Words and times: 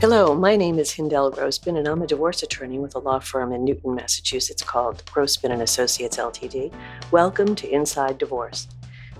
Hello, 0.00 0.34
my 0.34 0.56
name 0.56 0.78
is 0.78 0.92
Hindel 0.92 1.30
Grossman, 1.30 1.76
and 1.76 1.86
I'm 1.86 2.00
a 2.00 2.06
divorce 2.06 2.42
attorney 2.42 2.78
with 2.78 2.94
a 2.94 2.98
law 2.98 3.18
firm 3.18 3.52
in 3.52 3.66
Newton, 3.66 3.94
Massachusetts 3.94 4.62
called 4.62 5.04
Grossman 5.12 5.52
and 5.52 5.60
Associates 5.60 6.16
Ltd. 6.16 6.72
Welcome 7.10 7.54
to 7.56 7.68
Inside 7.68 8.16
Divorce. 8.16 8.66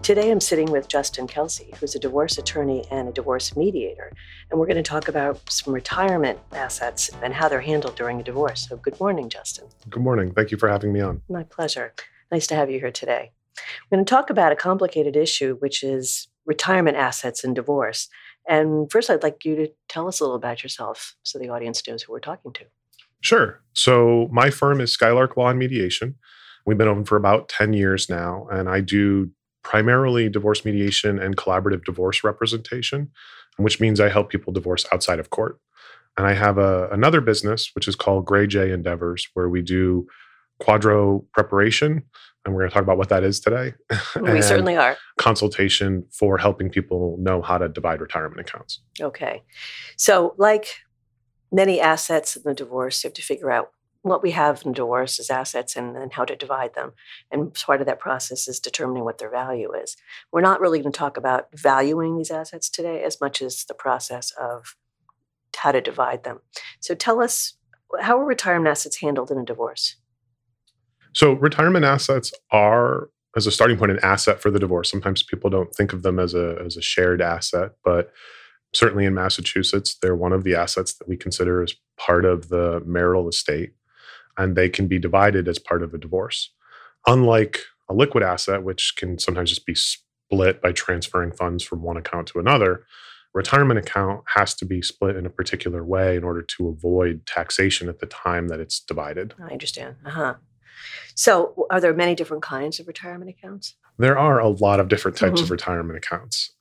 Today 0.00 0.30
I'm 0.30 0.40
sitting 0.40 0.70
with 0.70 0.88
Justin 0.88 1.26
Kelsey, 1.26 1.74
who's 1.78 1.94
a 1.94 1.98
divorce 1.98 2.38
attorney 2.38 2.86
and 2.90 3.10
a 3.10 3.12
divorce 3.12 3.54
mediator, 3.56 4.10
and 4.50 4.58
we're 4.58 4.64
going 4.64 4.82
to 4.82 4.82
talk 4.82 5.08
about 5.08 5.38
some 5.52 5.74
retirement 5.74 6.38
assets 6.52 7.10
and 7.22 7.34
how 7.34 7.46
they're 7.46 7.60
handled 7.60 7.96
during 7.96 8.18
a 8.18 8.24
divorce. 8.24 8.66
So, 8.66 8.78
good 8.78 8.98
morning, 8.98 9.28
Justin. 9.28 9.66
Good 9.90 10.02
morning. 10.02 10.32
Thank 10.32 10.50
you 10.50 10.56
for 10.56 10.70
having 10.70 10.94
me 10.94 11.02
on. 11.02 11.20
My 11.28 11.42
pleasure. 11.42 11.92
Nice 12.32 12.46
to 12.46 12.54
have 12.54 12.70
you 12.70 12.80
here 12.80 12.90
today. 12.90 13.32
We're 13.90 13.96
going 13.96 14.06
to 14.06 14.10
talk 14.10 14.30
about 14.30 14.50
a 14.50 14.56
complicated 14.56 15.14
issue, 15.14 15.56
which 15.58 15.82
is 15.82 16.28
retirement 16.46 16.96
assets 16.96 17.44
and 17.44 17.54
divorce. 17.54 18.08
And 18.50 18.90
first, 18.90 19.08
I'd 19.08 19.22
like 19.22 19.44
you 19.44 19.54
to 19.54 19.68
tell 19.88 20.08
us 20.08 20.18
a 20.18 20.24
little 20.24 20.36
about 20.36 20.64
yourself 20.64 21.14
so 21.22 21.38
the 21.38 21.48
audience 21.48 21.86
knows 21.86 22.02
who 22.02 22.12
we're 22.12 22.18
talking 22.18 22.52
to. 22.54 22.64
Sure. 23.20 23.62
So, 23.74 24.28
my 24.32 24.50
firm 24.50 24.80
is 24.80 24.92
Skylark 24.92 25.36
Law 25.36 25.50
and 25.50 25.58
Mediation. 25.58 26.16
We've 26.66 26.76
been 26.76 26.88
open 26.88 27.04
for 27.04 27.16
about 27.16 27.48
10 27.48 27.74
years 27.74 28.10
now, 28.10 28.48
and 28.50 28.68
I 28.68 28.80
do 28.80 29.30
primarily 29.62 30.28
divorce 30.28 30.64
mediation 30.64 31.20
and 31.20 31.36
collaborative 31.36 31.84
divorce 31.84 32.24
representation, 32.24 33.10
which 33.56 33.78
means 33.78 34.00
I 34.00 34.08
help 34.08 34.30
people 34.30 34.52
divorce 34.52 34.84
outside 34.92 35.20
of 35.20 35.30
court. 35.30 35.60
And 36.16 36.26
I 36.26 36.32
have 36.32 36.58
a, 36.58 36.88
another 36.90 37.20
business, 37.20 37.70
which 37.74 37.86
is 37.86 37.94
called 37.94 38.26
Gray 38.26 38.48
J 38.48 38.72
Endeavors, 38.72 39.28
where 39.34 39.48
we 39.48 39.62
do 39.62 40.08
QDRO 40.60 41.24
preparation. 41.32 42.02
And 42.44 42.54
we're 42.54 42.62
going 42.62 42.70
to 42.70 42.74
talk 42.74 42.82
about 42.82 42.96
what 42.98 43.10
that 43.10 43.22
is 43.22 43.38
today. 43.38 43.74
We 44.20 44.40
certainly 44.40 44.76
are. 44.76 44.96
Consultation 45.18 46.06
for 46.10 46.38
helping 46.38 46.70
people 46.70 47.16
know 47.20 47.42
how 47.42 47.58
to 47.58 47.68
divide 47.68 48.00
retirement 48.00 48.40
accounts. 48.40 48.80
Okay. 49.00 49.42
So, 49.96 50.34
like 50.38 50.76
many 51.52 51.80
assets 51.80 52.36
in 52.36 52.42
the 52.44 52.54
divorce, 52.54 53.02
you 53.02 53.08
have 53.08 53.14
to 53.14 53.22
figure 53.22 53.50
out 53.50 53.72
what 54.02 54.22
we 54.22 54.30
have 54.30 54.62
in 54.64 54.72
divorce 54.72 55.20
as 55.20 55.28
assets 55.28 55.76
and, 55.76 55.96
and 55.96 56.12
how 56.14 56.24
to 56.24 56.34
divide 56.34 56.74
them. 56.74 56.92
And 57.30 57.52
part 57.52 57.80
of 57.80 57.86
that 57.86 58.00
process 58.00 58.48
is 58.48 58.58
determining 58.58 59.04
what 59.04 59.18
their 59.18 59.30
value 59.30 59.72
is. 59.72 59.96
We're 60.32 60.40
not 60.40 60.60
really 60.60 60.80
going 60.80 60.92
to 60.92 60.98
talk 60.98 61.16
about 61.16 61.48
valuing 61.54 62.16
these 62.16 62.30
assets 62.30 62.70
today 62.70 63.02
as 63.02 63.20
much 63.20 63.42
as 63.42 63.64
the 63.64 63.74
process 63.74 64.32
of 64.40 64.76
how 65.56 65.72
to 65.72 65.80
divide 65.80 66.24
them. 66.24 66.40
So 66.80 66.94
tell 66.94 67.20
us 67.20 67.54
how 68.00 68.18
are 68.18 68.24
retirement 68.24 68.70
assets 68.70 69.00
handled 69.00 69.30
in 69.30 69.38
a 69.38 69.44
divorce? 69.44 69.96
So, 71.12 71.32
retirement 71.32 71.84
assets 71.84 72.32
are, 72.50 73.10
as 73.36 73.46
a 73.46 73.52
starting 73.52 73.76
point, 73.76 73.92
an 73.92 74.00
asset 74.02 74.40
for 74.40 74.50
the 74.50 74.58
divorce. 74.58 74.90
Sometimes 74.90 75.22
people 75.22 75.50
don't 75.50 75.74
think 75.74 75.92
of 75.92 76.02
them 76.02 76.18
as 76.18 76.34
a, 76.34 76.56
as 76.64 76.76
a 76.76 76.82
shared 76.82 77.20
asset, 77.20 77.72
but 77.84 78.12
certainly 78.72 79.04
in 79.04 79.14
Massachusetts, 79.14 79.96
they're 80.00 80.16
one 80.16 80.32
of 80.32 80.44
the 80.44 80.54
assets 80.54 80.94
that 80.94 81.08
we 81.08 81.16
consider 81.16 81.62
as 81.62 81.74
part 81.96 82.24
of 82.24 82.48
the 82.48 82.82
marital 82.86 83.28
estate 83.28 83.72
and 84.38 84.56
they 84.56 84.68
can 84.68 84.86
be 84.86 84.98
divided 84.98 85.48
as 85.48 85.58
part 85.58 85.82
of 85.82 85.92
a 85.92 85.98
divorce. 85.98 86.50
Unlike 87.06 87.60
a 87.88 87.94
liquid 87.94 88.22
asset, 88.22 88.62
which 88.62 88.94
can 88.96 89.18
sometimes 89.18 89.50
just 89.50 89.66
be 89.66 89.74
split 89.74 90.62
by 90.62 90.72
transferring 90.72 91.32
funds 91.32 91.62
from 91.64 91.82
one 91.82 91.96
account 91.96 92.28
to 92.28 92.38
another, 92.38 92.84
retirement 93.34 93.78
account 93.78 94.22
has 94.34 94.54
to 94.54 94.64
be 94.64 94.82
split 94.82 95.16
in 95.16 95.26
a 95.26 95.30
particular 95.30 95.84
way 95.84 96.16
in 96.16 96.24
order 96.24 96.42
to 96.42 96.68
avoid 96.68 97.26
taxation 97.26 97.88
at 97.88 97.98
the 97.98 98.06
time 98.06 98.48
that 98.48 98.60
it's 98.60 98.80
divided. 98.80 99.34
I 99.42 99.52
understand. 99.52 99.96
Uh-huh. 100.06 100.34
So, 101.14 101.66
are 101.70 101.80
there 101.80 101.94
many 101.94 102.14
different 102.14 102.42
kinds 102.42 102.80
of 102.80 102.86
retirement 102.88 103.30
accounts? 103.30 103.74
There 103.98 104.18
are 104.18 104.38
a 104.40 104.48
lot 104.48 104.80
of 104.80 104.88
different 104.88 105.16
types 105.16 105.40
Mhm. 105.40 105.44
of 105.44 105.50
retirement 105.50 105.96
accounts. 105.98 106.52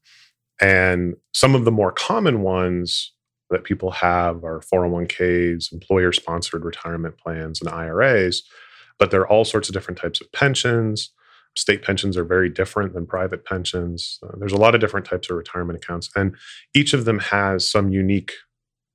And 0.62 1.16
some 1.34 1.56
of 1.56 1.64
the 1.66 1.72
more 1.72 1.92
common 1.92 2.42
ones 2.42 3.14
that 3.50 3.64
people 3.64 3.92
have 3.92 4.44
are 4.44 4.62
401ks, 4.62 5.72
employer 5.72 6.12
sponsored 6.12 6.66
retirement 6.66 7.18
plans, 7.18 7.62
and 7.62 7.70
IRAs. 7.70 8.44
But 8.98 9.12
there 9.12 9.22
are 9.22 9.28
all 9.28 9.46
sorts 9.46 9.70
of 9.70 9.74
different 9.74 9.98
types 9.98 10.20
of 10.22 10.32
pensions. 10.34 11.12
State 11.56 11.82
pensions 11.82 12.16
are 12.18 12.24
very 12.26 12.50
different 12.50 12.94
than 12.94 13.08
private 13.08 13.44
pensions. 13.46 14.20
Uh, 14.22 14.36
there's 14.38 14.52
a 14.52 14.58
lot 14.58 14.76
of 14.76 14.82
different 14.82 15.06
types 15.06 15.30
of 15.30 15.38
retirement 15.38 15.82
accounts, 15.82 16.10
and 16.16 16.36
each 16.76 16.94
of 16.94 17.06
them 17.06 17.20
has 17.20 17.70
some 17.70 17.90
unique 17.90 18.34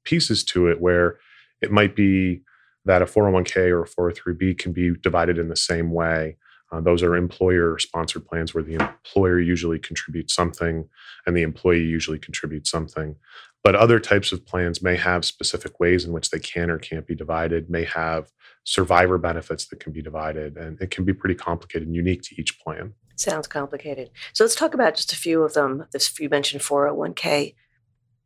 pieces 0.04 0.44
to 0.44 0.68
it 0.68 0.80
where 0.80 1.18
it 1.62 1.72
might 1.72 1.96
be 1.96 2.42
that 2.84 3.02
a 3.02 3.06
401k 3.06 3.70
or 3.70 3.82
a 3.82 3.88
403b 3.88 4.58
can 4.58 4.72
be 4.72 4.94
divided 5.00 5.38
in 5.38 5.48
the 5.48 5.56
same 5.56 5.90
way. 5.90 6.36
Uh, 6.72 6.80
those 6.80 7.02
are 7.02 7.14
employer 7.14 7.78
sponsored 7.78 8.26
plans 8.26 8.54
where 8.54 8.64
the 8.64 8.74
employer 8.74 9.38
usually 9.38 9.78
contributes 9.78 10.34
something 10.34 10.88
and 11.26 11.36
the 11.36 11.42
employee 11.42 11.84
usually 11.84 12.18
contributes 12.18 12.70
something. 12.70 13.16
But 13.62 13.74
other 13.74 13.98
types 13.98 14.32
of 14.32 14.44
plans 14.44 14.82
may 14.82 14.96
have 14.96 15.24
specific 15.24 15.80
ways 15.80 16.04
in 16.04 16.12
which 16.12 16.30
they 16.30 16.38
can 16.38 16.70
or 16.70 16.78
can't 16.78 17.06
be 17.06 17.14
divided, 17.14 17.70
may 17.70 17.84
have 17.84 18.30
survivor 18.64 19.16
benefits 19.16 19.66
that 19.66 19.80
can 19.80 19.92
be 19.92 20.02
divided, 20.02 20.56
and 20.56 20.78
it 20.80 20.90
can 20.90 21.04
be 21.04 21.14
pretty 21.14 21.34
complicated 21.34 21.88
and 21.88 21.96
unique 21.96 22.22
to 22.22 22.38
each 22.38 22.60
plan. 22.60 22.92
Sounds 23.16 23.46
complicated. 23.46 24.10
So 24.34 24.44
let's 24.44 24.54
talk 24.54 24.74
about 24.74 24.96
just 24.96 25.12
a 25.12 25.16
few 25.16 25.42
of 25.42 25.54
them. 25.54 25.86
This 25.92 26.18
you 26.18 26.28
mentioned 26.28 26.62
401k, 26.62 27.54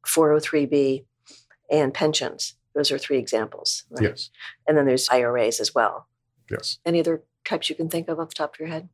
403b, 0.04 1.04
and 1.70 1.94
pensions. 1.94 2.54
Those 2.74 2.90
are 2.92 2.98
three 2.98 3.18
examples. 3.18 3.84
right? 3.90 4.02
Yes. 4.10 4.30
And 4.66 4.76
then 4.76 4.86
there's 4.86 5.08
IRAs 5.08 5.60
as 5.60 5.74
well. 5.74 6.06
Yes. 6.50 6.78
Any 6.86 7.00
other 7.00 7.24
types 7.44 7.68
you 7.68 7.76
can 7.76 7.88
think 7.88 8.08
of 8.08 8.18
off 8.20 8.28
the 8.28 8.34
top 8.34 8.54
of 8.54 8.60
your 8.60 8.68
head? 8.68 8.88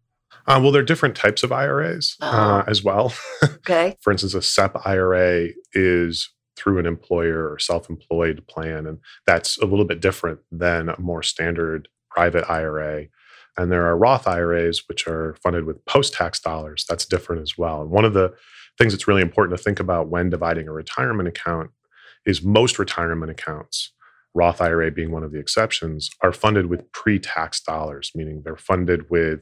Uh, 0.46 0.58
well, 0.62 0.72
there 0.72 0.82
are 0.82 0.84
different 0.84 1.16
types 1.16 1.42
of 1.42 1.52
IRAs 1.52 2.16
uh, 2.20 2.62
as 2.66 2.82
well. 2.82 3.12
Okay. 3.66 3.96
For 4.02 4.10
instance, 4.12 4.34
a 4.34 4.42
SEP 4.42 4.76
IRA 4.84 5.48
is 5.72 6.28
through 6.54 6.78
an 6.78 6.84
employer 6.84 7.50
or 7.50 7.58
self 7.58 7.88
employed 7.88 8.46
plan, 8.46 8.86
and 8.86 8.98
that's 9.26 9.56
a 9.56 9.64
little 9.64 9.86
bit 9.86 10.00
different 10.00 10.40
than 10.52 10.90
a 10.90 11.00
more 11.00 11.22
standard 11.22 11.88
private 12.10 12.44
IRA. 12.50 13.06
And 13.56 13.72
there 13.72 13.86
are 13.86 13.96
Roth 13.96 14.26
IRAs, 14.28 14.82
which 14.86 15.06
are 15.06 15.34
funded 15.42 15.64
with 15.64 15.82
post 15.86 16.12
tax 16.12 16.40
dollars. 16.40 16.84
That's 16.86 17.06
different 17.06 17.40
as 17.40 17.56
well. 17.56 17.80
And 17.80 17.90
one 17.90 18.04
of 18.04 18.12
the 18.12 18.34
things 18.76 18.92
that's 18.92 19.08
really 19.08 19.22
important 19.22 19.56
to 19.56 19.64
think 19.64 19.80
about 19.80 20.08
when 20.08 20.28
dividing 20.28 20.68
a 20.68 20.72
retirement 20.72 21.28
account 21.28 21.70
is 22.26 22.42
most 22.42 22.78
retirement 22.78 23.30
accounts, 23.30 23.92
Roth 24.34 24.60
IRA 24.60 24.90
being 24.90 25.10
one 25.10 25.22
of 25.22 25.32
the 25.32 25.38
exceptions, 25.38 26.10
are 26.22 26.32
funded 26.32 26.66
with 26.66 26.90
pre 26.92 27.18
tax 27.18 27.60
dollars, 27.60 28.10
meaning 28.14 28.42
they're 28.44 28.56
funded 28.56 29.10
with 29.10 29.40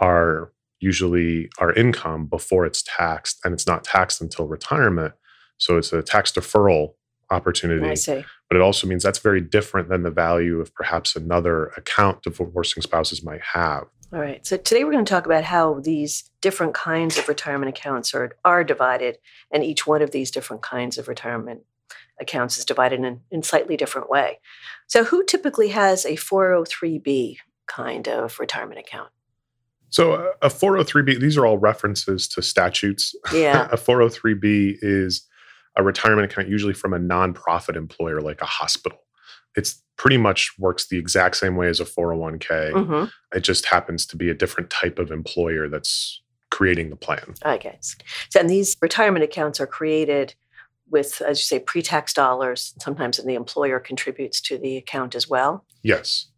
our 0.00 0.52
usually 0.80 1.48
our 1.58 1.72
income 1.72 2.26
before 2.26 2.66
it's 2.66 2.84
taxed 2.86 3.38
and 3.44 3.54
it's 3.54 3.66
not 3.66 3.84
taxed 3.84 4.20
until 4.20 4.46
retirement. 4.46 5.14
So 5.58 5.78
it's 5.78 5.92
a 5.92 6.02
tax 6.02 6.32
deferral 6.32 6.94
opportunity. 7.30 7.86
I 7.86 7.94
see. 7.94 8.24
But 8.48 8.56
it 8.56 8.62
also 8.62 8.86
means 8.86 9.02
that's 9.02 9.18
very 9.18 9.40
different 9.40 9.88
than 9.88 10.02
the 10.02 10.10
value 10.10 10.60
of 10.60 10.74
perhaps 10.74 11.16
another 11.16 11.66
account 11.76 12.22
divorcing 12.22 12.82
spouses 12.82 13.24
might 13.24 13.40
have. 13.54 13.84
All 14.12 14.20
right. 14.20 14.46
So 14.46 14.56
today 14.56 14.84
we're 14.84 14.92
going 14.92 15.04
to 15.04 15.10
talk 15.10 15.26
about 15.26 15.42
how 15.44 15.80
these 15.80 16.30
different 16.40 16.74
kinds 16.74 17.18
of 17.18 17.26
retirement 17.26 17.68
accounts 17.68 18.14
are, 18.14 18.36
are 18.44 18.62
divided, 18.62 19.18
and 19.50 19.64
each 19.64 19.86
one 19.86 20.00
of 20.00 20.12
these 20.12 20.30
different 20.30 20.62
kinds 20.62 20.96
of 20.96 21.08
retirement 21.08 21.62
accounts 22.20 22.58
is 22.58 22.64
divided 22.64 23.00
in 23.00 23.20
in 23.30 23.42
slightly 23.42 23.76
different 23.76 24.10
way. 24.10 24.38
So 24.86 25.04
who 25.04 25.24
typically 25.24 25.68
has 25.68 26.04
a 26.04 26.12
403b 26.12 27.36
kind 27.66 28.08
of 28.08 28.38
retirement 28.38 28.80
account? 28.80 29.10
So 29.90 30.14
uh, 30.14 30.32
a 30.42 30.48
403b, 30.48 31.20
these 31.20 31.36
are 31.36 31.46
all 31.46 31.58
references 31.58 32.28
to 32.28 32.42
statutes. 32.42 33.14
Yeah. 33.32 33.68
a 33.72 33.76
403b 33.76 34.78
is 34.82 35.26
a 35.76 35.82
retirement 35.82 36.30
account 36.30 36.48
usually 36.48 36.74
from 36.74 36.92
a 36.92 36.98
nonprofit 36.98 37.76
employer 37.76 38.20
like 38.20 38.40
a 38.40 38.46
hospital. 38.46 38.98
It's 39.54 39.82
pretty 39.96 40.18
much 40.18 40.52
works 40.58 40.88
the 40.88 40.98
exact 40.98 41.36
same 41.36 41.56
way 41.56 41.68
as 41.68 41.80
a 41.80 41.84
401k. 41.84 42.72
hmm 42.72 43.04
It 43.34 43.40
just 43.40 43.66
happens 43.66 44.06
to 44.06 44.16
be 44.16 44.28
a 44.28 44.34
different 44.34 44.70
type 44.70 44.98
of 44.98 45.10
employer 45.10 45.68
that's 45.68 46.20
creating 46.50 46.90
the 46.90 46.96
plan. 46.96 47.34
Okay. 47.44 47.78
So, 47.80 48.40
and 48.40 48.50
these 48.50 48.76
retirement 48.80 49.24
accounts 49.24 49.60
are 49.60 49.66
created 49.66 50.34
with, 50.90 51.20
as 51.22 51.38
you 51.38 51.44
say, 51.44 51.58
pre-tax 51.58 52.12
dollars. 52.12 52.74
Sometimes 52.80 53.18
the 53.18 53.34
employer 53.34 53.80
contributes 53.80 54.40
to 54.42 54.58
the 54.58 54.76
account 54.76 55.14
as 55.14 55.28
well, 55.28 55.64
Yes. 55.82 56.28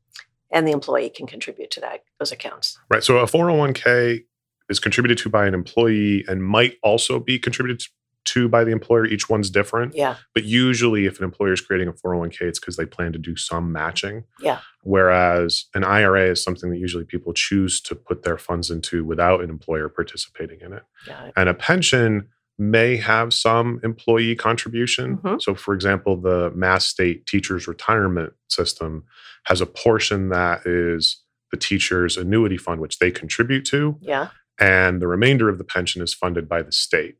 and 0.51 0.67
the 0.67 0.73
employee 0.73 1.11
can 1.11 1.27
contribute 1.27 1.71
to 1.73 1.81
that 1.81 2.03
those 2.19 2.33
accounts. 2.33 2.79
Right. 2.91 3.03
So 3.03 3.19
a 3.19 3.27
401k 3.27 4.25
is 4.69 4.79
contributed 4.79 5.19
to 5.19 5.29
by 5.29 5.47
an 5.47 5.55
employee 5.55 6.25
and 6.29 6.43
might 6.45 6.77
also 6.83 7.19
be 7.19 7.39
contributed 7.39 7.83
to 8.27 8.49
by 8.49 8.63
the 8.63 8.71
employer. 8.73 9.07
Each 9.07 9.31
one's 9.31 9.49
different. 9.49 9.95
Yeah. 9.95 10.17
But 10.35 10.45
usually, 10.45 11.07
if 11.07 11.19
an 11.19 11.25
employer 11.25 11.53
is 11.53 11.63
creating 11.63 11.89
a 11.89 11.93
401k, 11.95 12.43
it's 12.43 12.59
because 12.59 12.77
they 12.77 12.85
plan 12.85 13.13
to 13.13 13.19
do 13.19 13.37
some 13.37 13.73
matching. 13.73 14.25
Yeah. 14.41 14.59
Whereas 14.83 15.65
an 15.75 15.83
IRA 15.85 16.31
is 16.31 16.43
something 16.43 16.69
that 16.71 16.77
usually 16.79 17.05
people 17.05 17.33
choose 17.33 17.81
to 17.83 17.95
put 17.95 18.25
their 18.25 18.37
funds 18.37 18.71
into 18.71 19.03
without 19.05 19.43
an 19.43 19.49
employer 19.49 19.89
participating 19.89 20.61
in 20.61 20.75
it. 20.75 20.83
Yeah. 21.07 21.31
And 21.37 21.49
a 21.49 21.55
pension 21.55 22.29
may 22.59 22.97
have 22.97 23.33
some 23.33 23.81
employee 23.85 24.35
contribution. 24.35 25.19
Mhm. 25.19 25.41
So, 25.41 25.55
for 25.55 25.75
example, 25.75 26.17
the 26.21 26.51
Mass 26.55 26.87
State 26.87 27.27
Teachers 27.27 27.69
Retirement 27.69 28.33
System 28.49 29.05
has 29.45 29.61
a 29.61 29.67
portion 29.67 30.29
that 30.31 30.67
is 30.67 31.23
the 31.53 31.57
teacher's 31.57 32.17
annuity 32.17 32.57
fund, 32.59 32.81
which 32.81 32.99
they 32.99 33.11
contribute 33.11 33.65
to, 33.67 33.97
Yeah. 34.03 34.29
and 34.59 35.01
the 35.01 35.07
remainder 35.07 35.49
of 35.49 35.59
the 35.59 35.65
pension 35.65 36.03
is 36.03 36.13
funded 36.13 36.49
by 36.49 36.63
the 36.63 36.73
state. 36.73 37.17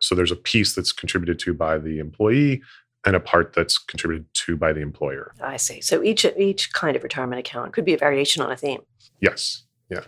So, 0.00 0.14
there's 0.14 0.30
a 0.32 0.36
piece 0.36 0.74
that's 0.74 0.92
contributed 0.92 1.38
to 1.40 1.54
by 1.54 1.78
the 1.78 1.98
employee, 1.98 2.62
and 3.04 3.16
a 3.16 3.20
part 3.20 3.52
that's 3.52 3.78
contributed 3.78 4.26
to 4.34 4.56
by 4.56 4.72
the 4.72 4.80
employer. 4.80 5.32
I 5.40 5.56
see. 5.56 5.80
So 5.80 6.04
each 6.04 6.24
each 6.36 6.72
kind 6.72 6.96
of 6.96 7.02
retirement 7.02 7.40
account 7.40 7.72
could 7.72 7.84
be 7.84 7.94
a 7.94 7.98
variation 7.98 8.42
on 8.42 8.52
a 8.52 8.56
theme. 8.56 8.82
Yes. 9.20 9.64
Yeah. 9.90 10.04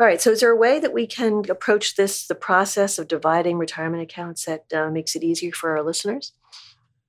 All 0.00 0.06
right. 0.06 0.20
So 0.20 0.30
is 0.30 0.40
there 0.40 0.50
a 0.50 0.56
way 0.56 0.78
that 0.78 0.92
we 0.92 1.06
can 1.06 1.42
approach 1.50 1.96
this, 1.96 2.26
the 2.26 2.34
process 2.34 2.98
of 2.98 3.08
dividing 3.08 3.58
retirement 3.58 4.02
accounts 4.02 4.44
that 4.44 4.72
uh, 4.72 4.90
makes 4.90 5.16
it 5.16 5.24
easier 5.24 5.52
for 5.52 5.76
our 5.76 5.82
listeners? 5.82 6.32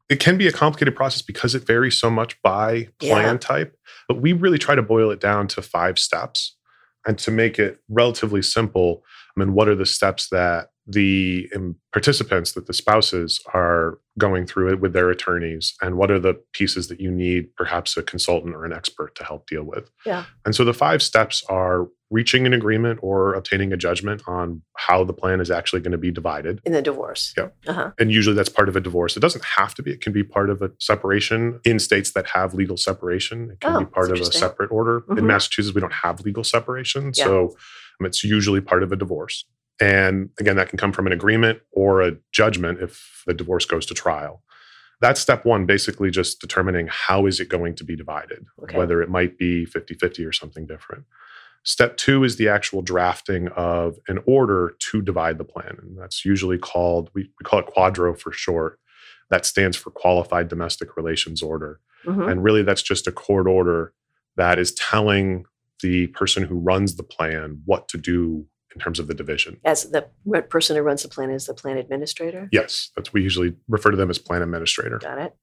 It 0.09 0.19
can 0.19 0.38
be 0.38 0.47
a 0.47 0.51
complicated 0.51 0.95
process 0.95 1.21
because 1.21 1.53
it 1.53 1.68
varies 1.68 1.97
so 1.97 2.09
much 2.09 2.41
by 2.41 2.88
plan 3.00 3.36
Yeah. 3.36 3.38
type, 3.38 3.77
but 4.07 4.19
we 4.21 4.33
really 4.33 4.57
try 4.57 4.74
to 4.74 4.81
boil 4.81 5.12
it 5.12 5.19
down 5.19 5.47
to 5.50 5.62
five 5.62 6.00
steps. 6.00 6.56
And 7.06 7.18
to 7.19 7.31
make 7.31 7.59
it 7.59 7.80
relatively 7.89 8.41
simple, 8.41 9.03
I 9.38 9.39
mean, 9.39 9.53
what 9.53 9.69
are 9.69 9.75
the 9.75 9.85
steps 9.85 10.30
that 10.30 10.71
the 10.85 11.47
um, 11.56 11.75
participants, 11.94 12.53
that 12.53 12.65
the 12.65 12.74
spouses 12.74 13.39
are 13.53 14.00
going 14.18 14.47
through 14.47 14.74
it 14.74 14.81
with 14.81 14.94
their 14.94 15.09
attorneys? 15.12 15.75
And 15.81 15.95
what 15.95 16.09
are 16.09 16.19
the 16.19 16.42
pieces 16.53 16.88
that 16.88 17.00
you 17.00 17.12
need 17.12 17.56
perhaps 17.56 17.95
a 17.95 18.03
consultant 18.03 18.56
or 18.56 18.65
an 18.65 18.74
expert 18.74 19.15
to 19.15 19.24
help 19.24 19.47
deal 19.47 19.63
with? 19.63 19.92
Yeah. 20.06 20.25
And 20.44 20.56
so 20.56 20.65
the 20.65 20.74
five 20.74 21.01
steps 21.03 21.44
are 21.47 21.88
reaching 22.11 22.45
an 22.47 22.53
agreement 22.53 23.00
or 23.03 23.33
obtaining 23.35 23.71
a 23.71 23.77
judgment 23.77 24.21
on 24.27 24.61
how 24.77 25.03
the 25.03 25.13
plan 25.13 25.39
is 25.39 25.51
actually 25.51 25.79
going 25.79 25.91
to 25.91 25.97
be 25.97 26.09
divided 26.11 26.59
In 26.65 26.73
the 26.73 26.81
divorce. 26.81 27.33
Yeah. 27.38 27.50
Uh-huh. 27.67 27.91
and 28.00 28.11
usually 28.11 28.35
that's 28.35 28.50
part 28.50 28.67
of 28.67 28.75
a 28.75 28.79
divorce. 28.81 29.15
It 29.15 29.19
doesn't 29.19 29.45
have 29.45 29.75
to 29.75 29.83
be. 29.83 29.91
It 29.91 30.01
can 30.01 30.11
be 30.13 30.23
part 30.23 30.50
of 30.50 30.61
a 30.61 30.71
separation 30.79 31.59
in 31.65 31.77
states 31.79 32.13
that 32.13 32.27
have 32.31 32.53
legal 32.53 32.77
separation. 32.77 33.51
It 33.51 33.59
can 33.61 33.75
Oh, 33.75 33.79
be 33.81 33.85
part 33.85 34.11
of 34.11 34.19
a 34.19 34.25
separate 34.25 34.71
order. 34.71 35.01
Mhm. 35.01 35.19
In 35.19 35.27
Massachusetts, 35.27 35.75
we 35.75 35.81
don't 35.81 35.94
have 35.94 36.21
legal 36.21 36.44
separation, 36.44 37.11
Yeah. 37.15 37.25
so 37.25 37.56
um, 38.00 38.06
it's 38.07 38.23
usually 38.23 38.61
part 38.61 38.81
of 38.83 38.91
a 38.91 38.95
divorce. 38.95 39.45
And 39.81 40.29
again, 40.39 40.56
that 40.57 40.69
can 40.69 40.77
come 40.77 40.91
from 40.91 41.06
an 41.07 41.13
agreement 41.13 41.59
or 41.71 42.01
a 42.01 42.17
judgment 42.31 42.81
if 42.81 43.23
the 43.27 43.33
divorce 43.33 43.65
goes 43.65 43.85
to 43.85 43.94
trial. 43.94 44.44
That's 45.01 45.21
step 45.21 45.45
one, 45.45 45.65
basically 45.65 46.09
just 46.11 46.41
determining 46.41 46.88
how 46.91 47.25
is 47.25 47.39
it 47.39 47.47
going 47.47 47.75
to 47.75 47.85
be 47.85 47.95
divided, 47.95 48.45
Okay. 48.63 48.77
whether 48.77 49.01
it 49.01 49.09
might 49.09 49.38
be 49.38 49.65
50-50 49.65 50.25
or 50.27 50.33
something 50.33 50.65
different. 50.67 51.06
Step 51.63 51.97
two 51.97 52.23
is 52.23 52.38
the 52.38 52.47
actual 52.47 52.81
drafting 52.81 53.47
of 53.50 53.97
an 54.07 54.19
order 54.25 54.75
to 54.79 55.01
divide 55.01 55.38
the 55.38 55.44
plan. 55.44 55.77
And 55.81 55.97
that's 55.97 56.23
usually 56.25 56.57
called, 56.57 57.09
we, 57.13 57.23
we 57.23 57.44
call 57.44 57.59
it 57.59 57.67
QDRO 57.75 58.17
for 58.17 58.31
short. 58.31 58.79
That 59.29 59.45
stands 59.45 59.77
for 59.77 59.91
Qualified 59.91 60.47
Domestic 60.47 60.97
Relations 60.97 61.44
Order. 61.44 61.79
Mhm. 62.06 62.31
And 62.31 62.44
really, 62.44 62.63
that's 62.63 62.81
just 62.81 63.07
a 63.07 63.11
court 63.11 63.45
order 63.47 63.94
that 64.38 64.57
is 64.57 64.73
telling 64.73 65.45
the 65.83 66.07
person 66.07 66.44
who 66.44 66.57
runs 66.57 66.95
the 66.95 67.03
plan 67.03 67.61
what 67.65 67.88
to 67.89 67.97
do 67.97 68.45
in 68.73 68.81
terms 68.81 69.00
of 69.00 69.07
the 69.07 69.13
division. 69.13 69.59
As 69.65 69.83
the 69.91 70.07
person 70.50 70.75
who 70.75 70.81
runs 70.81 71.03
the 71.03 71.09
plan 71.09 71.29
is 71.29 71.45
the 71.45 71.53
plan 71.53 71.77
administrator. 71.77 72.47
Yes, 72.51 72.91
that's 72.95 73.11
we 73.13 73.21
usually 73.21 73.56
refer 73.67 73.91
to 73.91 73.97
them 73.97 74.09
as 74.09 74.17
plan 74.17 74.41
administrator. 74.41 74.97
Got 75.00 75.17
it. 75.19 75.35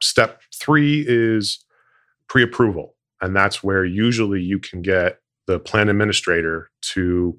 Step 0.00 0.42
three 0.54 1.04
is 1.06 1.64
pre 2.28 2.42
approval. 2.42 2.96
And 3.20 3.34
that's 3.34 3.62
where 3.62 3.84
usually 3.84 4.42
you 4.42 4.58
can 4.58 4.82
get 4.82 5.18
the 5.46 5.58
plan 5.58 5.88
administrator 5.88 6.70
to 6.80 7.38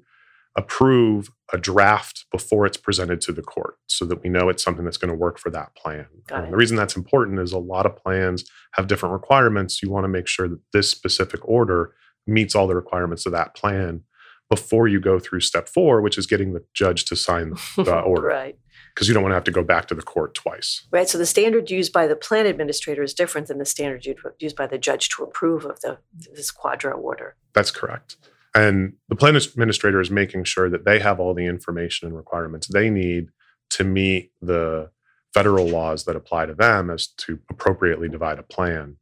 approve 0.56 1.30
a 1.52 1.58
draft 1.58 2.26
before 2.32 2.66
it's 2.66 2.76
presented 2.76 3.20
to 3.20 3.32
the 3.32 3.42
court 3.42 3.76
so 3.86 4.04
that 4.04 4.22
we 4.22 4.28
know 4.28 4.48
it's 4.48 4.62
something 4.62 4.84
that's 4.84 4.96
going 4.96 5.10
to 5.10 5.16
work 5.16 5.38
for 5.38 5.50
that 5.50 5.74
plan. 5.76 6.06
The 6.50 6.56
reason 6.56 6.76
that's 6.76 6.96
important 6.96 7.38
is 7.38 7.52
a 7.52 7.58
lot 7.58 7.86
of 7.86 7.96
plans 7.96 8.44
have 8.72 8.86
different 8.86 9.12
requirements. 9.12 9.82
You 9.82 9.90
want 9.90 10.04
to 10.04 10.08
make 10.08 10.26
sure 10.26 10.48
that 10.48 10.60
this 10.72 10.90
specific 10.90 11.46
order 11.48 11.94
meets 12.26 12.54
all 12.54 12.66
the 12.66 12.74
requirements 12.74 13.24
of 13.24 13.32
that 13.32 13.54
plan 13.54 14.02
before 14.50 14.88
you 14.88 15.00
go 15.00 15.18
through 15.18 15.40
step 15.40 15.68
four, 15.68 16.00
which 16.00 16.18
is 16.18 16.26
getting 16.26 16.52
the 16.52 16.64
judge 16.74 17.04
to 17.06 17.16
sign 17.16 17.54
the 17.76 18.00
order 18.00 18.28
right. 18.28 18.58
Because 18.98 19.06
you 19.06 19.14
don't 19.14 19.22
want 19.22 19.30
to 19.30 19.36
have 19.36 19.44
to 19.44 19.52
go 19.52 19.62
back 19.62 19.86
to 19.86 19.94
the 19.94 20.02
court 20.02 20.34
twice. 20.34 20.84
Right. 20.90 21.08
So 21.08 21.18
the 21.18 21.24
standard 21.24 21.70
used 21.70 21.92
by 21.92 22.08
the 22.08 22.16
plan 22.16 22.46
administrator 22.46 23.04
is 23.04 23.14
different 23.14 23.46
than 23.46 23.58
the 23.58 23.64
standard 23.64 24.04
used 24.40 24.56
by 24.56 24.66
the 24.66 24.76
judge 24.76 25.08
to 25.10 25.22
approve 25.22 25.64
of 25.64 25.78
the 25.82 25.98
this 26.12 26.50
QDRO 26.50 26.98
order. 26.98 27.36
That's 27.52 27.70
correct. 27.70 28.16
And 28.56 28.94
the 29.08 29.14
plan 29.14 29.36
administrator 29.36 30.00
is 30.00 30.10
making 30.10 30.42
sure 30.44 30.68
that 30.68 30.84
they 30.84 30.98
have 30.98 31.20
all 31.20 31.32
the 31.32 31.46
information 31.46 32.08
and 32.08 32.16
requirements 32.16 32.66
they 32.66 32.90
need 32.90 33.28
to 33.70 33.84
meet 33.84 34.32
the 34.42 34.90
federal 35.32 35.68
laws 35.68 36.04
that 36.06 36.16
apply 36.16 36.46
to 36.46 36.54
them 36.54 36.90
as 36.90 37.06
to 37.18 37.38
appropriately 37.50 38.08
divide 38.08 38.40
a 38.40 38.42
plan. 38.42 38.96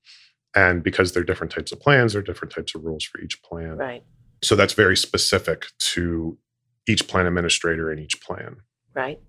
And 0.55 0.83
because 0.83 1.13
there 1.13 1.23
are 1.23 1.25
different 1.25 1.55
types 1.55 1.73
of 1.73 1.81
plans, 1.81 2.13
there 2.13 2.21
are 2.21 2.23
different 2.23 2.55
types 2.55 2.75
of 2.75 2.85
rules 2.85 3.05
for 3.05 3.19
each 3.23 3.43
plan. 3.43 3.79
Right. 3.79 4.03
So 4.43 4.57
that's 4.57 4.75
very 4.75 4.99
specific 4.99 5.69
to 5.95 6.37
each 6.87 7.09
plan 7.09 7.27
administrator 7.27 7.91
and 7.91 7.99
each 7.99 8.21
plan. 8.21 8.57
Right. 8.93 9.21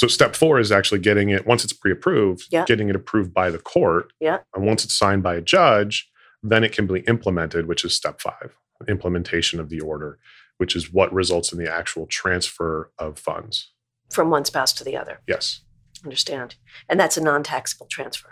So 0.00 0.06
step 0.06 0.34
four 0.34 0.58
is 0.58 0.72
actually 0.72 1.00
getting 1.00 1.28
it, 1.28 1.46
once 1.46 1.62
it's 1.62 1.74
pre 1.74 1.92
approved, 1.92 2.46
Yeah. 2.50 2.64
getting 2.64 2.88
it 2.88 2.96
approved 2.96 3.34
by 3.34 3.50
the 3.50 3.58
court. 3.58 4.14
Yeah. 4.18 4.38
And 4.54 4.64
once 4.64 4.82
it's 4.82 4.94
signed 4.94 5.22
by 5.22 5.34
a 5.34 5.42
judge, 5.42 6.10
then 6.42 6.64
it 6.64 6.72
can 6.72 6.86
be 6.86 7.00
implemented, 7.00 7.66
which 7.68 7.84
is 7.84 7.94
step 7.94 8.18
five 8.18 8.56
implementation 8.88 9.60
of 9.60 9.68
the 9.68 9.78
order, 9.80 10.18
which 10.56 10.74
is 10.74 10.90
what 10.90 11.12
results 11.12 11.52
in 11.52 11.58
the 11.58 11.70
actual 11.70 12.06
transfer 12.06 12.90
of 12.98 13.18
funds. 13.18 13.72
From 14.10 14.30
one 14.30 14.46
spouse 14.46 14.72
to 14.72 14.84
the 14.84 14.96
other. 14.96 15.20
Yes. 15.28 15.60
Understand. 16.02 16.54
And 16.88 16.98
that's 16.98 17.18
a 17.18 17.22
non-taxable 17.22 17.88
transfer. 17.90 18.30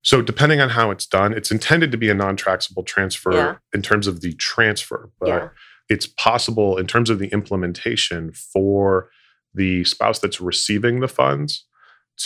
So 0.00 0.22
depending 0.22 0.62
on 0.62 0.70
how 0.70 0.90
it's 0.90 1.04
done, 1.04 1.34
it's 1.34 1.50
intended 1.50 1.92
to 1.92 1.98
be 1.98 2.08
a 2.08 2.14
non-taxable 2.14 2.84
transfer 2.84 3.32
Yeah. 3.34 3.56
in 3.74 3.82
terms 3.82 4.06
of 4.06 4.22
the 4.22 4.32
transfer, 4.32 5.10
but 5.20 5.28
Yeah. 5.28 5.48
it's 5.90 6.06
possible 6.06 6.78
in 6.78 6.86
terms 6.86 7.10
of 7.10 7.18
the 7.18 7.28
implementation 7.28 8.32
for 8.32 9.10
the 9.54 9.84
spouse 9.84 10.18
that's 10.18 10.40
receiving 10.40 11.00
the 11.00 11.08
funds 11.08 11.66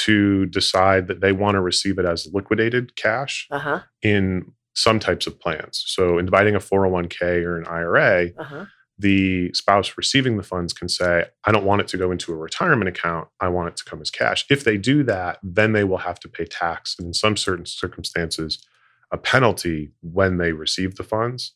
to 0.04 0.46
decide 0.46 1.06
that 1.08 1.20
they 1.20 1.32
want 1.32 1.54
to 1.54 1.60
receive 1.60 1.98
it 1.98 2.04
as 2.04 2.28
liquidated 2.32 2.96
cash 2.96 3.46
Uh-huh. 3.50 3.80
in 4.02 4.52
some 4.74 4.98
types 4.98 5.26
of 5.26 5.38
plans. 5.38 5.84
So 5.86 6.18
in 6.18 6.24
dividing 6.24 6.56
a 6.56 6.60
401k 6.60 7.44
or 7.44 7.56
an 7.58 7.66
IRA, 7.66 8.30
Uh-huh. 8.36 8.64
the 8.98 9.52
spouse 9.54 9.96
receiving 9.96 10.36
the 10.36 10.42
funds 10.42 10.72
can 10.72 10.88
say, 10.88 11.26
I 11.44 11.52
don't 11.52 11.64
want 11.64 11.80
it 11.80 11.88
to 11.88 11.96
go 11.96 12.10
into 12.10 12.32
a 12.32 12.36
retirement 12.36 12.88
account. 12.88 13.28
I 13.40 13.48
want 13.48 13.68
it 13.68 13.76
to 13.78 13.84
come 13.84 14.00
as 14.00 14.10
cash. 14.10 14.44
If 14.50 14.64
they 14.64 14.76
do 14.76 15.02
that, 15.04 15.38
then 15.42 15.72
they 15.72 15.84
will 15.84 15.98
have 15.98 16.18
to 16.20 16.28
pay 16.28 16.44
tax 16.44 16.96
and 16.98 17.06
in 17.08 17.14
some 17.14 17.36
certain 17.36 17.66
circumstances, 17.66 18.64
a 19.12 19.16
penalty 19.18 19.92
when 20.00 20.38
they 20.38 20.52
receive 20.52 20.96
the 20.96 21.04
funds. 21.04 21.52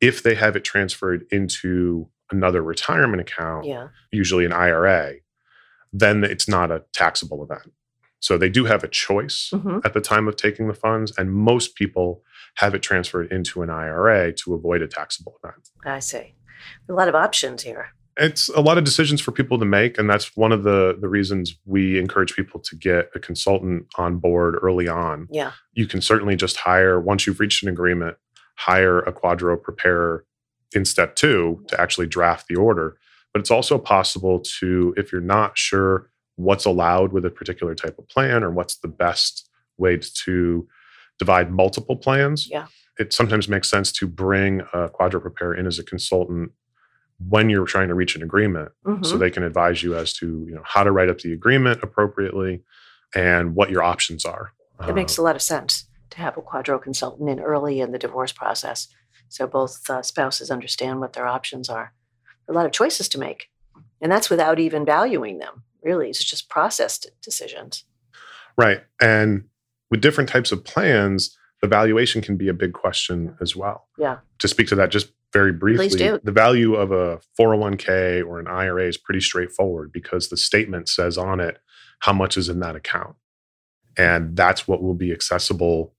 If 0.00 0.22
they 0.22 0.34
have 0.34 0.56
it 0.56 0.64
transferred 0.64 1.24
into 1.30 2.08
another 2.32 2.62
retirement 2.62 3.20
account, 3.20 3.64
Yeah. 3.66 3.88
usually 4.10 4.44
an 4.44 4.52
IRA, 4.52 5.14
then 5.92 6.24
it's 6.24 6.48
not 6.48 6.70
a 6.70 6.84
taxable 6.92 7.42
event. 7.44 7.72
So 8.20 8.38
they 8.38 8.48
do 8.48 8.64
have 8.64 8.84
a 8.84 8.88
choice 8.88 9.50
hmm 9.52 9.78
at 9.84 9.94
the 9.94 10.00
time 10.00 10.28
of 10.28 10.36
taking 10.36 10.68
the 10.68 10.74
funds, 10.74 11.12
and 11.18 11.32
most 11.32 11.74
people 11.74 12.22
have 12.56 12.74
it 12.74 12.82
transferred 12.82 13.32
into 13.32 13.62
an 13.62 13.70
IRA 13.70 14.32
to 14.32 14.54
avoid 14.54 14.82
a 14.82 14.86
taxable 14.88 15.38
event. 15.42 15.68
I 15.84 15.98
see. 16.00 16.34
A 16.88 16.92
lot 16.92 17.08
of 17.08 17.14
options 17.14 17.62
here. 17.62 17.88
It's 18.18 18.48
a 18.50 18.60
lot 18.60 18.76
of 18.78 18.84
decisions 18.84 19.20
for 19.22 19.32
people 19.32 19.58
to 19.58 19.64
make, 19.64 19.96
and 19.98 20.08
that's 20.08 20.36
one 20.36 20.52
of 20.52 20.62
the 20.64 20.96
the 21.00 21.08
reasons 21.08 21.58
we 21.64 21.98
encourage 21.98 22.34
people 22.36 22.60
to 22.60 22.76
get 22.76 23.08
a 23.14 23.18
consultant 23.18 23.86
on 23.96 24.18
board 24.18 24.56
early 24.62 24.86
on. 24.86 25.26
Yeah. 25.30 25.52
You 25.72 25.86
can 25.86 26.00
certainly 26.02 26.36
just 26.36 26.58
hire 26.58 27.00
once 27.00 27.26
you've 27.26 27.40
reached 27.40 27.62
an 27.62 27.70
agreement, 27.70 28.16
hire 28.56 28.98
a 29.00 29.12
QDRO 29.12 29.62
preparer 29.62 30.26
in 30.74 30.84
step 30.84 31.14
two 31.16 31.64
to 31.68 31.80
actually 31.80 32.06
draft 32.06 32.46
the 32.48 32.56
order. 32.56 32.96
But 33.32 33.40
it's 33.40 33.50
also 33.50 33.78
possible 33.78 34.40
to, 34.60 34.94
if 34.96 35.12
you're 35.12 35.20
not 35.20 35.56
sure 35.56 36.10
what's 36.36 36.64
allowed 36.64 37.12
with 37.12 37.24
a 37.24 37.30
particular 37.30 37.74
type 37.74 37.98
of 37.98 38.08
plan 38.08 38.42
or 38.42 38.50
what's 38.50 38.76
the 38.76 38.88
best 38.88 39.48
way 39.78 39.98
to 40.24 40.66
divide 41.18 41.50
multiple 41.50 41.96
plans, 41.96 42.48
Yeah. 42.50 42.66
it 42.98 43.12
sometimes 43.12 43.48
makes 43.48 43.68
sense 43.70 43.92
to 43.92 44.06
bring 44.06 44.60
a 44.72 44.88
QDRO 44.88 45.20
preparer 45.20 45.54
in 45.54 45.66
as 45.66 45.78
a 45.78 45.84
consultant 45.84 46.52
when 47.28 47.48
you're 47.48 47.66
trying 47.66 47.88
to 47.88 47.94
reach 47.94 48.16
an 48.16 48.22
agreement 48.22 48.72
Mhm. 48.84 49.06
so 49.06 49.16
they 49.16 49.30
can 49.30 49.44
advise 49.44 49.82
you 49.82 49.94
as 49.94 50.12
to 50.14 50.44
you 50.48 50.54
know 50.54 50.62
how 50.64 50.82
to 50.82 50.90
write 50.90 51.08
up 51.08 51.18
the 51.18 51.32
agreement 51.32 51.80
appropriately 51.82 52.62
and 53.14 53.54
what 53.54 53.70
your 53.70 53.82
options 53.82 54.24
are 54.24 54.52
It 54.88 54.94
makes 54.94 55.18
Uh, 55.18 55.22
a 55.22 55.24
lot 55.24 55.36
of 55.36 55.42
sense 55.42 55.86
to 56.10 56.18
have 56.18 56.36
a 56.36 56.42
QDRO 56.42 56.78
consultant 56.82 57.28
in 57.30 57.38
early 57.38 57.80
in 57.80 57.92
the 57.92 57.98
divorce 57.98 58.32
process, 58.32 58.88
so 59.32 59.46
both 59.46 59.88
uh, 59.88 60.02
spouses 60.02 60.50
understand 60.50 61.00
what 61.00 61.14
their 61.14 61.26
options 61.26 61.68
are. 61.70 61.92
A 62.48 62.52
lot 62.52 62.66
of 62.66 62.72
choices 62.72 63.08
to 63.10 63.18
make, 63.18 63.48
and 64.00 64.12
that's 64.12 64.28
without 64.30 64.58
even 64.58 64.84
valuing 64.84 65.38
them. 65.38 65.62
Really, 65.82 66.10
it's 66.10 66.22
just 66.22 66.48
processed 66.48 67.10
decisions. 67.22 67.84
right 68.58 68.80
and 69.00 69.44
with 69.90 70.00
different 70.02 70.28
types 70.30 70.52
of 70.52 70.62
plans 70.64 71.36
the 71.62 71.68
valuation 71.68 72.20
can 72.20 72.36
be 72.36 72.48
a 72.48 72.52
big 72.54 72.72
question 72.74 73.36
as 73.40 73.54
well 73.56 73.88
Yeah. 73.98 74.18
to 74.40 74.48
speak 74.48 74.68
to 74.68 74.74
that 74.76 74.90
just 74.90 75.08
very 75.32 75.52
briefly 75.52 75.88
do. 75.88 76.20
the 76.22 76.32
value 76.32 76.74
of 76.74 76.92
a 76.92 77.20
401k 77.40 78.22
or 78.26 78.38
an 78.38 78.46
ira 78.46 78.84
is 78.86 78.98
pretty 78.98 79.20
straightforward 79.20 79.90
because 79.92 80.28
the 80.28 80.36
statement 80.36 80.88
says 80.90 81.16
on 81.16 81.40
it 81.40 81.58
how 82.00 82.12
much 82.12 82.36
is 82.36 82.48
in 82.50 82.60
that 82.60 82.76
account 82.76 83.16
and 83.96 84.36
that's 84.36 84.66
what 84.68 84.82
will 84.82 84.94
be 84.94 85.10
accessible 85.12 85.94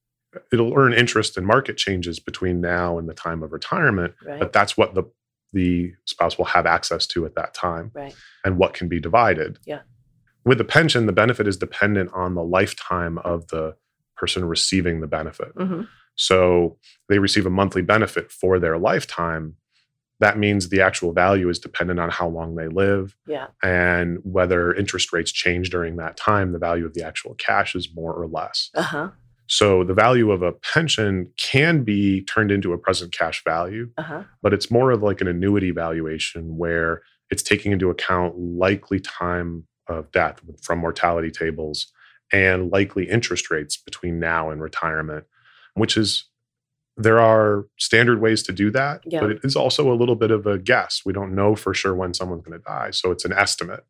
it'll 0.51 0.73
earn 0.77 0.93
interest 0.93 1.37
and 1.37 1.45
market 1.45 1.77
changes 1.77 2.19
between 2.19 2.61
now 2.61 2.97
and 2.97 3.07
the 3.09 3.13
time 3.13 3.43
of 3.43 3.51
retirement 3.51 4.13
Right. 4.25 4.39
but 4.39 4.53
that's 4.53 4.75
what 4.77 4.93
the 4.95 5.03
the 5.53 5.93
spouse 6.05 6.37
will 6.37 6.45
have 6.45 6.65
access 6.65 7.05
to 7.07 7.25
at 7.25 7.35
that 7.35 7.53
time 7.53 7.91
right. 7.93 8.15
and 8.43 8.57
what 8.57 8.73
can 8.73 8.87
be 8.87 8.99
divided 8.99 9.59
Yeah. 9.65 9.81
With 10.45 10.57
the 10.57 10.65
pension, 10.65 11.05
the 11.05 11.13
benefit 11.13 11.47
is 11.47 11.55
dependent 11.55 12.11
on 12.13 12.35
the 12.35 12.43
lifetime 12.43 13.17
of 13.19 13.47
the 13.47 13.75
person 14.17 14.43
receiving 14.45 14.99
the 14.99 15.07
benefit. 15.07 15.55
Mhm. 15.55 15.87
So 16.15 16.77
they 17.07 17.17
receive 17.19 17.45
a 17.45 17.49
monthly 17.49 17.81
benefit 17.81 18.29
for 18.31 18.59
their 18.59 18.77
lifetime. 18.77 19.55
That 20.19 20.37
means 20.37 20.67
the 20.69 20.81
actual 20.81 21.13
value 21.13 21.47
is 21.49 21.59
dependent 21.59 21.99
on 21.99 22.09
how 22.09 22.27
long 22.27 22.55
they 22.55 22.67
live 22.67 23.15
Yeah. 23.25 23.47
and 23.63 24.19
whether 24.23 24.73
interest 24.73 25.13
rates 25.13 25.31
change 25.31 25.69
during 25.69 25.95
that 25.97 26.17
time. 26.17 26.51
The 26.51 26.59
value 26.59 26.85
of 26.85 26.93
the 26.93 27.03
actual 27.03 27.35
cash 27.35 27.73
is 27.75 27.93
more 27.95 28.13
or 28.13 28.27
less. 28.27 28.69
Uh 28.73 28.81
huh. 28.81 29.09
So 29.53 29.83
the 29.83 29.93
value 29.93 30.31
of 30.31 30.41
a 30.41 30.51
pension 30.51 31.31
can 31.39 31.83
be 31.83 32.23
turned 32.23 32.51
into 32.51 32.73
a 32.73 32.77
present 32.79 33.13
cash 33.13 33.43
value, 33.43 33.91
Uh 33.99 34.01
huh. 34.01 34.23
but 34.41 34.51
it's 34.51 34.71
more 34.71 34.89
of 34.89 35.03
like 35.03 35.21
an 35.21 35.27
annuity 35.27 35.69
valuation 35.69 36.57
where 36.57 37.03
it's 37.29 37.43
taking 37.43 37.71
into 37.71 37.91
account 37.91 38.35
likely 38.35 38.99
time 38.99 39.65
of 39.87 40.11
death 40.11 40.39
from 40.63 40.79
mortality 40.79 41.29
tables 41.29 41.91
and 42.31 42.71
likely 42.71 43.07
interest 43.07 43.51
rates 43.51 43.77
between 43.77 44.19
now 44.19 44.49
and 44.49 44.59
retirement, 44.59 45.25
which 45.75 45.97
is 45.97 46.27
there 46.97 47.19
are 47.19 47.65
standard 47.77 48.19
ways 48.21 48.41
to 48.43 48.51
do 48.51 48.71
that, 48.71 49.01
Yeah. 49.05 49.19
but 49.21 49.29
it 49.33 49.39
is 49.43 49.55
also 49.55 49.91
a 49.91 49.99
little 50.01 50.15
bit 50.15 50.31
of 50.31 50.47
a 50.47 50.57
guess. 50.57 51.01
We 51.05 51.13
don't 51.13 51.35
know 51.35 51.55
for 51.55 51.75
sure 51.75 51.93
when 51.93 52.15
someone's 52.15 52.41
going 52.43 52.57
to 52.59 52.63
die, 52.65 52.89
so 52.89 53.11
it's 53.11 53.25
an 53.25 53.33
estimate. 53.33 53.85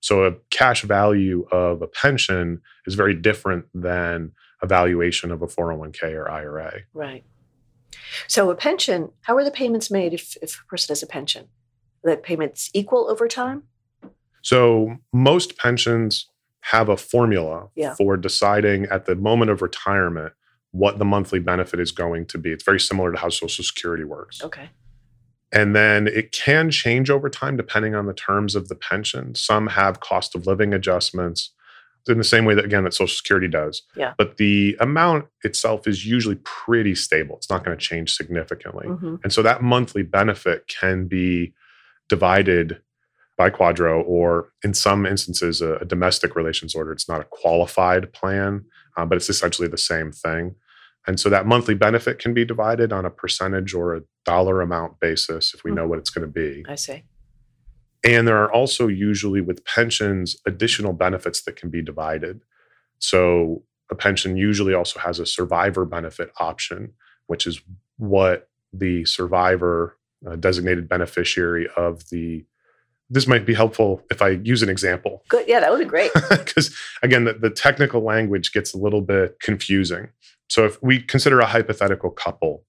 So 0.00 0.24
a 0.24 0.32
cash 0.50 0.82
value 0.82 1.46
of 1.52 1.80
a 1.80 1.86
pension 1.86 2.60
is 2.86 2.94
very 2.96 3.14
different 3.14 3.66
than 3.72 4.32
a 4.62 4.66
valuation 4.66 5.30
of 5.30 5.42
a 5.42 5.46
401k 5.46 6.12
or 6.12 6.30
IRA. 6.30 6.80
Right. 6.94 7.24
So 8.28 8.50
a 8.50 8.54
pension, 8.54 9.10
how 9.22 9.36
are 9.36 9.44
the 9.44 9.50
payments 9.50 9.90
made 9.90 10.14
if, 10.14 10.36
if 10.42 10.60
a 10.60 10.66
person 10.66 10.92
has 10.92 11.02
a 11.02 11.06
pension? 11.06 11.48
The 12.02 12.16
payments 12.16 12.70
equal 12.74 13.08
over 13.10 13.28
time? 13.28 13.64
So 14.42 14.96
most 15.12 15.58
pensions 15.58 16.26
have 16.60 16.88
a 16.88 16.96
formula 16.96 17.68
Yeah. 17.74 17.94
for 17.94 18.16
deciding 18.16 18.86
at 18.86 19.06
the 19.06 19.14
moment 19.16 19.50
of 19.50 19.62
retirement 19.62 20.32
what 20.72 20.98
the 20.98 21.04
monthly 21.04 21.38
benefit 21.38 21.80
is 21.80 21.90
going 21.92 22.26
to 22.26 22.38
be. 22.38 22.50
It's 22.52 22.64
very 22.64 22.80
similar 22.80 23.12
to 23.12 23.18
how 23.18 23.28
Social 23.28 23.64
Security 23.64 24.04
works. 24.04 24.42
Okay. 24.42 24.70
And 25.52 25.74
then 25.76 26.06
it 26.08 26.32
can 26.32 26.70
change 26.70 27.08
over 27.08 27.30
time 27.30 27.56
depending 27.56 27.94
on 27.94 28.06
the 28.06 28.12
terms 28.12 28.54
of 28.54 28.68
the 28.68 28.74
pension. 28.74 29.34
Some 29.34 29.68
have 29.68 30.00
cost 30.00 30.34
of 30.34 30.46
living 30.46 30.74
adjustments 30.74 31.52
in 32.08 32.18
the 32.18 32.24
same 32.24 32.44
way 32.44 32.54
that, 32.54 32.64
again, 32.64 32.84
that 32.84 32.94
Social 32.94 33.14
Security 33.14 33.48
does. 33.48 33.82
Yeah. 33.96 34.14
But 34.18 34.36
the 34.36 34.76
amount 34.80 35.26
itself 35.42 35.86
is 35.86 36.06
usually 36.06 36.36
pretty 36.44 36.94
stable. 36.94 37.36
It's 37.36 37.50
not 37.50 37.64
going 37.64 37.76
to 37.76 37.82
change 37.84 38.14
significantly. 38.14 38.86
hmm 38.86 39.16
And 39.24 39.32
so 39.32 39.42
that 39.42 39.62
monthly 39.62 40.02
benefit 40.02 40.68
can 40.68 41.06
be 41.06 41.54
divided 42.08 42.80
by 43.36 43.50
QDRO, 43.50 44.02
or 44.06 44.52
in 44.64 44.72
some 44.72 45.04
instances, 45.04 45.60
a, 45.60 45.74
a 45.76 45.84
domestic 45.84 46.34
relations 46.36 46.74
order. 46.74 46.92
It's 46.92 47.08
not 47.08 47.20
a 47.20 47.24
qualified 47.24 48.12
plan, 48.12 48.64
uh, 48.96 49.04
but 49.04 49.16
it's 49.16 49.28
essentially 49.28 49.68
the 49.68 49.76
same 49.76 50.10
thing. 50.10 50.54
And 51.06 51.20
so 51.20 51.28
that 51.28 51.46
monthly 51.46 51.74
benefit 51.74 52.18
can 52.18 52.34
be 52.34 52.44
divided 52.44 52.92
on 52.92 53.04
a 53.04 53.10
percentage 53.10 53.74
or 53.74 53.94
a 53.94 54.02
dollar 54.24 54.60
amount 54.60 54.98
basis 55.00 55.54
if 55.54 55.62
we 55.62 55.70
know 55.70 55.86
what 55.86 55.98
it's 55.98 56.10
going 56.10 56.26
to 56.26 56.32
be. 56.32 56.64
I 56.68 56.74
see. 56.74 57.04
And 58.06 58.28
there 58.28 58.36
are 58.42 58.52
also 58.52 58.86
usually 58.86 59.40
with 59.40 59.64
pensions 59.64 60.36
additional 60.46 60.92
benefits 60.92 61.42
that 61.42 61.56
can 61.56 61.70
be 61.70 61.82
divided. 61.82 62.40
So 63.00 63.64
a 63.90 63.94
pension 63.94 64.36
usually 64.36 64.74
also 64.74 65.00
has 65.00 65.18
a 65.18 65.26
survivor 65.26 65.84
benefit 65.84 66.30
option, 66.38 66.92
which 67.26 67.46
is 67.46 67.60
what 67.98 68.48
the 68.72 69.04
survivor 69.04 69.96
uh, 70.26 70.36
designated 70.36 70.88
beneficiary 70.88 71.68
of 71.76 72.08
the 72.10 72.44
this 73.08 73.28
might 73.28 73.46
be 73.46 73.54
helpful 73.54 74.02
if 74.10 74.20
I 74.20 74.30
use 74.30 74.62
an 74.62 74.68
example 74.68 75.22
Good. 75.28 75.46
Yeah, 75.46 75.60
that 75.60 75.70
would 75.70 75.78
be 75.78 75.84
great. 75.84 76.10
because 76.30 76.74
again 77.02 77.24
the, 77.24 77.34
the 77.34 77.50
technical 77.50 78.02
language 78.02 78.52
gets 78.52 78.74
a 78.74 78.78
little 78.78 79.02
bit 79.02 79.38
confusing 79.40 80.08
so 80.48 80.64
if 80.64 80.82
we 80.82 81.00
consider 81.00 81.40
a 81.40 81.46
hypothetical 81.46 82.10
couple 82.10 82.64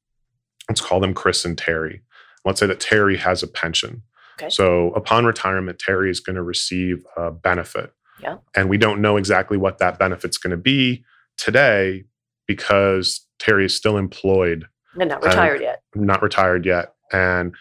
let's 0.69 0.81
call 0.81 0.99
them 0.99 1.13
chris 1.13 1.45
and 1.45 1.57
terry 1.57 2.01
let's 2.45 2.59
say 2.59 2.67
that 2.67 2.79
terry 2.79 3.17
has 3.17 3.41
a 3.41 3.47
pension 3.47 4.03
Okay. 4.39 4.49
so 4.49 4.91
upon 4.93 5.25
retirement 5.25 5.79
terry 5.79 6.09
is 6.09 6.19
going 6.19 6.35
to 6.35 6.43
receive 6.43 7.05
a 7.17 7.31
benefit 7.31 7.91
Yeah. 8.21 8.37
and 8.55 8.69
we 8.69 8.77
don't 8.77 9.01
know 9.01 9.17
exactly 9.17 9.57
what 9.57 9.77
that 9.79 9.97
benefit's 9.99 10.37
going 10.37 10.51
to 10.51 10.57
be 10.57 11.03
today 11.37 12.03
because 12.47 13.25
terry 13.39 13.65
is 13.65 13.73
still 13.75 13.97
employed 13.97 14.67
And 14.99 15.09
not 15.09 15.23
retired 15.23 15.61
yet. 15.61 15.81
not 15.95 16.21
retired 16.21 16.65
yet. 16.65 16.93
And 17.11 17.53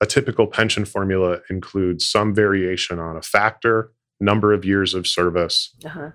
a 0.00 0.06
typical 0.06 0.46
pension 0.46 0.84
formula 0.84 1.40
includes 1.50 2.06
some 2.06 2.34
variation 2.34 2.98
on 2.98 3.16
a 3.16 3.22
factor, 3.22 3.92
number 4.18 4.52
of 4.52 4.64
years 4.64 4.94
of 4.94 5.06
service, 5.06 5.74
Uh-huh. 5.84 6.10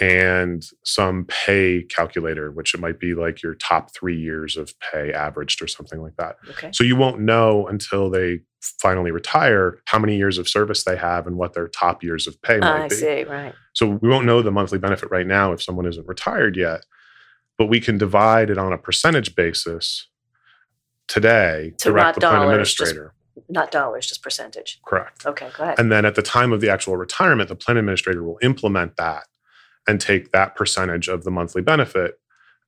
And 0.00 0.64
some 0.84 1.24
pay 1.26 1.82
calculator, 1.82 2.50
which 2.52 2.74
it 2.74 2.80
might 2.80 3.00
be 3.00 3.14
like 3.14 3.42
your 3.42 3.54
top 3.54 3.94
three 3.94 4.18
years 4.18 4.56
of 4.56 4.72
pay 4.80 5.12
averaged 5.12 5.60
or 5.62 5.66
something 5.66 6.00
like 6.00 6.16
that. 6.16 6.36
Okay. 6.50 6.70
So 6.72 6.84
you 6.84 6.96
won't 6.96 7.20
know 7.20 7.66
until 7.66 8.08
they 8.10 8.40
finally 8.80 9.10
retire 9.10 9.78
how 9.86 9.98
many 9.98 10.16
years 10.16 10.38
of 10.38 10.48
service 10.48 10.84
they 10.84 10.96
have 10.96 11.26
and 11.26 11.36
what 11.36 11.52
their 11.54 11.68
top 11.68 12.02
years 12.02 12.26
of 12.26 12.40
pay 12.42 12.58
might 12.58 12.76
be. 12.78 12.84
I 12.84 12.88
be. 12.88 12.94
see. 12.94 13.24
Right. 13.24 13.54
So 13.72 13.98
we 14.00 14.08
won't 14.08 14.26
know 14.26 14.42
the 14.42 14.50
monthly 14.50 14.78
benefit 14.78 15.10
right 15.10 15.26
now 15.26 15.52
if 15.52 15.62
someone 15.62 15.86
isn't 15.86 16.06
retired 16.06 16.56
yet, 16.56 16.84
but 17.56 17.66
we 17.66 17.80
can 17.80 17.98
divide 17.98 18.50
it 18.50 18.58
on 18.58 18.72
a 18.72 18.78
percentage 18.78 19.34
basis 19.34 20.08
today, 21.08 21.72
So 21.78 21.90
direct 21.90 22.04
not 22.06 22.14
the 22.16 22.20
plan 22.20 22.32
dollars, 22.48 22.68
just- 22.74 22.80
administrator. 22.90 23.14
Not 23.48 23.70
dollars, 23.70 24.06
just 24.06 24.22
percentage. 24.22 24.80
Correct. 24.84 25.24
Okay. 25.24 25.48
Go 25.56 25.62
ahead. 25.62 25.78
And 25.78 25.92
then 25.92 26.04
at 26.04 26.16
the 26.16 26.22
time 26.22 26.52
of 26.52 26.60
the 26.60 26.68
actual 26.68 26.96
retirement, 26.96 27.48
the 27.48 27.54
plan 27.54 27.76
administrator 27.76 28.22
will 28.22 28.38
implement 28.42 28.96
that 28.96 29.24
and 29.88 30.00
take 30.00 30.30
that 30.32 30.54
percentage 30.54 31.08
of 31.08 31.24
the 31.24 31.30
monthly 31.30 31.62
benefit 31.62 32.20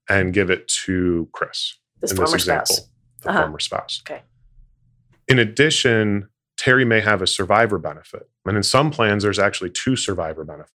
and 0.08 0.32
give 0.32 0.50
it 0.50 0.66
to 0.84 1.28
Chris 1.32 1.78
this 2.00 2.10
in 2.10 2.16
former 2.16 2.32
this 2.32 2.42
example, 2.42 2.74
spouse. 2.74 2.88
the 3.22 3.30
Uh-huh. 3.30 3.40
former 3.42 3.58
spouse. 3.60 4.02
Okay. 4.04 4.22
In 5.28 5.38
addition, 5.38 6.28
Terry 6.56 6.84
may 6.84 7.00
have 7.00 7.22
a 7.22 7.26
survivor 7.26 7.78
benefit. 7.78 8.28
And 8.46 8.56
in 8.56 8.62
some 8.62 8.90
plans, 8.90 9.22
there's 9.22 9.38
actually 9.38 9.70
two 9.70 9.94
survivor 9.96 10.44
benefits. 10.44 10.72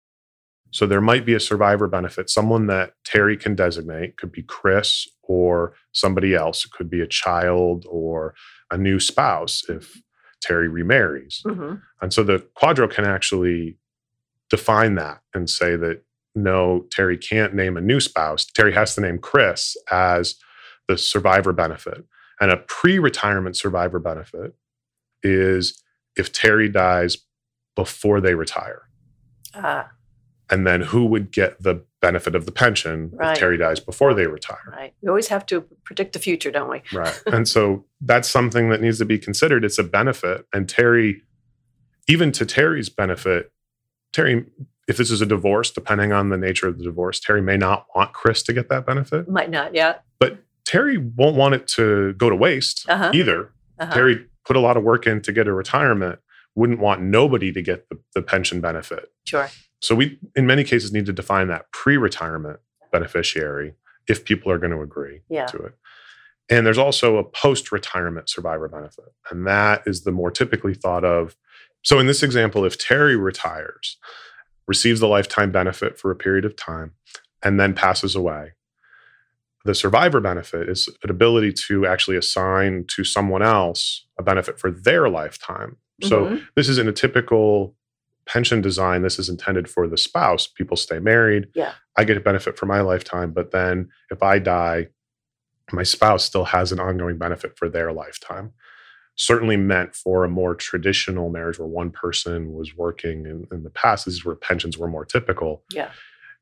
So 0.70 0.86
there 0.86 1.00
might 1.00 1.24
be 1.24 1.34
a 1.34 1.40
survivor 1.40 1.86
benefit, 1.88 2.28
someone 2.30 2.66
that 2.66 2.94
Terry 3.04 3.36
can 3.36 3.54
designate, 3.54 4.16
could 4.16 4.32
be 4.32 4.42
Chris 4.42 5.06
or 5.22 5.74
somebody 5.92 6.34
else. 6.34 6.64
It 6.64 6.72
could 6.72 6.90
be 6.90 7.00
a 7.00 7.06
child 7.06 7.86
or 7.88 8.34
a 8.70 8.76
new 8.76 8.98
spouse 9.00 9.62
if 9.68 9.96
Terry 10.42 10.68
remarries. 10.68 11.42
hmm 11.44 11.74
And 12.02 12.12
so 12.12 12.22
the 12.24 12.46
QDRO 12.60 12.90
can 12.90 13.04
actually 13.04 13.78
define 14.50 14.96
that 14.96 15.20
and 15.32 15.48
say 15.48 15.76
that 15.76 16.02
no, 16.34 16.86
Terry 16.90 17.16
can't 17.16 17.54
name 17.54 17.76
a 17.76 17.80
new 17.80 18.00
spouse. 18.00 18.44
Terry 18.44 18.72
has 18.74 18.94
to 18.94 19.00
name 19.00 19.18
Chris 19.18 19.76
as 19.90 20.36
the 20.88 20.98
survivor 20.98 21.52
benefit. 21.52 22.04
And 22.40 22.50
a 22.50 22.56
pre 22.56 22.98
retirement 22.98 23.56
survivor 23.56 23.98
benefit 23.98 24.54
is 25.22 25.82
if 26.16 26.32
Terry 26.32 26.68
dies 26.68 27.18
before 27.76 28.20
they 28.20 28.34
retire. 28.34 28.82
Ah, 29.54 29.90
And 30.50 30.66
then 30.66 30.82
who 30.82 31.06
would 31.06 31.30
get 31.32 31.62
the 31.62 31.84
benefit 32.02 32.34
of 32.34 32.44
the 32.44 32.52
pension 32.52 33.10
Right. 33.14 33.32
if 33.32 33.38
Terry 33.38 33.56
dies 33.56 33.80
before 33.80 34.12
they 34.14 34.26
retire? 34.26 34.58
right. 34.70 34.92
We 35.00 35.08
always 35.08 35.28
have 35.28 35.46
to 35.46 35.62
predict 35.84 36.12
the 36.12 36.18
future, 36.18 36.50
don't 36.50 36.68
we? 36.70 36.82
Right. 36.92 37.22
and 37.26 37.48
so 37.48 37.84
that's 38.00 38.28
something 38.28 38.68
that 38.70 38.80
needs 38.80 38.98
to 38.98 39.04
be 39.04 39.18
considered. 39.18 39.64
It's 39.64 39.78
a 39.78 39.84
benefit. 39.84 40.46
And 40.52 40.68
Terry, 40.68 41.22
even 42.08 42.30
to 42.32 42.44
Terry's 42.44 42.88
benefit, 42.90 43.52
Terry, 44.12 44.44
if 44.88 44.96
this 44.96 45.10
is 45.10 45.20
a 45.20 45.26
divorce, 45.26 45.70
depending 45.70 46.12
on 46.12 46.28
the 46.28 46.36
nature 46.36 46.68
of 46.68 46.78
the 46.78 46.84
divorce, 46.84 47.18
Terry 47.20 47.40
may 47.42 47.56
not 47.56 47.86
want 47.94 48.12
Chris 48.12 48.42
to 48.44 48.52
get 48.52 48.68
that 48.68 48.84
benefit, 48.86 49.28
Might 49.28 49.50
not. 49.50 49.74
Yeah. 49.74 49.96
but 50.18 50.38
Terry 50.64 50.96
won't 50.98 51.36
want 51.36 51.54
it 51.54 51.66
to 51.68 52.12
go 52.14 52.28
to 52.30 52.36
waste 52.36 52.84
Uh-huh. 52.88 53.10
either. 53.14 53.50
Uh-huh. 53.78 53.92
Terry 53.94 54.26
put 54.46 54.56
a 54.56 54.60
lot 54.60 54.76
of 54.76 54.82
work 54.82 55.06
in 55.06 55.20
to 55.22 55.32
get 55.32 55.46
a 55.48 55.52
retirement, 55.52 56.18
wouldn't 56.54 56.78
want 56.80 57.00
nobody 57.02 57.52
to 57.52 57.62
get 57.62 57.88
the, 57.88 57.98
the 58.14 58.22
pension 58.22 58.60
benefit. 58.60 59.10
Sure. 59.24 59.48
So 59.80 59.94
we, 59.94 60.18
in 60.36 60.46
many 60.46 60.64
cases, 60.64 60.92
need 60.92 61.06
to 61.06 61.12
define 61.12 61.48
that 61.48 61.70
pre-retirement 61.72 62.60
beneficiary 62.92 63.74
if 64.08 64.24
people 64.24 64.50
are 64.52 64.58
going 64.58 64.70
to 64.72 64.80
agree 64.80 65.20
Yeah. 65.28 65.46
to 65.46 65.56
it. 65.58 65.74
And 66.50 66.66
there's 66.66 66.78
also 66.78 67.16
a 67.16 67.24
post-retirement 67.24 68.28
survivor 68.28 68.68
benefit, 68.68 69.06
and 69.30 69.46
that 69.46 69.82
is 69.86 70.04
the 70.04 70.12
more 70.12 70.30
typically 70.30 70.74
thought 70.74 71.04
of. 71.04 71.36
So 71.82 71.98
in 71.98 72.06
this 72.06 72.22
example, 72.22 72.64
if 72.64 72.78
Terry 72.78 73.16
retires, 73.16 73.96
receives 74.66 75.00
the 75.00 75.08
lifetime 75.08 75.50
benefit 75.52 75.98
for 75.98 76.10
a 76.10 76.16
period 76.16 76.44
of 76.44 76.56
time, 76.56 76.92
and 77.42 77.58
then 77.60 77.74
passes 77.74 78.14
away, 78.14 78.52
the 79.64 79.74
survivor 79.74 80.20
benefit 80.20 80.68
is 80.68 80.88
an 81.02 81.10
ability 81.10 81.52
to 81.52 81.86
actually 81.86 82.16
assign 82.16 82.84
to 82.88 83.04
someone 83.04 83.42
else 83.42 84.06
a 84.18 84.22
benefit 84.22 84.58
for 84.58 84.70
their 84.70 85.08
lifetime. 85.08 85.76
So 86.02 86.26
Mhm. 86.26 86.46
this 86.54 86.68
isn't 86.68 86.88
a 86.88 86.92
typical 86.92 87.76
pension 88.26 88.60
design. 88.60 89.02
This 89.02 89.18
is 89.18 89.28
intended 89.28 89.68
for 89.68 89.86
the 89.86 89.96
spouse. 89.98 90.46
People 90.46 90.76
stay 90.76 90.98
married. 90.98 91.48
Yeah. 91.54 91.74
I 91.96 92.04
get 92.04 92.16
a 92.16 92.20
benefit 92.20 92.58
for 92.58 92.66
my 92.66 92.80
lifetime, 92.80 93.32
but 93.32 93.50
then 93.52 93.90
if 94.10 94.22
I 94.22 94.38
die, 94.38 94.88
my 95.72 95.82
spouse 95.82 96.24
still 96.24 96.46
has 96.46 96.72
an 96.72 96.80
ongoing 96.80 97.16
benefit 97.18 97.56
for 97.56 97.68
their 97.68 97.92
lifetime. 97.92 98.52
Certainly 99.16 99.56
meant 99.56 99.94
for 99.94 100.24
a 100.24 100.28
more 100.28 100.54
traditional 100.54 101.30
marriage 101.30 101.58
where 101.58 101.68
one 101.68 101.90
person 101.90 102.52
was 102.52 102.76
working 102.76 103.26
in, 103.26 103.46
in 103.52 103.62
the 103.62 103.70
past. 103.70 104.04
This 104.04 104.14
is 104.14 104.24
where 104.24 104.34
pensions 104.34 104.76
were 104.76 104.88
more 104.88 105.04
typical. 105.04 105.62
Yeah. 105.70 105.90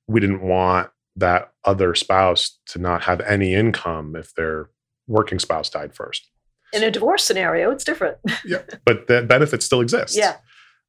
We 0.06 0.20
didn't 0.20 0.42
want 0.42 0.90
that 1.16 1.52
other 1.64 1.94
spouse 1.94 2.58
to 2.66 2.78
not 2.78 3.02
have 3.02 3.20
any 3.20 3.54
income 3.54 4.16
if 4.16 4.34
their 4.34 4.70
working 5.06 5.38
spouse 5.38 5.68
died 5.68 5.94
first. 5.94 6.28
In 6.72 6.82
a 6.82 6.90
divorce 6.90 7.22
scenario, 7.22 7.70
it's 7.70 7.84
different. 7.84 8.16
Yeah. 8.44 8.62
But 8.84 9.06
that 9.08 9.28
benefit 9.28 9.62
still 9.62 9.82
exists. 9.82 10.16
Yeah. 10.16 10.36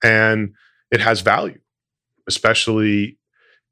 And 0.04 0.54
it 0.92 1.02
has 1.02 1.22
value, 1.22 1.60
especially 2.28 3.20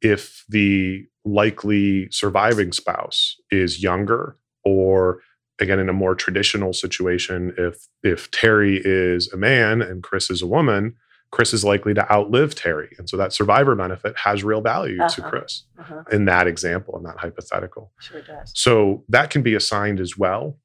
if 0.01 0.43
the 0.49 1.05
likely 1.23 2.09
surviving 2.11 2.71
spouse 2.71 3.37
is 3.51 3.81
younger 3.81 4.37
or 4.65 5.21
again 5.61 5.79
in 5.79 5.87
a 5.89 5.93
more 5.93 6.15
traditional 6.15 6.73
situation 6.73 7.53
if 7.57 7.87
if 8.03 8.29
terry 8.31 8.81
is 8.83 9.31
a 9.31 9.37
man 9.37 9.81
and 9.81 10.03
chris 10.03 10.29
is 10.29 10.41
a 10.41 10.47
woman 10.47 10.95
chris 11.31 11.53
is 11.53 11.63
likely 11.63 11.93
to 11.93 12.11
outlive 12.11 12.53
terry 12.55 12.89
and 12.97 13.07
so 13.09 13.15
that 13.15 13.31
survivor 13.31 13.75
benefit 13.75 14.13
has 14.17 14.43
real 14.43 14.59
value 14.61 14.97
to 14.97 15.03
Uh-huh. 15.03 15.29
chris 15.29 15.63
Uh-huh. 15.79 16.03
in 16.11 16.25
that 16.25 16.47
example 16.47 16.97
in 16.97 17.03
that 17.03 17.17
hypothetical 17.17 17.91
Sure 18.01 18.21
does. 18.21 18.51
so 18.55 19.05
that 19.09 19.29
can 19.29 19.41
be 19.41 19.53
assigned 19.55 19.99
as 19.99 20.17
well 20.17 20.57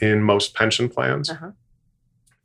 in 0.00 0.22
most 0.22 0.54
pension 0.54 0.88
plans 0.88 1.28
Uh-huh. 1.30 1.50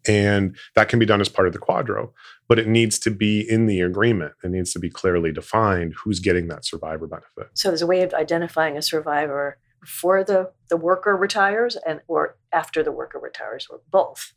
and 0.08 0.58
that 0.76 0.90
can 0.90 1.00
be 1.00 1.06
done 1.06 1.22
as 1.22 1.30
part 1.30 1.48
of 1.48 1.54
the 1.54 1.60
QDRO 1.60 2.12
but 2.50 2.60
it 2.60 2.68
needs 2.68 3.00
to 3.00 3.12
be 3.12 3.40
in 3.50 3.68
the 3.68 3.80
agreement 3.82 4.34
it 4.44 4.52
needs 4.52 4.74
to 4.74 4.80
be 4.80 4.90
clearly 4.90 5.32
defined 5.32 5.94
who's 6.04 6.20
getting 6.20 6.48
that 6.48 6.66
survivor 6.66 7.08
benefit 7.08 7.48
So 7.54 7.70
there's 7.70 7.82
a 7.82 7.88
way 7.88 8.02
of 8.04 8.14
identifying 8.14 8.76
a 8.78 8.82
survivor 8.82 9.58
before 9.84 10.24
the, 10.24 10.52
the 10.70 10.78
worker 10.78 11.16
retires 11.16 11.76
and 11.86 12.00
or 12.08 12.38
after 12.52 12.82
the 12.84 12.92
worker 12.92 13.20
retires 13.20 13.68
or 13.70 13.82
both. 13.92 14.34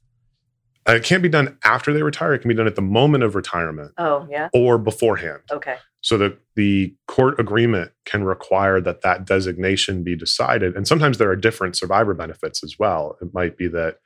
Uh, 0.88 0.92
it 0.94 1.02
can't 1.04 1.22
be 1.22 1.28
done 1.28 1.56
after 1.64 1.92
they 1.92 2.02
retire 2.02 2.34
it 2.34 2.40
can 2.40 2.48
be 2.48 2.54
done 2.54 2.66
at 2.66 2.76
the 2.76 2.82
moment 2.82 3.24
of 3.24 3.34
retirement 3.34 3.92
Oh, 3.98 4.26
yeah. 4.30 4.48
or 4.52 4.78
beforehand 4.78 5.40
Okay. 5.50 5.76
so 6.00 6.16
the, 6.16 6.38
the 6.54 6.94
court 7.08 7.40
agreement 7.40 7.90
can 8.04 8.22
require 8.24 8.80
that 8.80 9.02
that 9.02 9.24
designation 9.24 10.04
be 10.04 10.14
decided 10.14 10.76
and 10.76 10.86
sometimes 10.86 11.18
there 11.18 11.28
are 11.30 11.34
different 11.36 11.76
survivor 11.76 12.14
benefits 12.14 12.62
as 12.62 12.78
well 12.78 13.16
it 13.20 13.34
might 13.34 13.56
be 13.56 13.66
that 13.66 13.96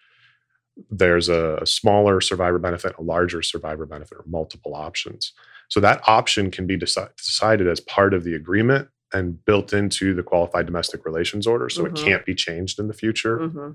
there's 0.91 1.29
a, 1.29 1.59
a 1.61 1.67
smaller 1.67 2.19
survivor 2.23 2.59
benefit 2.59 2.95
a 2.99 3.03
larger 3.03 3.43
survivor 3.43 3.85
benefit 3.85 4.17
or 4.17 4.25
multiple 4.27 4.75
options 4.75 5.35
so 5.69 5.81
that 5.81 6.01
option 6.07 6.51
can 6.51 6.67
be 6.67 6.79
deci- 6.79 7.15
decided 7.17 7.67
as 7.69 7.81
part 7.81 8.15
of 8.15 8.25
the 8.25 8.35
agreement 8.35 8.89
and 9.13 9.45
built 9.45 9.73
into 9.73 10.15
the 10.15 10.23
qualified 10.23 10.67
domestic 10.67 11.05
relations 11.05 11.47
order 11.47 11.69
so 11.69 11.83
Mhm. 11.85 11.89
it 11.89 11.95
can't 12.05 12.25
be 12.27 12.35
changed 12.35 12.79
in 12.79 12.87
the 12.89 12.95
future 12.95 13.39
hmm 13.49 13.71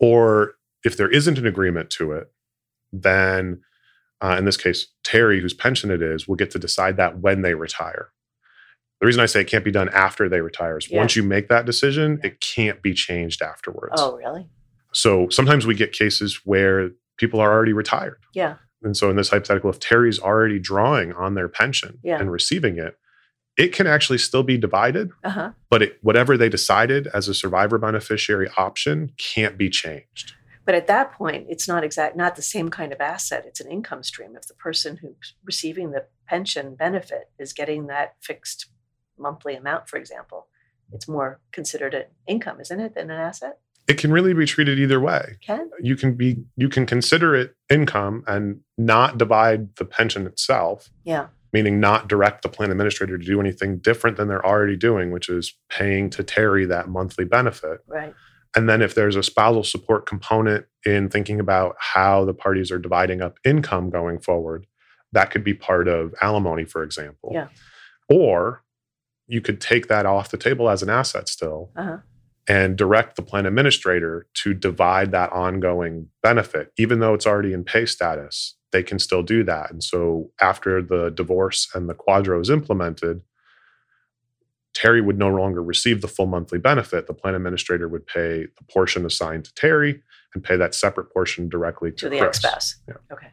or 0.00 0.54
if 0.84 0.96
there 0.96 1.08
isn't 1.10 1.38
an 1.38 1.46
agreement 1.46 1.88
to 1.90 2.12
it, 2.12 2.30
then 2.92 3.62
uh, 4.20 4.36
in 4.38 4.44
this 4.44 4.56
case, 4.56 4.88
Terry, 5.02 5.40
whose 5.40 5.54
pension 5.54 5.90
it 5.90 6.00
is, 6.02 6.26
will 6.26 6.36
get 6.36 6.50
to 6.50 6.58
decide 6.58 6.96
that 6.96 7.18
when 7.20 7.42
they 7.42 7.54
retire. 7.54 8.10
The 9.00 9.06
reason 9.06 9.22
I 9.22 9.26
say 9.26 9.42
it 9.42 9.48
can't 9.48 9.64
be 9.64 9.70
done 9.70 9.88
after 9.90 10.28
they 10.28 10.40
retire 10.40 10.78
is 10.78 10.90
Yeah. 10.90 10.98
once 10.98 11.14
you 11.16 11.22
make 11.22 11.48
that 11.48 11.66
decision, 11.66 12.20
it 12.24 12.40
can't 12.40 12.80
be 12.82 12.92
changed 12.94 13.42
afterwards. 13.42 13.94
Oh, 13.98 14.16
really? 14.16 14.48
So 14.92 15.28
sometimes 15.28 15.66
we 15.66 15.74
get 15.74 15.92
cases 15.92 16.40
where 16.44 16.90
people 17.18 17.38
are 17.40 17.52
already 17.52 17.72
retired. 17.72 18.18
Yeah. 18.34 18.56
And 18.82 18.96
so 18.96 19.10
in 19.10 19.16
this 19.16 19.30
hypothetical, 19.30 19.70
if 19.70 19.78
Terry's 19.78 20.18
already 20.18 20.58
drawing 20.58 21.12
on 21.12 21.34
their 21.34 21.48
pension 21.48 21.98
Yeah. 22.02 22.18
and 22.18 22.30
receiving 22.32 22.78
it, 22.78 22.96
it 23.56 23.72
can 23.72 23.86
actually 23.86 24.18
still 24.18 24.42
be 24.42 24.58
divided, 24.58 25.10
Uh 25.22 25.30
huh. 25.30 25.50
but 25.70 25.82
it, 25.82 25.98
whatever 26.02 26.36
they 26.36 26.48
decided 26.48 27.06
as 27.08 27.28
a 27.28 27.34
survivor 27.34 27.78
beneficiary 27.78 28.48
option 28.56 29.12
can't 29.16 29.56
be 29.56 29.70
changed. 29.70 30.32
But 30.64 30.74
at 30.74 30.86
that 30.86 31.12
point, 31.12 31.46
it's 31.50 31.68
not 31.68 31.84
exact, 31.84 32.16
not 32.16 32.36
the 32.36 32.42
same 32.42 32.70
kind 32.70 32.92
of 32.92 33.00
asset. 33.00 33.44
It's 33.46 33.60
an 33.60 33.70
income 33.70 34.02
stream. 34.02 34.34
If 34.34 34.46
the 34.48 34.54
person 34.54 34.96
who's 34.96 35.34
receiving 35.44 35.90
the 35.90 36.06
pension 36.26 36.74
benefit 36.74 37.30
is 37.38 37.52
getting 37.52 37.86
that 37.88 38.14
fixed 38.22 38.66
monthly 39.18 39.54
amount, 39.54 39.88
for 39.90 39.98
example, 39.98 40.46
it's 40.92 41.06
more 41.06 41.38
considered 41.52 41.92
an 41.94 42.04
income, 42.26 42.60
isn't 42.60 42.80
it, 42.80 42.94
than 42.94 43.10
an 43.10 43.20
asset? 43.20 43.58
It 43.86 43.98
can 43.98 44.10
really 44.10 44.32
be 44.32 44.46
treated 44.46 44.78
either 44.78 44.98
way. 44.98 45.36
Can 45.46 45.68
You 45.80 45.96
can 45.96 46.14
be 46.14 46.38
you 46.56 46.70
can 46.70 46.86
consider 46.86 47.34
it 47.34 47.54
income 47.68 48.24
and 48.26 48.60
not 48.78 49.18
divide 49.18 49.76
the 49.76 49.84
pension 49.84 50.26
itself, 50.26 50.88
yeah. 51.04 51.26
Meaning 51.54 51.78
not 51.78 52.08
direct 52.08 52.42
the 52.42 52.48
plan 52.48 52.72
administrator 52.72 53.16
to 53.16 53.24
do 53.24 53.40
anything 53.40 53.78
different 53.78 54.16
than 54.16 54.26
they're 54.26 54.44
already 54.44 54.76
doing, 54.76 55.12
which 55.12 55.28
is 55.28 55.54
paying 55.70 56.10
to 56.10 56.24
Terry 56.24 56.66
that 56.66 56.88
monthly 56.88 57.24
benefit. 57.24 57.78
Right. 57.86 58.12
And 58.56 58.68
then 58.68 58.82
if 58.82 58.96
there's 58.96 59.14
a 59.14 59.22
spousal 59.22 59.62
support 59.62 60.04
component 60.04 60.66
in 60.84 61.08
thinking 61.08 61.38
about 61.38 61.76
how 61.78 62.24
the 62.24 62.34
parties 62.34 62.72
are 62.72 62.78
dividing 62.80 63.22
up 63.22 63.38
income 63.44 63.88
going 63.88 64.18
forward, 64.18 64.66
that 65.12 65.30
could 65.30 65.44
be 65.44 65.54
part 65.54 65.86
of 65.86 66.12
alimony, 66.20 66.64
for 66.64 66.82
example. 66.82 67.30
Yeah. 67.32 67.46
Or 68.08 68.64
you 69.28 69.40
could 69.40 69.60
take 69.60 69.86
that 69.86 70.06
off 70.06 70.30
the 70.30 70.36
table 70.36 70.68
as 70.68 70.82
an 70.82 70.90
asset 70.90 71.28
still 71.28 71.70
Uh 71.76 71.82
huh. 71.84 71.96
And 72.46 72.76
direct 72.76 73.16
the 73.16 73.22
plan 73.22 73.46
administrator 73.46 74.26
to 74.34 74.52
divide 74.52 75.12
that 75.12 75.32
ongoing 75.32 76.08
benefit, 76.22 76.72
even 76.76 77.00
though 77.00 77.14
it's 77.14 77.26
already 77.26 77.54
in 77.54 77.64
pay 77.64 77.86
status. 77.86 78.54
They 78.70 78.82
can 78.82 78.98
still 78.98 79.22
do 79.22 79.44
that. 79.44 79.70
And 79.70 79.82
so 79.82 80.30
after 80.40 80.82
the 80.82 81.10
divorce 81.10 81.68
and 81.74 81.88
the 81.88 81.94
QDRO 81.94 82.42
is 82.42 82.50
implemented, 82.50 83.22
Terry 84.74 85.00
would 85.00 85.18
no 85.18 85.28
longer 85.28 85.62
receive 85.62 86.00
the 86.00 86.08
full 86.08 86.26
monthly 86.26 86.58
benefit. 86.58 87.06
The 87.06 87.14
plan 87.14 87.34
administrator 87.34 87.88
would 87.88 88.06
pay 88.06 88.46
the 88.46 88.64
portion 88.68 89.06
assigned 89.06 89.44
to 89.44 89.54
Terry 89.54 90.02
and 90.34 90.42
pay 90.42 90.56
that 90.56 90.74
separate 90.74 91.12
portion 91.14 91.48
directly 91.48 91.92
to, 91.92 91.96
To 91.96 92.08
the 92.10 92.18
ex 92.18 92.38
spouse. 92.38 92.76
Yeah. 92.88 92.94
Okay. 93.12 93.28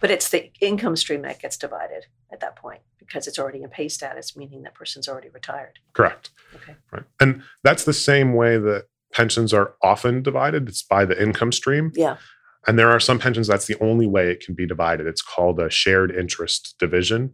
But 0.00 0.10
it's 0.10 0.28
the 0.28 0.50
income 0.60 0.96
stream 0.96 1.22
that 1.22 1.40
gets 1.40 1.56
divided 1.56 2.06
at 2.30 2.40
that 2.40 2.56
point 2.56 2.82
because 3.08 3.26
it's 3.26 3.38
already 3.38 3.62
in 3.62 3.70
pay 3.70 3.88
status, 3.88 4.36
meaning 4.36 4.62
that 4.62 4.74
person's 4.74 5.08
already 5.08 5.30
retired. 5.30 5.78
Correct. 5.94 6.30
Okay. 6.54 6.76
Right. 6.92 7.04
And 7.20 7.42
that's 7.64 7.84
the 7.84 7.92
same 7.92 8.34
way 8.34 8.58
that 8.58 8.84
pensions 9.12 9.52
are 9.54 9.74
often 9.82 10.22
divided. 10.22 10.68
It's 10.68 10.82
by 10.82 11.04
the 11.04 11.20
income 11.20 11.50
stream. 11.50 11.90
Yeah. 11.94 12.18
And 12.66 12.78
there 12.78 12.90
are 12.90 13.00
some 13.00 13.18
pensions 13.18 13.46
that's 13.46 13.66
the 13.66 13.80
only 13.80 14.06
way 14.06 14.30
it 14.30 14.44
can 14.44 14.54
be 14.54 14.66
divided. 14.66 15.06
It's 15.06 15.22
called 15.22 15.58
a 15.58 15.70
shared 15.70 16.14
interest 16.14 16.74
division. 16.78 17.32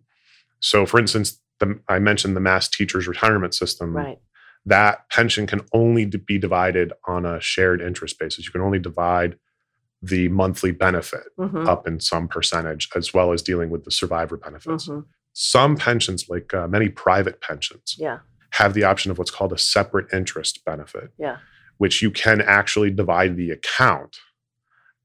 So, 0.61 0.87
for 0.87 1.01
instance, 1.01 1.41
the, 1.59 1.81
I 1.89 1.99
mentioned 1.99 2.37
the 2.37 2.41
Mass 2.41 2.69
Teachers 2.69 3.09
Retirement 3.09 3.55
System. 3.55 3.97
Right. 3.97 4.19
That 4.67 5.09
pension 5.11 5.47
can 5.47 5.61
only 5.73 6.07
be 6.07 6.39
divided 6.39 6.93
on 7.07 7.27
a 7.27 7.41
shared 7.41 7.83
interest 7.83 8.19
basis. 8.19 8.47
You 8.47 8.53
can 8.53 8.63
only 8.63 8.79
divide 8.79 9.37
the 10.01 10.29
monthly 10.29 10.71
benefit 10.71 11.25
hmm 11.39 11.67
up 11.67 11.87
in 11.87 11.99
some 11.99 12.29
percentage, 12.29 12.89
as 12.95 13.15
well 13.15 13.33
as 13.33 13.43
dealing 13.43 13.71
with 13.71 13.85
the 13.85 13.91
survivor 13.91 14.37
benefits. 14.37 14.87
hmm 14.87 15.01
Some 15.35 15.77
pensions, 15.77 16.29
like 16.29 16.55
uh, 16.55 16.67
many 16.69 16.89
private 16.89 17.41
pensions, 17.41 17.97
Yeah. 17.99 18.21
have 18.53 18.73
the 18.73 18.85
option 18.85 19.11
of 19.11 19.19
what's 19.19 19.31
called 19.33 19.53
a 19.53 19.59
separate 19.59 20.07
interest 20.13 20.65
benefit 20.65 21.11
Yeah. 21.19 21.39
which 21.79 22.01
you 22.03 22.11
can 22.11 22.41
actually 22.41 22.91
divide 22.91 23.37
the 23.37 23.51
account 23.51 24.17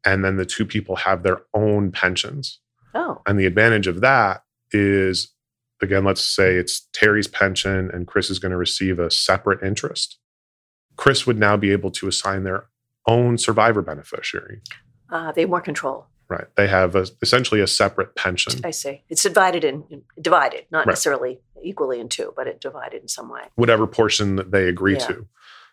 and 0.06 0.24
then 0.24 0.38
the 0.38 0.46
two 0.46 0.66
people 0.66 0.96
have 0.98 1.24
their 1.24 1.42
own 1.54 1.92
pensions. 1.92 2.60
Oh. 2.94 3.22
And 3.28 3.38
the 3.40 3.46
advantage 3.48 3.88
of 3.88 4.02
that 4.02 4.44
is 4.72 5.34
again, 5.82 6.04
let's 6.04 6.22
say 6.22 6.56
it's 6.56 6.88
Terry's 6.94 7.28
pension 7.28 7.90
and 7.92 8.06
Chris 8.06 8.30
is 8.30 8.38
going 8.40 8.52
to 8.52 8.58
receive 8.58 9.00
a 9.00 9.10
separate 9.10 9.64
interest. 9.64 10.20
Chris 10.96 11.26
would 11.26 11.40
now 11.40 11.56
be 11.58 11.72
able 11.72 11.90
to 11.92 12.08
assign 12.08 12.44
their 12.44 12.66
own 13.08 13.38
survivor 13.38 13.82
beneficiary. 13.82 14.62
Uh, 15.10 15.32
they 15.32 15.42
have 15.42 15.50
more 15.50 15.62
control. 15.62 16.06
Right. 16.30 16.46
They 16.56 16.68
have 16.68 16.96
a, 16.96 17.08
essentially 17.24 17.60
a 17.60 17.66
separate 17.68 18.16
pension. 18.16 18.54
I 18.64 18.70
see. 18.72 19.04
It's 19.10 19.24
divided 19.24 19.64
in, 19.64 20.04
divided, 20.22 20.66
not 20.72 20.80
Right. 20.86 20.92
necessarily 20.92 21.40
equally 21.64 22.00
in 22.00 22.08
two, 22.08 22.34
but 22.36 22.46
it 22.48 22.62
divided 22.62 23.02
in 23.02 23.08
some 23.08 23.30
way. 23.30 23.42
whatever 23.56 23.88
portion 23.88 24.36
that 24.36 24.52
they 24.52 24.68
agree 24.70 24.94
Yeah. 24.94 25.08
to 25.08 25.28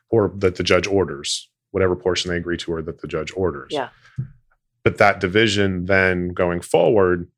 or 0.09 0.33
that 0.39 0.57
the 0.57 0.63
judge 0.63 0.87
orders, 0.87 1.51
whatever 1.73 1.95
portion 1.95 2.31
they 2.31 2.37
agree 2.39 2.57
to 2.57 2.73
or 2.73 2.81
that 2.83 3.01
the 3.03 3.07
judge 3.07 3.33
orders. 3.37 3.69
Yeah. 3.71 3.91
But 4.83 4.97
that 4.99 5.21
division 5.21 5.85
then 5.87 6.29
going 6.29 6.61
forward 6.63 7.29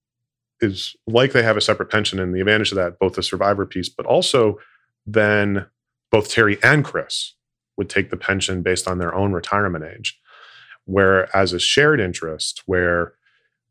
is 0.60 0.94
like 1.06 1.32
they 1.32 1.42
have 1.42 1.56
a 1.56 1.60
separate 1.60 1.90
pension 1.90 2.18
and 2.20 2.34
the 2.34 2.40
advantage 2.40 2.70
of 2.72 2.76
that, 2.76 2.98
both 2.98 3.14
the 3.14 3.22
survivor 3.22 3.66
piece, 3.66 3.88
but 3.88 4.06
also 4.06 4.58
then 5.06 5.66
both 6.10 6.28
Terry 6.30 6.58
and 6.62 6.84
Chris 6.84 7.34
would 7.76 7.88
take 7.88 8.10
the 8.10 8.16
pension 8.16 8.62
based 8.62 8.86
on 8.88 8.98
their 8.98 9.14
own 9.14 9.32
retirement 9.32 9.84
age. 9.84 10.20
Whereas 10.88 11.52
a 11.52 11.60
shared 11.60 12.00
interest 12.00 12.62
where 12.64 13.12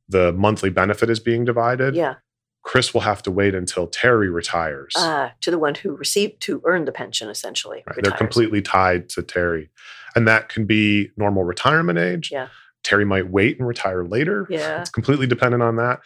the 0.07 0.31
monthly 0.33 0.69
benefit 0.69 1.09
is 1.09 1.19
being 1.19 1.43
divided, 1.45 1.95
Yeah. 1.95 2.15
Chris 2.61 2.93
will 2.93 3.01
have 3.01 3.23
to 3.23 3.31
wait 3.31 3.55
until 3.55 3.87
Terry 3.87 4.29
retires. 4.29 4.93
Uh, 4.95 5.29
to 5.41 5.49
the 5.49 5.57
one 5.57 5.73
who 5.75 5.95
received, 5.95 6.41
to 6.41 6.61
earn 6.65 6.85
the 6.85 6.91
pension, 6.91 7.29
essentially. 7.29 7.81
Right. 7.87 7.99
They're 8.03 8.11
completely 8.11 8.61
tied 8.61 9.09
to 9.09 9.23
Terry. 9.23 9.69
And 10.15 10.27
that 10.27 10.49
can 10.49 10.65
be 10.65 11.09
normal 11.17 11.43
retirement 11.43 11.97
age. 11.97 12.29
Yeah. 12.31 12.49
Terry 12.83 13.05
might 13.05 13.29
wait 13.31 13.57
and 13.57 13.67
retire 13.67 14.03
later. 14.03 14.45
Yeah. 14.49 14.81
It's 14.81 14.89
completely 14.89 15.25
dependent 15.27 15.63
on 15.63 15.77
that. 15.77 16.01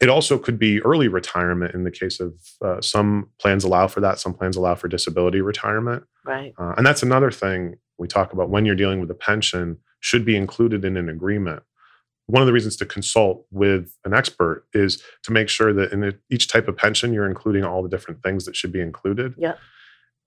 It 0.00 0.08
also 0.08 0.38
could 0.38 0.58
be 0.58 0.80
early 0.82 1.08
retirement 1.08 1.74
in 1.74 1.84
the 1.84 1.90
case 1.90 2.20
of 2.20 2.34
uh, 2.62 2.80
some 2.80 3.28
plans 3.38 3.62
allow 3.62 3.86
for 3.86 4.00
that, 4.00 4.18
some 4.18 4.32
plans 4.34 4.56
allow 4.56 4.74
for 4.76 4.88
disability 4.88 5.40
retirement. 5.40 6.04
Right. 6.24 6.54
Uh, 6.58 6.74
and 6.76 6.86
that's 6.86 7.02
another 7.02 7.30
thing 7.30 7.76
we 7.98 8.08
talk 8.08 8.32
about 8.32 8.48
when 8.48 8.64
you're 8.64 8.74
dealing 8.76 9.00
with 9.00 9.10
a 9.10 9.14
pension. 9.14 9.78
Should 10.00 10.24
be 10.24 10.36
included 10.36 10.84
in 10.84 10.96
an 10.96 11.08
agreement. 11.08 11.62
One 12.26 12.42
of 12.42 12.46
the 12.46 12.52
reasons 12.52 12.76
to 12.76 12.86
consult 12.86 13.46
with 13.50 13.94
an 14.04 14.12
expert 14.14 14.66
is 14.74 15.02
to 15.22 15.32
make 15.32 15.48
sure 15.48 15.72
that 15.72 15.92
in 15.92 16.14
each 16.30 16.48
type 16.48 16.68
of 16.68 16.76
pension, 16.76 17.12
you're 17.14 17.26
including 17.26 17.64
all 17.64 17.82
the 17.82 17.88
different 17.88 18.22
things 18.22 18.44
that 18.44 18.54
should 18.54 18.70
be 18.72 18.80
included. 18.80 19.34
Yeah. 19.38 19.54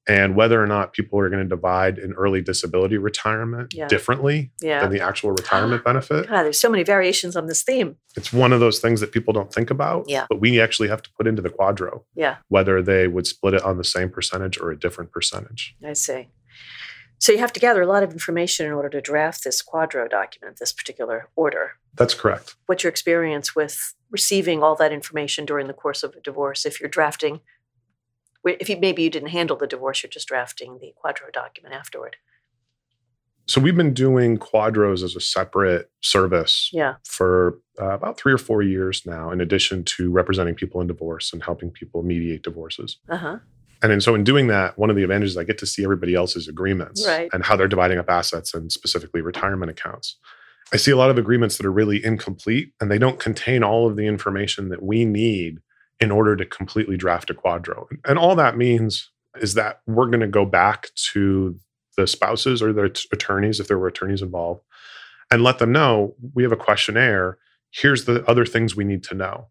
And 0.09 0.35
whether 0.35 0.61
or 0.61 0.65
not 0.65 0.93
people 0.93 1.19
are 1.19 1.29
going 1.29 1.43
to 1.43 1.47
divide 1.47 1.99
an 1.99 2.13
early 2.13 2.41
disability 2.41 2.97
retirement 2.97 3.71
Yeah. 3.75 3.87
differently 3.87 4.51
Yeah. 4.59 4.81
than 4.81 4.91
the 4.91 4.99
actual 4.99 5.29
retirement 5.31 5.83
benefit. 5.83 6.27
God, 6.27 6.41
there's 6.41 6.59
so 6.59 6.71
many 6.71 6.81
variations 6.83 7.35
on 7.35 7.45
this 7.45 7.61
theme. 7.61 7.97
It's 8.17 8.33
one 8.33 8.51
of 8.51 8.59
those 8.59 8.79
things 8.79 8.99
that 9.01 9.11
people 9.11 9.31
don't 9.31 9.53
think 9.53 9.69
about. 9.69 10.09
Yeah. 10.09 10.25
But 10.27 10.39
we 10.41 10.59
actually 10.59 10.87
have 10.89 11.03
to 11.03 11.09
put 11.15 11.27
into 11.27 11.43
the 11.43 11.51
QDRO 11.51 12.03
Yeah, 12.15 12.37
whether 12.47 12.81
they 12.81 13.07
would 13.07 13.27
split 13.27 13.53
it 13.53 13.61
on 13.61 13.77
the 13.77 13.83
same 13.83 14.09
percentage 14.09 14.59
or 14.59 14.71
a 14.71 14.77
different 14.77 15.11
percentage. 15.11 15.75
I 15.85 15.93
see. 15.93 16.29
So 17.21 17.31
you 17.31 17.37
have 17.37 17.53
to 17.53 17.59
gather 17.59 17.83
a 17.83 17.87
lot 17.87 18.01
of 18.01 18.11
information 18.11 18.65
in 18.65 18.71
order 18.71 18.89
to 18.89 18.99
draft 18.99 19.43
this 19.43 19.61
QDRO 19.61 20.09
document, 20.09 20.57
this 20.57 20.73
particular 20.73 21.29
order. 21.35 21.73
That's 21.93 22.15
correct. 22.15 22.55
What's 22.65 22.83
your 22.83 22.89
experience 22.89 23.55
with 23.55 23.93
receiving 24.09 24.63
all 24.63 24.75
that 24.77 24.91
information 24.91 25.45
during 25.45 25.67
the 25.67 25.73
course 25.73 26.01
of 26.01 26.15
a 26.15 26.19
divorce? 26.19 26.65
If 26.65 26.79
you're 26.79 26.89
drafting, 26.89 27.41
if 28.43 28.69
you 28.69 28.77
maybe 28.79 29.03
you 29.03 29.11
didn't 29.11 29.29
handle 29.29 29.55
the 29.55 29.67
divorce, 29.67 30.01
you're 30.01 30.09
just 30.09 30.27
drafting 30.27 30.79
the 30.81 30.93
QDRO 31.05 31.31
document 31.31 31.75
afterward. 31.75 32.15
So 33.47 33.61
we've 33.61 33.75
been 33.77 33.93
doing 33.93 34.39
QDROs 34.39 35.03
as 35.03 35.15
a 35.15 35.21
separate 35.21 35.91
service 36.01 36.69
Yeah, 36.73 36.95
for 37.05 37.59
uh, 37.79 37.91
about 37.91 38.17
three 38.17 38.33
or 38.33 38.37
four 38.39 38.63
years 38.63 39.03
now, 39.05 39.29
in 39.29 39.41
addition 39.41 39.83
to 39.83 40.09
representing 40.09 40.55
people 40.55 40.81
in 40.81 40.87
divorce 40.87 41.33
and 41.33 41.43
helping 41.43 41.69
people 41.69 42.01
mediate 42.01 42.41
divorces. 42.41 42.97
uh 43.09 43.17
huh. 43.17 43.37
And 43.83 44.01
so 44.03 44.13
in 44.15 44.23
doing 44.23 44.47
that, 44.47 44.77
one 44.77 44.89
of 44.89 44.95
the 44.95 45.03
advantages 45.03 45.37
I 45.37 45.43
get 45.43 45.57
to 45.59 45.65
see 45.65 45.83
everybody 45.83 46.13
else's 46.15 46.47
agreements 46.47 47.05
Right. 47.05 47.29
and 47.33 47.43
how 47.43 47.55
they're 47.55 47.67
dividing 47.67 47.97
up 47.97 48.09
assets 48.09 48.53
and 48.53 48.71
specifically 48.71 49.21
retirement 49.21 49.71
accounts. 49.71 50.17
I 50.73 50.77
see 50.77 50.91
a 50.91 50.95
lot 50.97 51.09
of 51.09 51.17
agreements 51.17 51.57
that 51.57 51.65
are 51.65 51.71
really 51.71 52.03
incomplete 52.03 52.73
and 52.79 52.89
they 52.91 52.97
don't 52.97 53.19
contain 53.19 53.63
all 53.63 53.87
of 53.89 53.95
the 53.97 54.05
information 54.07 54.69
that 54.69 54.81
we 54.83 55.03
need 55.05 55.59
in 55.99 56.11
order 56.11 56.35
to 56.35 56.45
completely 56.45 56.95
draft 56.97 57.29
a 57.29 57.33
QDRO. 57.33 57.87
And 58.05 58.17
all 58.17 58.35
that 58.35 58.57
means 58.57 59.09
is 59.39 59.53
that 59.55 59.81
we're 59.87 60.07
going 60.07 60.19
to 60.21 60.27
go 60.27 60.45
back 60.45 60.87
to 61.13 61.57
the 61.97 62.07
spouses 62.07 62.61
or 62.61 62.71
their 62.73 62.89
t- 62.89 63.07
attorneys, 63.11 63.59
if 63.59 63.67
there 63.67 63.77
were 63.77 63.87
attorneys 63.87 64.21
involved, 64.21 64.61
and 65.29 65.43
let 65.43 65.59
them 65.59 65.71
know 65.71 66.15
we 66.33 66.43
have 66.43 66.51
a 66.51 66.57
questionnaire. 66.57 67.37
Here's 67.71 68.05
the 68.05 68.23
other 68.29 68.45
things 68.45 68.75
we 68.75 68.83
need 68.83 69.03
to 69.05 69.15
know. 69.15 69.47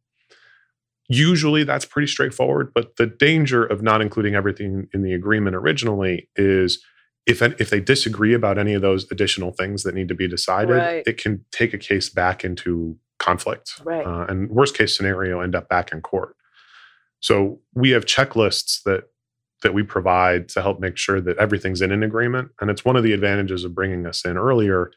Usually 1.13 1.65
that's 1.65 1.85
pretty 1.85 2.07
straightforward, 2.07 2.71
but 2.73 2.95
the 2.97 3.07
danger 3.07 3.65
of 3.65 3.83
not 3.83 4.01
including 4.01 4.37
everything 4.37 4.87
in 4.95 5.03
the 5.03 5.13
agreement 5.13 5.57
originally 5.57 6.29
is 6.37 6.81
if 7.27 7.43
if 7.43 7.69
they 7.69 7.81
disagree 7.81 8.33
about 8.33 8.59
any 8.59 8.75
of 8.75 8.83
those 8.83 9.11
additional 9.11 9.51
things 9.51 9.83
that 9.83 9.95
need 9.95 10.07
to 10.09 10.15
be 10.15 10.29
decided, 10.29 10.77
Right. 10.77 11.03
it 11.07 11.17
can 11.19 11.45
take 11.51 11.75
a 11.75 11.79
case 11.79 12.09
back 12.09 12.45
into 12.45 12.97
conflict. 13.19 13.81
Right. 13.85 14.07
Uh, 14.07 14.25
and 14.29 14.49
worst 14.51 14.77
case 14.77 14.97
scenario, 14.97 15.41
end 15.41 15.57
up 15.57 15.69
back 15.69 15.93
in 15.93 16.01
court. 16.01 16.37
So 17.19 17.61
we 17.75 17.91
have 17.91 18.05
checklists 18.07 18.83
that 18.85 19.05
that 19.63 19.75
we 19.75 19.83
provide 19.83 20.49
to 20.51 20.63
help 20.63 20.79
make 20.81 20.97
sure 20.97 21.21
that 21.21 21.37
everything's 21.39 21.83
in 21.83 21.91
an 21.93 22.03
agreement. 22.05 22.51
And 22.61 22.71
it's 22.71 22.85
one 22.85 22.97
of 22.97 23.03
the 23.03 23.13
advantages 23.13 23.65
of 23.65 23.75
bringing 23.75 24.07
us 24.07 24.25
in 24.25 24.39
earlier 24.39 24.91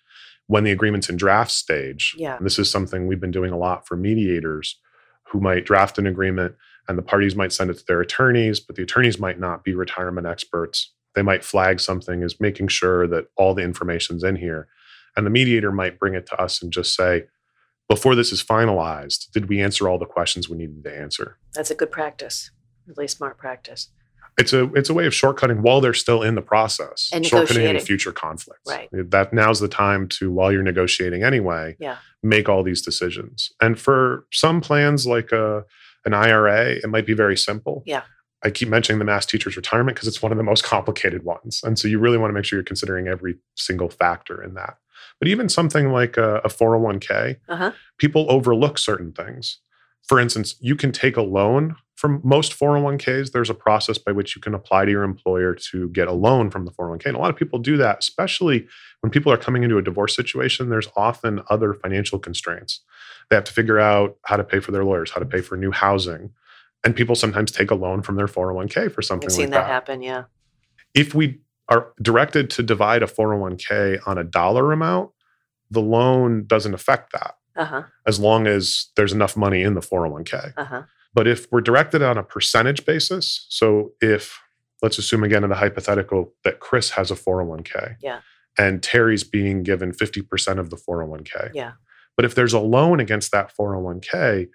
when 0.48 0.64
the 0.64 0.72
agreement's 0.72 1.10
in 1.10 1.18
draft 1.18 1.52
stage. 1.52 2.14
Yeah. 2.18 2.38
And 2.38 2.46
this 2.46 2.58
is 2.60 2.70
something 2.70 3.08
we've 3.08 3.20
been 3.20 3.32
doing 3.32 3.52
a 3.52 3.58
lot 3.58 3.86
for 3.88 3.98
mediators 3.98 4.80
who 5.26 5.40
might 5.40 5.66
draft 5.66 5.98
an 5.98 6.08
agreement 6.08 6.56
and 6.88 6.98
the 6.98 7.04
parties 7.04 7.36
might 7.36 7.54
send 7.54 7.70
it 7.70 7.78
to 7.78 7.86
their 7.86 8.02
attorneys, 8.02 8.60
but 8.60 8.76
the 8.76 8.84
attorneys 8.84 9.20
might 9.20 9.40
not 9.40 9.64
be 9.64 9.74
retirement 9.74 10.28
experts. 10.28 10.92
They 11.16 11.22
might 11.22 11.44
flag 11.44 11.80
something 11.80 12.24
as 12.24 12.40
making 12.40 12.68
sure 12.68 13.08
that 13.08 13.28
all 13.38 13.54
the 13.54 13.64
information's 13.64 14.24
in 14.24 14.36
here. 14.36 14.68
And 15.16 15.26
the 15.26 15.32
mediator 15.32 15.72
might 15.72 16.00
bring 16.00 16.16
it 16.16 16.26
to 16.28 16.42
us 16.42 16.62
and 16.62 16.74
just 16.74 16.96
say, 16.96 17.26
before 17.88 18.16
this 18.16 18.32
is 18.32 18.44
finalized, 18.44 19.32
did 19.32 19.48
we 19.48 19.62
answer 19.62 19.88
all 19.88 20.00
the 20.00 20.06
questions 20.06 20.50
we 20.50 20.58
needed 20.58 20.84
to 20.84 20.98
answer? 20.98 21.38
That's 21.54 21.72
a 21.72 21.76
good 21.76 21.92
practice, 21.92 22.50
really 22.88 23.08
smart 23.08 23.38
practice. 23.38 23.90
It's 24.38 24.54
a 24.54 24.72
it's 24.74 24.90
a 24.90 24.94
way 24.94 25.06
of 25.06 25.14
shortcutting 25.14 25.62
while 25.62 25.80
they're 25.82 25.94
still 25.94 26.22
in 26.24 26.36
the 26.36 26.42
process, 26.42 27.10
And 27.14 27.24
shortcutting 27.24 27.66
any 27.66 27.80
future 27.80 28.12
conflicts. 28.12 28.70
Right. 28.70 28.90
That 28.92 29.34
now's 29.34 29.60
the 29.60 29.68
time 29.68 30.08
to 30.10 30.32
while 30.32 30.52
you're 30.52 30.64
negotiating 30.64 31.24
anyway, 31.24 31.76
Yeah. 31.80 31.98
make 32.24 32.50
all 32.50 32.64
these 32.64 32.82
decisions. 32.82 33.52
And 33.62 33.80
for 33.80 34.26
some 34.32 34.60
plans 34.62 35.06
like 35.06 35.32
a 35.32 35.66
an 36.06 36.14
IRA, 36.14 36.72
it 36.84 36.90
might 36.90 37.06
be 37.06 37.14
very 37.14 37.38
simple. 37.38 37.84
Yeah. 37.86 38.02
I 38.46 38.50
keep 38.50 38.68
mentioning 38.68 39.00
the 39.00 39.06
mass 39.06 39.26
teachers 39.26 39.56
retirement 39.56 39.96
because 39.96 40.08
it's 40.10 40.22
one 40.22 40.32
of 40.34 40.38
the 40.38 40.44
most 40.44 40.64
complicated 40.76 41.24
ones. 41.24 41.62
And 41.64 41.80
so 41.80 41.88
you 41.88 41.98
really 42.00 42.18
want 42.18 42.30
to 42.32 42.34
make 42.34 42.44
sure 42.46 42.58
you're 42.58 42.64
considering 42.66 43.08
every 43.08 43.36
single 43.56 43.90
factor 43.90 44.44
in 44.44 44.54
that. 44.56 44.78
But 45.20 45.30
even 45.30 45.48
something 45.48 45.92
like 45.92 46.18
a, 46.18 46.38
a 46.44 46.50
401k, 46.50 47.38
Uh 47.48 47.56
huh. 47.56 47.72
people 47.98 48.26
overlook 48.30 48.78
certain 48.78 49.12
things. 49.14 49.60
For 50.04 50.20
instance, 50.20 50.56
you 50.60 50.76
can 50.76 50.92
take 50.92 51.16
a 51.18 51.22
loan 51.22 51.76
from 51.96 52.20
most 52.24 52.58
401ks. 52.60 53.32
There's 53.32 53.50
a 53.50 53.54
process 53.54 53.98
by 53.98 54.12
which 54.12 54.36
you 54.36 54.42
can 54.42 54.54
apply 54.54 54.84
to 54.86 54.92
your 54.92 55.04
employer 55.04 55.56
to 55.72 55.88
get 55.90 56.10
a 56.10 56.12
loan 56.12 56.50
from 56.50 56.66
the 56.66 56.72
401k. 56.72 57.06
And 57.06 57.16
a 57.16 57.20
lot 57.20 57.30
of 57.30 57.38
people 57.38 57.60
do 57.60 57.78
that, 57.78 58.00
especially 58.00 58.68
when 59.00 59.10
people 59.10 59.32
are 59.32 59.38
coming 59.38 59.64
into 59.64 59.78
a 59.78 59.82
divorce 59.82 60.14
situation. 60.14 60.70
There's 60.70 60.90
often 60.98 61.42
other 61.50 61.74
financial 61.74 62.20
constraints. 62.20 62.82
They 63.30 63.38
have 63.38 63.46
to 63.46 63.54
figure 63.54 63.80
out 63.80 64.18
how 64.24 64.36
to 64.36 64.44
pay 64.44 64.60
for 64.60 64.72
their 64.72 64.84
lawyers, 64.84 65.12
how 65.12 65.20
to 65.20 65.26
pay 65.26 65.40
for 65.40 65.56
new 65.56 65.72
housing. 65.72 66.32
And 66.84 66.94
people 66.94 67.16
sometimes 67.16 67.52
take 67.52 67.72
a 67.72 67.76
loan 67.76 68.02
from 68.02 68.18
their 68.18 68.28
401k 68.28 68.92
for 68.92 69.02
something 69.02 69.28
I've 69.28 69.34
seen 69.34 69.46
like 69.46 69.52
that 69.52 69.68
that 69.68 69.68
happen. 69.68 70.02
Yeah. 70.02 70.26
if 70.94 71.16
we 71.16 71.40
are 71.70 71.94
directed 72.02 72.50
to 72.50 72.64
divide 72.64 73.04
a 73.04 73.08
401k 73.08 74.06
on 74.06 74.18
a 74.18 74.24
dollar 74.26 74.74
amount, 74.74 75.12
the 75.72 75.80
loan 75.80 76.46
doesn't 76.46 76.74
affect 76.74 77.14
that 77.14 77.36
Uh 77.56 77.66
huh. 77.66 77.84
as 78.08 78.20
long 78.20 78.48
as 78.48 78.88
there's 78.96 79.14
enough 79.14 79.38
money 79.38 79.62
in 79.62 79.74
the 79.76 79.82
401k. 79.82 80.54
Uh 80.58 80.64
huh. 80.66 80.84
But 81.14 81.28
if 81.28 81.52
we're 81.52 81.62
directed 81.62 82.02
on 82.02 82.18
a 82.18 82.24
percentage 82.24 82.86
basis, 82.86 83.46
so 83.50 83.92
if 84.02 84.40
let's 84.82 84.98
assume 84.98 85.24
again 85.24 85.44
in 85.44 85.50
the 85.50 85.56
hypothetical 85.56 86.34
that 86.44 86.60
Chris 86.60 86.90
has 86.92 87.12
a 87.12 87.16
401k 87.16 87.96
Yeah. 88.02 88.20
and 88.58 88.82
Terry's 88.84 89.24
being 89.24 89.64
given 89.64 89.92
50% 89.92 90.58
of 90.60 90.70
the 90.72 90.76
401k. 90.76 91.52
Yeah. 91.54 91.74
But 92.18 92.26
if 92.26 92.36
there's 92.36 92.54
a 92.54 92.60
loan 92.60 93.00
against 93.00 93.32
that 93.32 93.52
401k, 93.56 94.50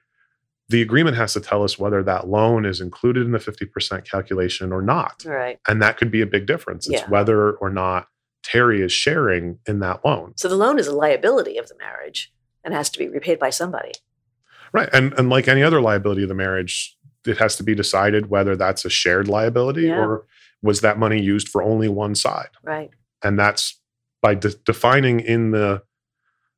the 0.68 0.82
agreement 0.82 1.16
has 1.16 1.32
to 1.32 1.40
tell 1.40 1.64
us 1.64 1.78
whether 1.78 2.02
that 2.02 2.28
loan 2.28 2.66
is 2.66 2.80
included 2.80 3.24
in 3.24 3.32
the 3.32 3.38
50% 3.38 4.04
calculation 4.04 4.70
or 4.72 4.82
not. 4.82 5.22
Right. 5.24 5.58
And 5.66 5.80
that 5.80 5.96
could 5.96 6.11
be 6.11 6.20
a 6.20 6.26
big 6.26 6.46
difference. 6.46 6.87
It's 6.88 7.02
Yeah. 7.02 7.08
whether 7.08 7.52
or 7.52 7.70
not 7.70 8.08
Terry 8.42 8.82
is 8.82 8.92
sharing 8.92 9.58
in 9.66 9.78
that 9.80 10.04
loan. 10.04 10.34
So 10.37 10.46
the 10.48 10.56
loan 10.56 10.78
is 10.78 10.87
a 10.87 10.94
liability 10.94 11.56
of 11.56 11.68
the 11.68 11.76
marriage 11.78 12.32
and 12.68 12.74
has 12.76 12.90
to 12.90 12.98
be 12.98 13.09
repaid 13.09 13.38
by 13.38 13.48
somebody. 13.50 13.92
Right. 14.72 14.88
And 14.92 15.14
and 15.14 15.31
like 15.31 15.48
any 15.48 15.62
other 15.62 15.81
liability 15.81 16.22
of 16.22 16.28
the 16.28 16.35
marriage, 16.35 16.96
it 17.26 17.38
has 17.38 17.57
to 17.57 17.62
be 17.62 17.74
decided 17.74 18.28
whether 18.28 18.54
that's 18.57 18.85
a 18.85 18.90
shared 18.90 19.26
liability 19.26 19.83
Yeah. 19.85 19.98
or 20.04 20.26
was 20.62 20.83
that 20.83 20.98
money 20.98 21.20
used 21.20 21.48
for 21.48 21.62
only 21.62 21.88
one 21.88 22.14
side. 22.14 22.50
Right. 22.62 22.90
And 23.24 23.38
that's 23.38 23.81
by 24.20 24.35
de- 24.35 24.54
defining 24.66 25.20
in 25.20 25.52
the 25.52 25.83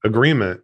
agreement 0.04 0.62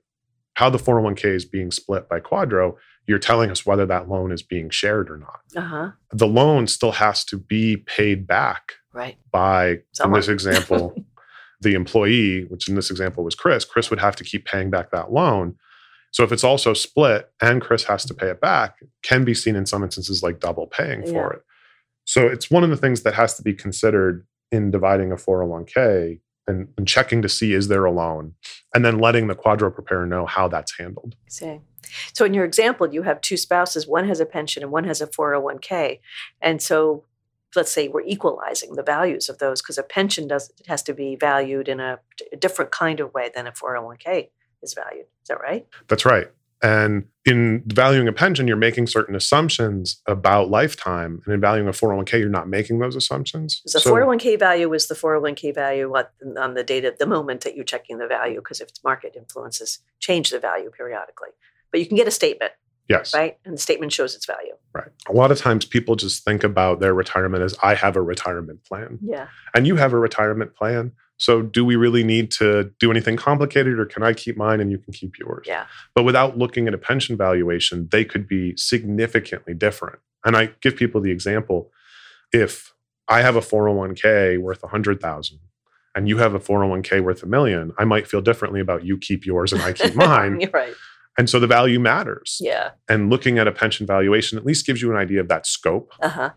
how 0.54 0.70
the 0.70 0.78
401k 0.78 1.24
is 1.26 1.44
being 1.44 1.70
split 1.70 2.08
by 2.08 2.18
QDRO, 2.18 2.76
you're 3.06 3.18
telling 3.18 3.50
us 3.50 3.64
whether 3.66 3.86
that 3.86 4.08
loan 4.08 4.32
is 4.32 4.42
being 4.42 4.70
shared 4.70 5.10
or 5.10 5.18
not. 5.18 5.40
Uh 5.54 5.60
huh. 5.60 5.90
The 6.10 6.26
loan 6.26 6.66
still 6.66 6.92
has 6.92 7.24
to 7.26 7.38
be 7.38 7.76
paid 7.76 8.26
back 8.26 8.72
Right. 8.92 9.16
by 9.30 9.80
Someone. 9.92 10.16
in 10.16 10.20
this 10.22 10.28
example 10.28 10.94
the 11.60 11.74
employee 11.74 12.44
which 12.44 12.68
in 12.68 12.74
this 12.74 12.90
example 12.90 13.24
was 13.24 13.34
chris 13.34 13.64
chris 13.64 13.90
would 13.90 14.00
have 14.00 14.16
to 14.16 14.24
keep 14.24 14.44
paying 14.44 14.70
back 14.70 14.90
that 14.90 15.12
loan 15.12 15.54
so 16.12 16.22
if 16.24 16.32
it's 16.32 16.44
also 16.44 16.72
split 16.74 17.30
and 17.40 17.60
chris 17.62 17.84
has 17.84 18.04
to 18.04 18.14
pay 18.14 18.28
it 18.28 18.40
back 18.40 18.76
it 18.80 18.88
can 19.02 19.24
be 19.24 19.34
seen 19.34 19.56
in 19.56 19.66
some 19.66 19.82
instances 19.82 20.22
like 20.22 20.40
double 20.40 20.66
paying 20.66 21.02
Yeah. 21.04 21.12
for 21.12 21.32
it 21.32 21.42
so 22.04 22.26
it's 22.26 22.50
one 22.50 22.62
of 22.64 22.70
the 22.70 22.76
things 22.76 23.02
that 23.02 23.14
has 23.14 23.34
to 23.36 23.42
be 23.42 23.52
considered 23.54 24.26
in 24.52 24.70
dividing 24.70 25.10
a 25.12 25.16
401k 25.16 26.20
and, 26.46 26.68
and 26.78 26.86
checking 26.86 27.20
to 27.22 27.28
see 27.28 27.52
is 27.52 27.66
there 27.68 27.84
a 27.84 27.90
loan 27.90 28.34
and 28.74 28.84
then 28.84 28.98
letting 29.00 29.26
the 29.26 29.34
QDRO 29.34 29.74
preparer 29.74 30.06
know 30.06 30.26
how 30.26 30.46
that's 30.46 30.78
handled 30.78 31.16
See. 31.28 31.60
So 32.12 32.24
in 32.24 32.34
your 32.34 32.44
example, 32.44 32.92
you 32.92 33.02
have 33.02 33.20
two 33.20 33.36
spouses. 33.36 33.86
One 33.86 34.06
has 34.08 34.18
a 34.20 34.26
pension 34.26 34.62
and 34.62 34.72
one 34.72 34.84
has 34.84 35.00
a 35.00 35.06
401k. 35.06 36.00
And 36.40 36.60
so 36.60 37.04
let's 37.56 37.72
say 37.72 37.88
we're 37.88 38.02
equalizing 38.02 38.74
the 38.74 38.82
values 38.82 39.28
of 39.28 39.38
those 39.38 39.62
because 39.62 39.78
a 39.78 39.82
pension 39.82 40.28
does 40.28 40.50
it 40.58 40.66
has 40.66 40.82
to 40.84 40.94
be 40.94 41.16
valued 41.16 41.68
in 41.68 41.80
a, 41.80 41.98
a 42.32 42.36
different 42.36 42.70
kind 42.70 43.00
of 43.00 43.12
way 43.14 43.30
than 43.34 43.46
a 43.46 43.52
401k 43.52 44.28
is 44.62 44.74
valued. 44.74 45.06
Is 45.22 45.28
that 45.28 45.40
right? 45.40 45.66
That's 45.88 46.04
right. 46.04 46.28
And 46.62 47.06
in 47.26 47.62
valuing 47.66 48.08
a 48.08 48.12
pension, 48.12 48.48
you're 48.48 48.56
making 48.56 48.86
certain 48.86 49.14
assumptions 49.14 50.00
about 50.06 50.48
lifetime. 50.48 51.20
And 51.24 51.34
in 51.34 51.40
valuing 51.40 51.68
a 51.68 51.72
401k, 51.72 52.18
you're 52.18 52.28
not 52.28 52.48
making 52.48 52.78
those 52.78 52.96
assumptions. 52.96 53.60
The 53.64 53.80
So- 53.80 53.92
401k 53.92 54.38
value 54.38 54.72
is 54.72 54.88
the 54.88 54.94
401k 54.94 55.54
value 55.54 55.90
what, 55.90 56.12
on 56.38 56.54
the 56.54 56.64
date 56.64 56.84
at 56.84 56.98
the 56.98 57.06
moment 57.06 57.42
that 57.42 57.56
you're 57.56 57.64
checking 57.64 57.98
the 57.98 58.06
value 58.06 58.36
because 58.36 58.60
if 58.60 58.68
it's 58.68 58.82
market 58.82 59.14
influences 59.16 59.80
change 60.00 60.30
the 60.30 60.38
value 60.38 60.70
periodically. 60.70 61.30
But 61.70 61.80
you 61.80 61.86
can 61.86 61.96
get 61.96 62.08
a 62.08 62.12
statement, 62.12 62.52
yes. 62.88 63.14
right? 63.14 63.38
And 63.44 63.54
the 63.54 63.58
statement 63.58 63.92
shows 63.92 64.14
its 64.14 64.26
value. 64.26 64.52
Right. 64.72 64.88
A 65.08 65.12
lot 65.12 65.30
of 65.30 65.38
times 65.38 65.64
people 65.64 65.96
just 65.96 66.24
think 66.24 66.44
about 66.44 66.80
their 66.80 66.92
retirement 66.92 67.42
as 67.42 67.56
I 67.62 67.74
have 67.74 67.96
a 67.96 68.02
retirement 68.02 68.64
plan. 68.64 68.98
Yeah. 69.02 69.28
And 69.54 69.66
you 69.66 69.76
have 69.76 69.92
a 69.92 69.98
retirement 69.98 70.54
plan, 70.54 70.92
So, 71.16 71.40
do 71.40 71.64
we 71.64 71.76
really 71.76 72.04
need 72.04 72.30
to 72.32 72.70
do 72.78 72.90
anything 72.90 73.16
complicated, 73.16 73.78
or 73.78 73.86
can 73.86 74.02
I 74.02 74.12
keep 74.12 74.36
mine 74.36 74.60
and 74.60 74.70
you 74.70 74.78
can 74.78 74.92
keep 74.92 75.18
yours? 75.18 75.46
Yeah. 75.48 75.66
But 75.94 76.02
without 76.04 76.36
looking 76.36 76.68
at 76.68 76.74
a 76.74 76.78
pension 76.78 77.16
valuation, 77.16 77.88
they 77.90 78.04
could 78.04 78.28
be 78.28 78.54
significantly 78.56 79.54
different. 79.54 80.00
And 80.24 80.36
I 80.36 80.50
give 80.60 80.76
people 80.76 81.00
the 81.00 81.10
example 81.10 81.70
if 82.32 82.74
I 83.08 83.22
have 83.22 83.36
a 83.36 83.40
401k 83.40 84.38
worth 84.38 84.62
100,000 84.62 85.38
and 85.94 86.08
you 86.08 86.18
have 86.18 86.34
a 86.34 86.40
401k 86.40 87.02
worth 87.02 87.22
a 87.22 87.26
million, 87.26 87.72
I 87.78 87.84
might 87.84 88.06
feel 88.06 88.20
differently 88.20 88.60
about 88.60 88.84
you 88.84 88.98
keep 88.98 89.24
yours 89.24 89.52
and 89.52 89.62
I 89.62 89.72
keep 89.72 89.94
mine. 90.08 90.50
Right. 90.52 90.74
And 91.18 91.30
so 91.30 91.40
the 91.40 91.46
value 91.46 91.80
matters. 91.80 92.38
Yeah. 92.40 92.70
And 92.88 93.10
looking 93.10 93.38
at 93.38 93.48
a 93.48 93.52
pension 93.52 93.86
valuation 93.86 94.36
at 94.38 94.44
least 94.44 94.66
gives 94.66 94.82
you 94.82 94.90
an 94.90 94.96
idea 94.96 95.20
of 95.20 95.28
that 95.28 95.46
scope. 95.46 95.92
Uh 96.00 96.08
huh. 96.08 96.30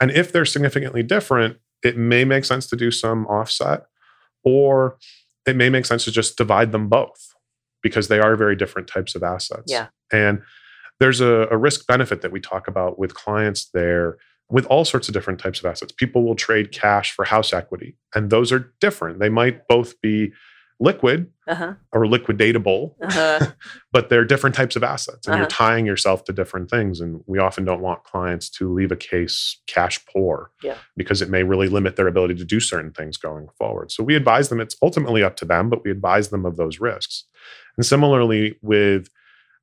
And 0.00 0.10
if 0.10 0.32
they're 0.32 0.44
significantly 0.44 1.02
different, 1.02 1.58
it 1.82 1.96
may 1.96 2.24
make 2.24 2.44
sense 2.44 2.66
to 2.68 2.76
do 2.76 2.90
some 2.90 3.26
offset, 3.26 3.86
or 4.42 4.96
it 5.46 5.56
may 5.56 5.68
make 5.68 5.86
sense 5.86 6.04
to 6.04 6.10
just 6.10 6.36
divide 6.36 6.72
them 6.72 6.88
both 6.88 7.34
because 7.82 8.08
they 8.08 8.18
are 8.18 8.34
very 8.34 8.56
different 8.56 8.88
types 8.88 9.14
of 9.14 9.22
assets. 9.22 9.70
Yeah. 9.70 9.88
And 10.10 10.42
there's 11.00 11.20
a, 11.20 11.46
a 11.50 11.56
risk 11.56 11.86
benefit 11.86 12.22
that 12.22 12.32
we 12.32 12.40
talk 12.40 12.66
about 12.66 12.98
with 12.98 13.14
clients 13.14 13.68
there 13.74 14.16
with 14.50 14.66
all 14.66 14.84
sorts 14.84 15.08
of 15.08 15.14
different 15.14 15.40
types 15.40 15.58
of 15.58 15.66
assets. 15.66 15.92
People 15.92 16.24
will 16.24 16.34
trade 16.34 16.72
cash 16.72 17.12
for 17.12 17.24
house 17.24 17.52
equity, 17.52 17.96
and 18.14 18.30
those 18.30 18.52
are 18.52 18.72
different. 18.80 19.18
They 19.18 19.28
might 19.28 19.66
both 19.68 20.00
be 20.00 20.32
liquid 20.80 21.30
Uh 21.46 21.54
huh. 21.54 21.74
or 21.92 22.04
liquidatable, 22.04 22.94
Uh 23.00 23.12
huh. 23.12 23.46
but 23.92 24.08
they're 24.08 24.24
different 24.24 24.56
types 24.56 24.74
of 24.76 24.82
assets 24.82 25.26
and 25.26 25.36
you're 25.36 25.46
Uh-huh. 25.46 25.66
tying 25.66 25.86
yourself 25.86 26.24
to 26.24 26.32
different 26.32 26.68
things 26.68 27.00
and 27.00 27.22
we 27.26 27.38
often 27.38 27.64
don't 27.64 27.80
want 27.80 28.02
clients 28.04 28.48
to 28.50 28.72
leave 28.72 28.90
a 28.90 28.96
case 28.96 29.60
cash 29.66 30.04
poor 30.06 30.50
Yeah. 30.62 30.76
because 30.96 31.22
it 31.22 31.30
may 31.30 31.42
really 31.44 31.68
limit 31.68 31.96
their 31.96 32.08
ability 32.08 32.34
to 32.36 32.44
do 32.44 32.58
certain 32.60 32.90
things 32.92 33.16
going 33.16 33.46
forward 33.56 33.92
so 33.92 34.02
we 34.02 34.16
advise 34.16 34.48
them 34.48 34.60
it's 34.60 34.76
ultimately 34.82 35.22
up 35.22 35.36
to 35.36 35.44
them 35.44 35.70
but 35.70 35.84
we 35.84 35.90
advise 35.90 36.28
them 36.30 36.44
of 36.44 36.56
those 36.56 36.80
risks 36.80 37.24
and 37.76 37.86
similarly 37.86 38.56
with 38.62 39.08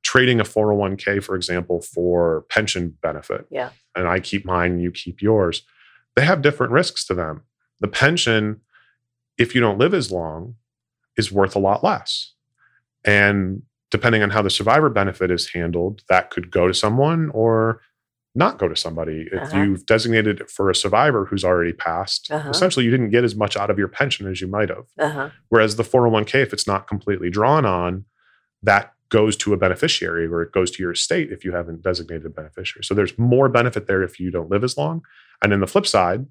trading 0.02 0.40
a 0.40 0.44
401k 0.44 1.22
for 1.22 1.36
example 1.36 1.80
for 1.82 2.42
pension 2.48 2.96
benefit 3.02 3.46
Yeah. 3.50 3.70
and 3.94 4.08
i 4.08 4.18
keep 4.18 4.44
mine 4.46 4.80
you 4.80 4.90
keep 4.90 5.20
yours 5.20 5.62
they 6.16 6.24
have 6.24 6.40
different 6.42 6.72
risks 6.72 7.04
to 7.06 7.14
them 7.14 7.42
the 7.80 7.88
pension 7.88 8.60
if 9.38 9.54
you 9.54 9.60
don't 9.60 9.78
live 9.78 9.94
as 9.94 10.10
long 10.10 10.54
is 11.16 11.30
worth 11.32 11.54
a 11.56 11.58
lot 11.58 11.82
less 11.84 12.32
and 13.04 13.62
depending 13.90 14.22
on 14.22 14.30
how 14.30 14.40
the 14.40 14.48
survivor 14.50 14.88
benefit 14.88 15.30
is 15.30 15.50
handled, 15.50 16.02
that 16.08 16.30
could 16.30 16.50
go 16.50 16.66
to 16.66 16.72
someone 16.72 17.28
or 17.34 17.80
not 18.34 18.56
go 18.58 18.66
to 18.66 18.74
somebody. 18.76 19.28
If 19.30 19.42
Uh-huh. 19.42 19.58
you've 19.58 19.84
designated 19.84 20.40
it 20.40 20.50
for 20.50 20.70
a 20.70 20.74
survivor 20.74 21.26
who's 21.26 21.44
already 21.44 21.74
passed, 21.74 22.30
Uh-huh. 22.30 22.48
essentially 22.48 22.86
you 22.86 22.90
didn't 22.90 23.10
get 23.10 23.24
as 23.24 23.36
much 23.36 23.54
out 23.56 23.68
of 23.68 23.78
your 23.78 23.88
pension 23.88 24.26
as 24.26 24.40
you 24.40 24.46
might 24.46 24.70
have. 24.70 24.86
Uh 24.98 25.08
huh. 25.10 25.30
Whereas 25.50 25.76
the 25.76 25.82
401k, 25.84 26.40
if 26.40 26.52
it's 26.54 26.66
not 26.66 26.86
completely 26.86 27.28
drawn 27.28 27.66
on, 27.66 28.06
that 28.62 28.94
goes 29.10 29.36
to 29.36 29.52
a 29.52 29.58
beneficiary 29.58 30.26
or 30.26 30.40
it 30.40 30.52
goes 30.52 30.70
to 30.70 30.82
your 30.82 30.92
estate 30.92 31.30
if 31.30 31.44
you 31.44 31.52
haven't 31.52 31.82
designated 31.82 32.24
a 32.24 32.30
beneficiary. 32.30 32.84
So 32.84 32.94
there's 32.94 33.18
more 33.18 33.50
benefit 33.50 33.86
there 33.86 34.02
if 34.02 34.18
you 34.18 34.30
don't 34.30 34.48
live 34.48 34.64
as 34.64 34.78
long. 34.78 35.02
And 35.42 35.52
then 35.52 35.60
the 35.60 35.66
flip 35.66 35.86
side, 35.86 36.24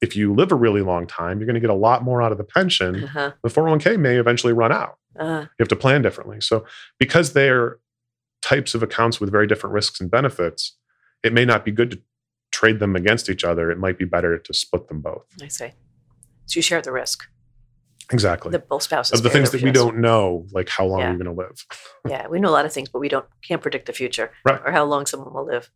if 0.00 0.16
you 0.16 0.32
live 0.34 0.50
a 0.52 0.54
really 0.54 0.80
long 0.82 1.06
time, 1.06 1.38
you're 1.38 1.46
going 1.46 1.54
to 1.54 1.60
get 1.60 1.70
a 1.70 1.74
lot 1.74 2.02
more 2.02 2.22
out 2.22 2.32
of 2.32 2.38
the 2.38 2.44
pension. 2.44 3.04
Uh 3.04 3.06
huh. 3.06 3.32
The 3.42 3.48
401k 3.50 3.98
may 3.98 4.16
eventually 4.16 4.52
run 4.52 4.72
out 4.72 4.96
Uh, 5.18 5.42
you 5.42 5.56
have 5.60 5.68
to 5.68 5.76
plan 5.76 6.02
differently. 6.02 6.40
So, 6.40 6.64
because 6.98 7.32
they're 7.32 7.78
types 8.42 8.74
of 8.74 8.82
accounts 8.82 9.20
with 9.20 9.30
very 9.30 9.46
different 9.46 9.74
risks 9.74 10.00
and 10.00 10.10
benefits, 10.10 10.76
it 11.22 11.32
may 11.32 11.44
not 11.44 11.64
be 11.64 11.70
good 11.70 11.90
to 11.90 12.02
trade 12.52 12.80
them 12.80 12.96
against 12.96 13.28
each 13.28 13.44
other. 13.44 13.70
It 13.70 13.78
might 13.78 13.98
be 13.98 14.04
better 14.06 14.38
to 14.38 14.54
split 14.54 14.88
them 14.88 15.00
both. 15.02 15.26
I 15.42 15.48
see. 15.48 15.68
So 16.46 16.56
you 16.58 16.62
share 16.62 16.80
the 16.82 16.92
risk. 16.92 17.24
Exactly. 18.12 18.50
The 18.50 18.58
both 18.58 18.82
spouses. 18.82 19.18
of 19.20 19.22
the 19.22 19.30
things 19.30 19.50
that 19.52 19.62
we 19.62 19.70
don't 19.70 19.98
know, 19.98 20.46
like 20.50 20.68
how 20.68 20.84
long 20.84 20.98
Yeah. 21.00 21.08
you're 21.10 21.18
going 21.22 21.36
to 21.36 21.40
live. 21.42 21.64
Yeah, 22.08 22.26
we 22.28 22.40
know 22.40 22.48
a 22.48 22.56
lot 22.58 22.64
of 22.64 22.72
things, 22.72 22.88
but 22.88 22.98
we 22.98 23.08
don't 23.10 23.26
can't 23.46 23.60
predict 23.60 23.84
the 23.86 23.92
future 23.92 24.32
Right. 24.44 24.60
or 24.64 24.72
how 24.72 24.84
long 24.84 25.04
someone 25.06 25.32
will 25.34 25.44
live. 25.46 25.70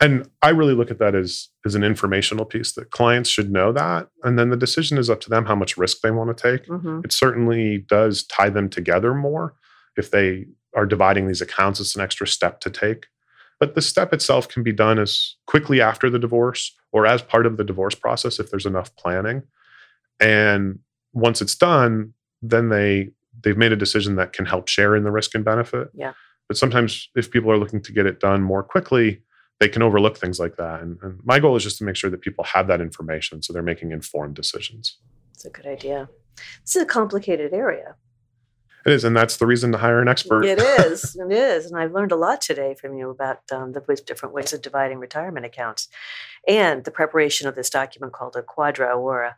And 0.00 0.28
I 0.42 0.50
really 0.50 0.74
look 0.74 0.90
at 0.90 0.98
that 0.98 1.14
as, 1.14 1.48
as 1.64 1.74
an 1.74 1.82
informational 1.82 2.44
piece 2.44 2.72
that 2.74 2.90
clients 2.90 3.30
should 3.30 3.50
know 3.50 3.72
that. 3.72 4.08
And 4.24 4.38
then 4.38 4.50
the 4.50 4.56
decision 4.56 4.98
is 4.98 5.08
up 5.08 5.20
to 5.22 5.30
them 5.30 5.46
how 5.46 5.54
much 5.54 5.78
risk 5.78 6.00
they 6.02 6.10
want 6.10 6.36
to 6.36 6.58
take. 6.58 6.66
hmm 6.66 7.00
It 7.04 7.12
certainly 7.12 7.78
does 7.88 8.24
tie 8.24 8.50
them 8.50 8.68
together 8.68 9.14
more. 9.14 9.54
If 9.96 10.10
they 10.10 10.46
are 10.74 10.84
dividing 10.84 11.26
these 11.26 11.40
accounts, 11.40 11.80
it's 11.80 11.96
an 11.96 12.02
extra 12.02 12.26
step 12.26 12.60
to 12.60 12.70
take. 12.70 13.06
But 13.58 13.74
the 13.74 13.80
step 13.80 14.12
itself 14.12 14.48
can 14.48 14.62
be 14.62 14.72
done 14.72 14.98
as 14.98 15.36
quickly 15.46 15.80
after 15.80 16.10
the 16.10 16.18
divorce 16.18 16.76
or 16.92 17.06
as 17.06 17.22
part 17.22 17.46
of 17.46 17.56
the 17.56 17.64
divorce 17.64 17.94
process 17.94 18.38
if 18.38 18.50
there's 18.50 18.66
enough 18.66 18.94
planning. 18.96 19.42
And 20.20 20.80
once 21.14 21.40
it's 21.40 21.54
done, 21.54 22.12
then 22.42 22.68
they 22.68 23.10
they've 23.42 23.56
made 23.56 23.72
a 23.72 23.76
decision 23.76 24.16
that 24.16 24.32
can 24.32 24.46
help 24.46 24.68
share 24.68 24.94
in 24.94 25.04
the 25.04 25.10
risk 25.10 25.34
and 25.34 25.44
benefit. 25.44 25.88
Yeah. 25.94 26.12
But 26.48 26.56
sometimes 26.56 27.08
if 27.16 27.30
people 27.30 27.50
are 27.50 27.58
looking 27.58 27.82
to 27.82 27.92
get 27.92 28.06
it 28.06 28.20
done 28.20 28.42
more 28.42 28.62
quickly, 28.62 29.22
they 29.60 29.68
can 29.68 29.82
overlook 29.82 30.18
things 30.18 30.38
like 30.38 30.56
that. 30.56 30.80
And, 30.80 30.98
and 31.02 31.20
my 31.24 31.38
goal 31.38 31.56
is 31.56 31.62
just 31.62 31.78
to 31.78 31.84
make 31.84 31.96
sure 31.96 32.10
that 32.10 32.20
people 32.20 32.44
have 32.44 32.66
that 32.68 32.80
information 32.80 33.42
so 33.42 33.52
they're 33.52 33.62
making 33.62 33.92
informed 33.92 34.34
decisions. 34.34 34.98
It's 35.34 35.44
a 35.44 35.50
good 35.50 35.66
idea. 35.66 36.08
This 36.62 36.76
is 36.76 36.82
a 36.82 36.86
complicated 36.86 37.52
area. 37.52 37.96
It 38.86 38.92
is, 38.92 39.02
and 39.02 39.16
that's 39.16 39.38
the 39.38 39.46
reason 39.46 39.72
to 39.72 39.78
hire 39.78 40.00
an 40.00 40.06
expert. 40.06 40.44
It 40.44 40.60
is. 40.60 41.16
It 41.20 41.32
is. 41.32 41.66
And 41.66 41.80
I've 41.80 41.92
learned 41.92 42.12
a 42.12 42.16
lot 42.16 42.40
today 42.40 42.74
from 42.74 42.94
you 42.94 43.10
about 43.10 43.40
um, 43.50 43.72
the 43.72 43.80
different 44.06 44.32
ways 44.32 44.52
of 44.52 44.62
dividing 44.62 44.98
retirement 44.98 45.44
accounts 45.44 45.88
and 46.46 46.84
the 46.84 46.92
preparation 46.92 47.48
of 47.48 47.56
this 47.56 47.68
document 47.68 48.12
called 48.12 48.36
a 48.36 48.42
QDRO 48.42 48.96
or 48.98 49.22
a 49.22 49.36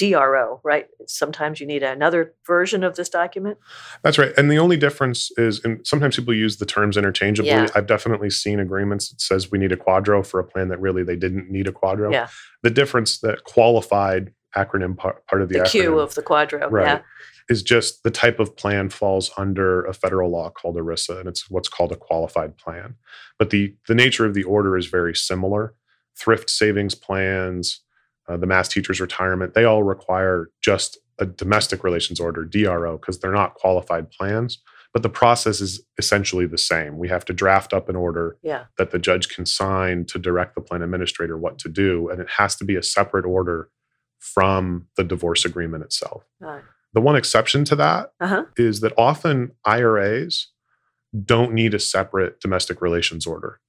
DRO, 0.00 0.60
right? 0.64 0.86
Sometimes 1.06 1.60
you 1.60 1.66
need 1.66 1.82
another 1.82 2.34
version 2.46 2.82
of 2.82 2.96
this 2.96 3.08
document. 3.08 3.58
That's 4.02 4.18
right. 4.18 4.32
And 4.38 4.50
the 4.50 4.58
only 4.58 4.76
difference 4.76 5.30
is, 5.36 5.62
and 5.64 5.86
sometimes 5.86 6.16
people 6.16 6.34
use 6.34 6.56
the 6.56 6.66
terms 6.66 6.96
interchangeably. 6.96 7.50
Yeah. 7.50 7.68
I've 7.74 7.86
definitely 7.86 8.30
seen 8.30 8.60
agreements 8.60 9.10
that 9.10 9.20
says 9.20 9.50
we 9.50 9.58
need 9.58 9.72
a 9.72 9.76
QDRO 9.76 10.24
for 10.26 10.40
a 10.40 10.44
plan 10.44 10.68
that 10.68 10.80
really 10.80 11.02
they 11.04 11.16
didn't 11.16 11.50
need 11.50 11.68
a 11.68 11.72
QDRO. 11.72 12.12
Yeah. 12.12 12.28
The 12.62 12.70
difference 12.70 13.18
that 13.20 13.44
qualified 13.44 14.32
acronym 14.56 14.96
part, 14.96 15.26
part 15.26 15.42
of 15.42 15.48
the, 15.48 15.58
The, 15.58 15.64
acronym 15.64 15.70
Q 15.70 15.98
of 16.00 16.14
the 16.14 16.22
QDRO. 16.22 16.70
right, 16.70 16.86
Yeah. 16.86 17.00
is 17.48 17.62
just 17.62 18.02
the 18.02 18.10
type 18.10 18.40
of 18.40 18.56
plan 18.56 18.88
falls 18.90 19.30
under 19.36 19.84
a 19.84 19.92
federal 19.92 20.30
law 20.30 20.50
called 20.50 20.76
ERISA, 20.76 21.20
and 21.20 21.28
it's 21.28 21.50
what's 21.50 21.68
called 21.68 21.92
a 21.92 21.96
qualified 21.96 22.56
plan. 22.56 22.96
But 23.38 23.50
the 23.50 23.76
the 23.86 23.94
nature 23.94 24.24
of 24.26 24.34
the 24.34 24.44
order 24.44 24.76
is 24.76 24.86
very 24.86 25.14
similar. 25.14 25.74
Thrift 26.16 26.50
savings 26.50 26.94
plans, 26.94 27.80
uh, 28.30 28.36
the 28.36 28.46
mass 28.46 28.68
teachers 28.68 29.00
retirement, 29.00 29.54
they 29.54 29.64
all 29.64 29.82
require 29.82 30.50
just 30.62 30.98
a 31.18 31.26
domestic 31.26 31.82
relations 31.84 32.20
order, 32.20 32.44
DRO, 32.44 32.96
because 32.96 33.18
they're 33.18 33.32
not 33.32 33.54
qualified 33.54 34.10
plans. 34.10 34.58
But 34.92 35.02
the 35.02 35.08
process 35.08 35.60
is 35.60 35.82
essentially 35.98 36.46
the 36.46 36.58
same. 36.58 36.98
We 36.98 37.08
have 37.08 37.24
to 37.26 37.32
draft 37.32 37.72
up 37.72 37.88
an 37.88 37.96
order 37.96 38.36
Yeah. 38.42 38.64
that 38.78 38.90
the 38.90 38.98
judge 38.98 39.28
can 39.28 39.46
sign 39.46 40.04
to 40.06 40.18
direct 40.18 40.54
the 40.54 40.60
plan 40.60 40.82
administrator 40.82 41.36
what 41.36 41.58
to 41.60 41.68
do, 41.68 42.08
and 42.08 42.20
it 42.20 42.28
has 42.38 42.56
to 42.56 42.64
be 42.64 42.76
a 42.76 42.82
separate 42.82 43.24
order 43.24 43.68
from 44.18 44.86
the 44.96 45.04
divorce 45.04 45.44
agreement 45.44 45.84
itself. 45.84 46.24
Uh 46.44 46.60
The 46.92 47.00
one 47.00 47.16
exception 47.16 47.64
to 47.66 47.76
that 47.76 48.12
is 48.56 48.78
huh. 48.80 48.88
that 48.88 48.94
often 48.98 49.52
IRAs 49.64 50.48
don't 51.24 51.52
need 51.52 51.74
a 51.74 51.78
separate 51.78 52.40
domestic 52.40 52.80
relations 52.82 53.26
order. 53.26 53.60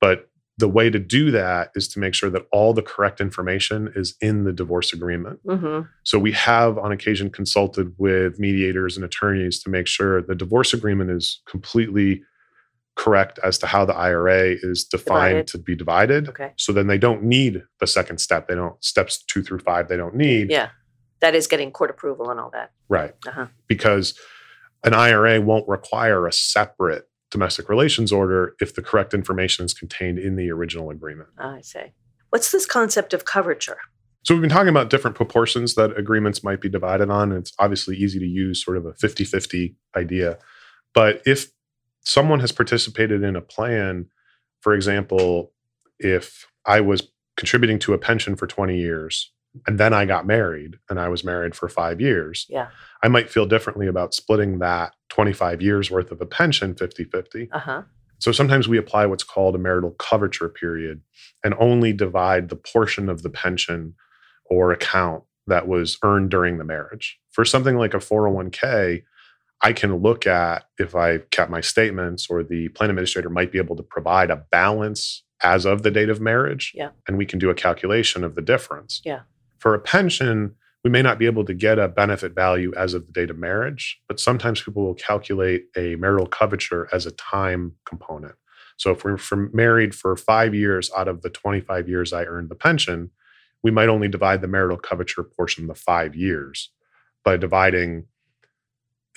But 0.00 0.28
the 0.58 0.68
way 0.68 0.88
to 0.88 0.98
do 0.98 1.30
that 1.30 1.70
is 1.74 1.86
to 1.88 1.98
make 1.98 2.14
sure 2.14 2.30
that 2.30 2.46
all 2.50 2.72
the 2.72 2.82
correct 2.82 3.20
information 3.20 3.92
is 3.94 4.14
in 4.22 4.44
the 4.44 4.52
divorce 4.52 4.92
agreement. 4.92 5.38
hmm 5.46 5.80
So 6.04 6.18
we 6.18 6.32
have 6.32 6.78
on 6.78 6.92
occasion 6.92 7.30
consulted 7.30 7.94
with 7.98 8.38
mediators 8.38 8.96
and 8.96 9.04
attorneys 9.04 9.62
to 9.64 9.70
make 9.70 9.86
sure 9.86 10.22
the 10.22 10.34
divorce 10.34 10.72
agreement 10.72 11.10
is 11.10 11.42
completely 11.46 12.22
correct 12.94 13.38
as 13.44 13.58
to 13.58 13.66
how 13.66 13.84
the 13.84 13.94
IRA 13.94 14.56
is 14.62 14.84
defined 14.84 15.46
Divided. 15.46 15.46
to 15.48 15.58
be 15.58 15.74
divided. 15.76 16.28
Okay. 16.30 16.52
So 16.56 16.72
then 16.72 16.86
they 16.86 16.96
don't 16.96 17.22
need 17.22 17.62
the 17.78 17.86
second 17.86 18.18
step. 18.18 18.48
They 18.48 18.54
don't 18.54 18.82
steps 18.82 19.22
2 19.24 19.42
through 19.42 19.58
5 19.58 19.88
they 19.88 19.98
don't 19.98 20.14
need. 20.14 20.50
Yeah. 20.50 20.70
That 21.20 21.34
is 21.34 21.46
getting 21.46 21.70
court 21.70 21.90
approval 21.90 22.30
and 22.30 22.40
all 22.40 22.50
that. 22.54 22.70
Right. 22.88 23.14
Uh-huh. 23.26 23.46
Because 23.68 24.18
an 24.84 24.94
IRA 24.94 25.40
won't 25.42 25.68
require 25.68 26.26
a 26.26 26.32
separate 26.32 27.04
domestic 27.30 27.68
relations 27.68 28.12
order 28.12 28.54
if 28.60 28.74
the 28.74 28.82
correct 28.82 29.14
information 29.14 29.64
is 29.64 29.74
contained 29.74 30.18
in 30.18 30.36
the 30.36 30.50
original 30.50 30.90
agreement. 30.90 31.28
Ah, 31.38 31.54
I 31.56 31.60
say. 31.60 31.92
What's 32.30 32.52
this 32.52 32.66
concept 32.66 33.12
of 33.12 33.24
coverture? 33.24 33.78
So 34.24 34.34
we've 34.34 34.40
been 34.40 34.50
talking 34.50 34.68
about 34.68 34.90
different 34.90 35.16
proportions 35.16 35.74
that 35.74 35.96
agreements 35.96 36.42
might 36.42 36.60
be 36.60 36.68
divided 36.68 37.10
on. 37.10 37.30
And 37.30 37.40
it's 37.40 37.52
obviously 37.58 37.96
easy 37.96 38.18
to 38.18 38.26
use 38.26 38.64
sort 38.64 38.76
of 38.76 38.84
a 38.84 38.92
50-50 38.92 39.74
idea. 39.96 40.38
But 40.94 41.22
if 41.24 41.52
someone 42.02 42.40
has 42.40 42.52
participated 42.52 43.22
in 43.22 43.36
a 43.36 43.40
plan, 43.40 44.06
for 44.60 44.74
example, 44.74 45.52
if 45.98 46.46
I 46.64 46.80
was 46.80 47.08
contributing 47.36 47.78
to 47.80 47.92
a 47.92 47.98
pension 47.98 48.34
for 48.34 48.46
20 48.46 48.76
years 48.76 49.32
and 49.66 49.78
then 49.78 49.92
I 49.92 50.04
got 50.04 50.26
married 50.26 50.78
and 50.88 50.98
I 51.00 51.08
was 51.08 51.24
married 51.24 51.54
for 51.54 51.68
5 51.68 52.00
years, 52.00 52.46
Yeah. 52.48 52.68
I 53.02 53.08
might 53.08 53.30
feel 53.30 53.46
differently 53.46 53.86
about 53.86 54.14
splitting 54.14 54.58
that 54.58 54.94
25 55.10 55.62
years 55.62 55.90
worth 55.90 56.10
of 56.10 56.20
a 56.20 56.26
pension 56.26 56.74
50-50. 56.74 57.48
Uh 57.52 57.58
huh. 57.58 57.82
So 58.18 58.32
sometimes 58.32 58.66
we 58.66 58.78
apply 58.78 59.06
what's 59.06 59.24
called 59.24 59.54
a 59.54 59.58
marital 59.58 59.90
coverture 59.92 60.48
period 60.48 61.02
and 61.44 61.54
only 61.58 61.92
divide 61.92 62.48
the 62.48 62.56
portion 62.56 63.08
of 63.08 63.22
the 63.22 63.30
pension 63.30 63.94
or 64.46 64.72
account 64.72 65.24
that 65.46 65.68
was 65.68 65.98
earned 66.02 66.30
during 66.30 66.58
the 66.58 66.64
marriage. 66.64 67.18
For 67.30 67.44
something 67.44 67.76
like 67.76 67.94
a 67.94 67.98
401k, 67.98 69.02
I 69.62 69.72
can 69.72 69.96
look 69.96 70.26
at 70.26 70.64
if 70.78 70.94
I 70.94 71.18
kept 71.30 71.50
my 71.50 71.60
statements 71.60 72.28
or 72.28 72.42
the 72.42 72.68
plan 72.70 72.90
administrator 72.90 73.30
might 73.30 73.52
be 73.52 73.58
able 73.58 73.76
to 73.76 73.82
provide 73.82 74.30
a 74.30 74.36
balance 74.50 75.22
as 75.42 75.64
of 75.66 75.82
the 75.82 75.90
date 75.90 76.08
of 76.08 76.20
marriage. 76.20 76.72
Yeah. 76.74 76.90
And 77.06 77.18
we 77.18 77.26
can 77.26 77.38
do 77.38 77.50
a 77.50 77.54
calculation 77.54 78.24
of 78.24 78.34
the 78.34 78.42
difference. 78.42 79.02
Yeah. 79.04 79.20
For 79.66 79.74
a 79.74 79.80
pension, 79.80 80.54
we 80.84 80.90
may 80.90 81.02
not 81.02 81.18
be 81.18 81.26
able 81.26 81.44
to 81.44 81.52
get 81.52 81.76
a 81.76 81.88
benefit 81.88 82.36
value 82.36 82.72
as 82.76 82.94
of 82.94 83.04
the 83.04 83.12
date 83.12 83.30
of 83.30 83.36
marriage, 83.36 84.00
but 84.06 84.20
sometimes 84.20 84.62
people 84.62 84.84
will 84.84 84.94
calculate 84.94 85.64
a 85.76 85.96
marital 85.96 86.28
coverture 86.28 86.88
as 86.92 87.04
a 87.04 87.10
time 87.10 87.72
component. 87.84 88.36
So 88.76 88.92
if 88.92 89.02
we're 89.02 89.16
from 89.16 89.50
married 89.52 89.92
for 89.92 90.14
five 90.14 90.54
years 90.54 90.88
out 90.96 91.08
of 91.08 91.22
the 91.22 91.30
25 91.30 91.88
years 91.88 92.12
I 92.12 92.26
earned 92.26 92.48
the 92.48 92.54
pension, 92.54 93.10
we 93.64 93.72
might 93.72 93.88
only 93.88 94.06
divide 94.06 94.40
the 94.40 94.46
marital 94.46 94.78
coverture 94.78 95.24
portion 95.24 95.66
the 95.66 95.74
five 95.74 96.14
years 96.14 96.70
by 97.24 97.36
dividing, 97.36 98.04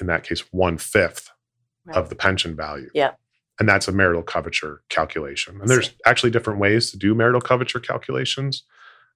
in 0.02 0.08
that 0.08 0.24
case, 0.24 0.52
one 0.52 0.80
fifth 0.80 1.30
Right. 1.86 1.96
of 1.96 2.10
the 2.10 2.16
pension 2.16 2.56
value. 2.56 2.90
Yeah. 2.96 3.12
And 3.60 3.70
that's 3.70 3.88
a 3.88 3.92
marital 3.92 4.24
coverture 4.24 4.82
calculation. 4.90 5.62
And 5.62 5.70
there's 5.70 5.92
actually 6.08 6.32
different 6.32 6.60
ways 6.60 6.90
to 6.90 6.98
do 6.98 7.14
marital 7.14 7.40
coverture 7.40 7.80
calculations. 7.80 8.64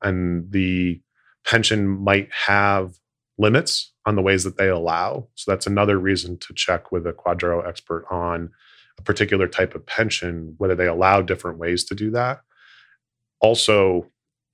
And 0.04 0.52
the 0.52 1.02
pension 1.45 1.88
might 1.88 2.29
have 2.47 2.93
limits 3.38 3.91
on 4.06 4.15
the 4.15 4.21
ways 4.21 4.43
that 4.43 4.58
they 4.58 4.69
allow. 4.69 5.27
So 5.36 5.51
that's 5.51 5.67
another 5.67 5.97
reason 5.97 6.38
to 6.39 6.53
check 6.53 6.91
with 6.91 7.06
a 7.08 7.13
QDRO 7.13 7.67
expert 7.67 8.06
on 8.12 8.49
a 8.99 9.01
particular 9.01 9.47
type 9.47 9.73
of 9.75 9.86
pension, 9.86 10.56
whether 10.58 10.75
they 10.75 10.88
allow 10.88 11.21
different 11.21 11.58
ways 11.58 11.84
to 11.86 11.95
do 11.95 12.12
that. 12.12 12.41
Also, 13.39 14.10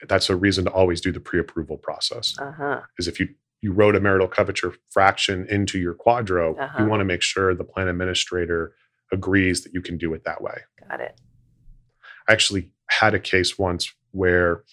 that's 0.08 0.30
a 0.30 0.36
reason 0.36 0.66
to 0.66 0.72
always 0.72 1.02
do 1.02 1.12
the 1.12 1.20
pre-approval 1.20 1.78
process. 1.78 2.36
Uh 2.40 2.52
huh. 2.52 2.82
Is 2.98 3.08
if 3.08 3.20
you 3.20 3.30
you 3.62 3.74
wrote 3.74 3.94
a 3.96 4.00
marital 4.00 4.28
coverture 4.30 4.74
fraction 4.90 5.46
into 5.50 5.78
your 5.78 5.94
QDRO, 5.94 6.58
Uh-huh. 6.58 6.82
you 6.84 6.90
want 6.90 7.02
to 7.02 7.06
make 7.06 7.22
sure 7.22 7.54
the 7.54 7.66
plan 7.66 7.90
administrator 7.90 8.74
agrees 9.12 9.64
that 9.64 9.74
you 9.74 9.82
can 9.82 9.98
do 9.98 10.14
it 10.14 10.24
that 10.24 10.42
way. 10.42 10.62
Got 10.88 11.02
it. 11.02 11.20
I 12.30 12.32
actually 12.32 12.72
had 12.88 13.14
a 13.14 13.20
case 13.20 13.60
once 13.60 13.94
where 14.12 14.64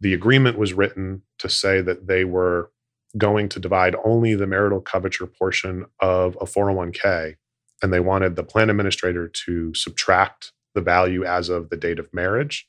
the 0.00 0.14
agreement 0.14 0.58
was 0.58 0.72
written 0.72 1.22
to 1.38 1.48
say 1.48 1.80
that 1.80 2.06
they 2.06 2.24
were 2.24 2.70
going 3.16 3.48
to 3.48 3.58
divide 3.60 3.96
only 4.04 4.34
the 4.34 4.46
marital 4.46 4.80
coverture 4.80 5.26
portion 5.26 5.86
of 6.00 6.36
a 6.40 6.44
401k 6.44 7.36
and 7.82 7.92
they 7.92 8.00
wanted 8.00 8.36
the 8.36 8.42
plan 8.42 8.68
administrator 8.70 9.28
to 9.28 9.72
subtract 9.74 10.52
the 10.74 10.80
value 10.82 11.24
as 11.24 11.48
of 11.48 11.70
the 11.70 11.76
date 11.76 11.98
of 11.98 12.12
marriage 12.12 12.68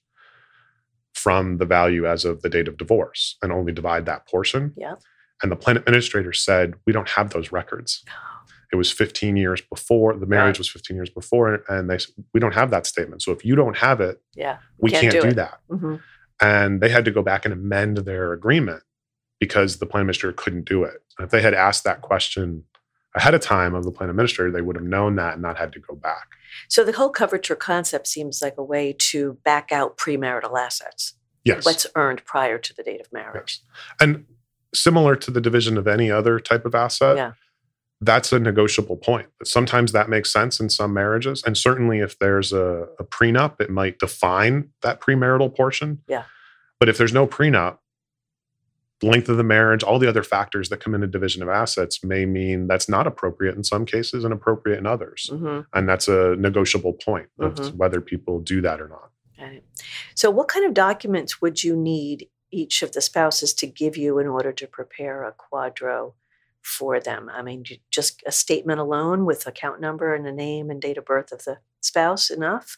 from 1.14 1.58
the 1.58 1.66
value 1.66 2.06
as 2.06 2.24
of 2.26 2.42
the 2.42 2.50
date 2.50 2.68
of 2.68 2.78
divorce 2.78 3.38
and 3.42 3.52
only 3.52 3.72
divide 3.74 4.06
that 4.06 4.28
portion. 4.28 4.74
Yeah. 4.78 4.96
And 5.42 5.52
the 5.52 5.56
plan 5.56 5.78
administrator 5.78 6.32
said, 6.34 6.76
We 6.86 6.94
don't 6.94 7.10
have 7.10 7.32
those 7.32 7.52
records. 7.52 8.04
It 8.70 8.76
was 8.76 8.92
15 8.92 9.38
years 9.38 9.62
before, 9.62 10.14
the 10.18 10.26
marriage 10.26 10.56
Right. 10.56 10.60
was 10.60 10.68
15 10.70 10.98
years 10.98 11.10
before. 11.10 11.64
And 11.70 11.90
they 11.90 12.00
said, 12.00 12.14
We 12.34 12.42
don't 12.42 12.54
have 12.54 12.70
that 12.72 12.86
statement. 12.86 13.22
So 13.22 13.32
if 13.32 13.46
you 13.46 13.56
don't 13.56 13.78
have 13.78 14.02
it, 14.02 14.22
Yeah. 14.36 14.58
we 14.78 14.92
Can't 14.92 15.04
can't, 15.10 15.22
do 15.24 15.30
do, 15.30 15.36
that. 15.36 15.60
hmm 15.70 15.96
And 16.42 16.82
they 16.82 16.90
had 16.90 17.06
to 17.06 17.12
go 17.12 17.22
back 17.22 17.46
and 17.46 17.54
amend 17.54 17.98
their 17.98 18.34
agreement 18.34 18.84
because 19.40 19.78
the 19.78 19.86
plan 19.86 20.02
administrator 20.02 20.34
couldn't 20.34 20.66
do 20.66 20.84
it. 20.84 21.02
And 21.18 21.26
if 21.26 21.32
they 21.32 21.42
had 21.42 21.54
asked 21.54 21.84
that 21.84 22.02
question 22.02 22.64
ahead 23.16 23.34
of 23.34 23.42
time 23.42 23.74
of 23.74 23.84
the 23.84 23.92
plan 23.92 24.10
administrator, 24.10 24.52
they 24.52 24.62
would 24.62 24.76
have 24.76 24.86
known 24.86 25.16
that 25.16 25.34
and 25.34 25.42
not 25.42 25.58
had 25.58 25.74
to 25.74 25.80
go 25.80 25.96
back. 25.96 26.28
So 26.68 26.84
the 26.84 26.92
whole 26.92 27.10
coverture 27.10 27.56
concept 27.56 28.08
seems 28.08 28.42
like 28.42 28.56
a 28.58 28.64
way 28.64 28.96
to 28.98 29.38
back 29.44 29.72
out 29.72 29.98
premarital 29.98 30.58
assets. 30.58 31.14
Yes. 31.44 31.66
What's 31.66 31.88
earned 31.96 32.24
prior 32.26 32.58
to 32.58 32.74
the 32.74 32.84
date 32.84 33.02
of 33.02 33.12
marriage. 33.12 33.62
and 34.00 34.26
similar 34.74 35.16
to 35.16 35.32
the 35.32 35.42
division 35.42 35.78
of 35.78 35.88
any 35.88 36.12
other 36.12 36.40
type 36.40 36.66
of 36.66 36.76
asset, 36.76 37.16
yeah. 37.16 37.32
That's 38.00 38.32
a 38.32 38.40
negotiable 38.40 38.98
point. 38.98 39.28
Sometimes 39.44 39.92
that 39.92 40.08
makes 40.08 40.32
sense 40.32 40.60
in 40.60 40.70
some 40.70 40.94
marriages. 40.94 41.44
And 41.44 41.58
certainly 41.58 42.00
if 42.00 42.20
there's 42.20 42.54
a, 42.54 42.88
a 43.00 43.04
prenup, 43.04 43.60
it 43.60 43.70
might 43.72 43.98
define 43.98 44.70
that 44.82 45.02
premarital 45.02 45.56
portion. 45.56 46.04
Yeah. 46.08 46.24
But 46.80 46.90
if 46.90 46.98
there's 47.00 47.14
no 47.14 47.26
prenup, 47.26 47.80
length 49.04 49.30
of 49.30 49.38
the 49.38 49.44
marriage, 49.44 49.84
all 49.84 50.00
the 50.00 50.08
other 50.10 50.24
factors 50.24 50.70
that 50.70 50.80
come 50.80 50.96
into 50.96 51.06
division 51.08 51.42
of 51.44 51.50
assets 51.50 52.04
may 52.04 52.26
mean 52.26 52.68
that's 52.68 52.90
not 52.90 53.06
appropriate 53.08 53.56
in 53.56 53.64
some 53.64 53.86
cases 53.86 54.24
and 54.24 54.34
appropriate 54.34 54.78
in 54.80 54.86
others. 54.88 55.30
hmm 55.32 55.62
And 55.74 55.88
that's 55.90 56.08
a 56.08 56.36
negotiable 56.36 56.94
point 56.94 57.30
of 57.40 57.56
Mhm. 57.56 57.76
whether 57.76 58.02
people 58.02 58.40
do 58.40 58.62
that 58.62 58.82
or 58.82 58.88
not. 58.88 59.12
It. 59.40 59.64
So, 60.16 60.32
what 60.32 60.48
kind 60.48 60.66
of 60.66 60.74
documents 60.74 61.42
would 61.42 61.64
you 61.64 61.76
need 61.76 62.28
each 62.50 62.82
of 62.82 62.94
the 62.94 63.02
spouses 63.02 63.54
to 63.56 63.68
give 63.68 63.98
you 63.98 64.18
in 64.18 64.26
order 64.28 64.52
to 64.52 64.66
prepare 64.68 65.24
a 65.24 65.32
QDRO 65.34 66.14
for 66.64 67.00
them? 67.00 67.30
I 67.34 67.42
mean, 67.42 67.64
just 67.92 68.22
a 68.26 68.32
statement 68.32 68.80
alone 68.80 69.26
with 69.26 69.46
account 69.48 69.80
number 69.82 70.14
and 70.14 70.28
a 70.28 70.32
name 70.32 70.70
and 70.70 70.82
date 70.82 70.98
of 70.98 71.06
birth 71.06 71.32
of 71.32 71.44
the 71.46 71.58
spouse 71.82 72.30
enough? 72.30 72.78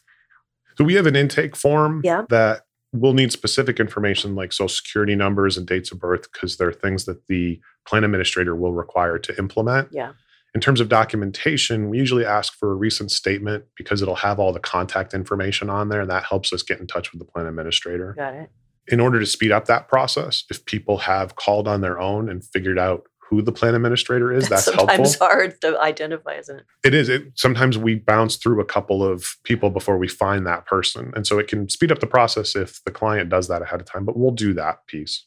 So 0.78 0.84
we 0.84 0.94
have 0.94 1.06
an 1.06 1.16
intake 1.16 1.56
form 1.56 2.00
Yeah. 2.04 2.24
that 2.30 2.62
will 2.92 3.12
need 3.12 3.32
specific 3.32 3.78
information 3.78 4.34
like 4.34 4.52
social 4.52 4.68
security 4.68 5.14
numbers 5.14 5.56
and 5.56 5.66
dates 5.66 5.92
of 5.92 5.98
birth 6.00 6.30
because 6.32 6.56
they're 6.56 6.72
things 6.72 7.04
that 7.04 7.26
the 7.28 7.60
plan 7.86 8.04
administrator 8.04 8.54
will 8.56 8.72
require 8.72 9.18
to 9.18 9.36
implement. 9.38 9.88
Yeah. 9.92 10.12
In 10.54 10.60
terms 10.60 10.80
of 10.80 10.88
documentation, 10.88 11.90
we 11.90 11.98
usually 11.98 12.24
ask 12.24 12.52
for 12.54 12.72
a 12.72 12.74
recent 12.74 13.12
statement 13.12 13.64
because 13.76 14.02
it'll 14.02 14.16
have 14.16 14.40
all 14.40 14.52
the 14.52 14.58
contact 14.58 15.14
information 15.14 15.70
on 15.70 15.88
there 15.88 16.00
and 16.00 16.10
that 16.10 16.24
helps 16.24 16.52
us 16.52 16.62
get 16.62 16.80
in 16.80 16.88
touch 16.88 17.12
with 17.12 17.20
the 17.20 17.24
plan 17.24 17.46
administrator. 17.46 18.14
Got 18.18 18.34
it. 18.34 18.50
In 18.88 18.98
order 18.98 19.20
to 19.20 19.26
speed 19.26 19.52
up 19.52 19.66
that 19.66 19.86
process, 19.86 20.42
if 20.50 20.64
people 20.64 20.98
have 20.98 21.36
called 21.36 21.68
on 21.68 21.82
their 21.82 22.00
own 22.00 22.28
and 22.28 22.44
figured 22.44 22.78
out 22.78 23.04
who 23.30 23.40
the 23.40 23.52
plan 23.52 23.76
administrator 23.76 24.32
is, 24.32 24.48
that's, 24.48 24.64
helpful. 24.64 24.88
sometimes 24.88 25.14
hard 25.20 25.60
to 25.60 25.80
identify, 25.80 26.34
isn't 26.34 26.58
it? 26.58 26.64
It 26.82 26.94
is. 26.94 27.08
It 27.08 27.30
sometimes 27.36 27.78
we 27.78 27.94
bounce 27.94 28.34
through 28.34 28.60
a 28.60 28.64
couple 28.64 29.04
of 29.04 29.36
people 29.44 29.70
before 29.70 29.96
we 29.96 30.08
find 30.08 30.44
that 30.48 30.66
person, 30.66 31.12
and 31.14 31.24
so 31.24 31.38
it 31.38 31.46
can 31.46 31.68
speed 31.68 31.92
up 31.92 32.00
the 32.00 32.08
process 32.08 32.56
if 32.56 32.82
the 32.84 32.90
client 32.90 33.30
does 33.30 33.46
that 33.46 33.62
ahead 33.62 33.80
of 33.80 33.86
time. 33.86 34.04
But 34.04 34.16
we'll 34.16 34.32
do 34.32 34.52
that 34.54 34.84
piece, 34.88 35.26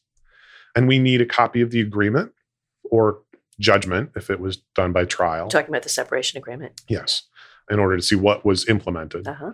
and 0.75 0.85
we 0.85 0.99
need 0.99 1.21
a 1.21 1.25
copy 1.25 1.61
of 1.61 1.71
the 1.71 1.79
agreement 1.79 2.33
or 2.83 3.19
judgment 3.57 4.11
if 4.17 4.29
it 4.29 4.41
was 4.41 4.57
done 4.75 4.91
by 4.91 5.05
trial. 5.05 5.47
Talking 5.47 5.69
about 5.69 5.83
the 5.83 5.89
separation 5.89 6.37
agreement. 6.37 6.81
Yes, 6.89 7.23
in 7.71 7.79
order 7.79 7.95
to 7.95 8.03
see 8.03 8.17
what 8.17 8.43
was 8.43 8.67
implemented. 8.67 9.25
Uh 9.25 9.33
huh. 9.33 9.53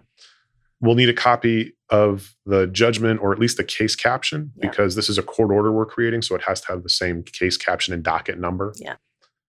We'll 0.82 0.96
need 0.96 1.10
a 1.10 1.14
copy 1.14 1.74
of 1.90 2.36
the 2.46 2.68
judgment 2.68 3.20
or 3.22 3.34
at 3.34 3.40
least 3.40 3.58
the 3.58 3.64
case 3.64 3.96
caption 3.96 4.52
Yeah. 4.56 4.70
because 4.70 4.96
this 4.96 5.10
is 5.10 5.18
a 5.18 5.24
court 5.24 5.52
order 5.52 5.72
we're 5.72 5.86
creating, 5.86 6.22
so 6.22 6.36
it 6.36 6.44
has 6.44 6.62
to 6.62 6.68
have 6.68 6.84
the 6.84 6.90
same 6.90 7.24
case 7.24 7.58
caption 7.58 7.94
and 7.94 8.04
docket 8.04 8.40
number. 8.40 8.74
Yeah. 8.78 8.96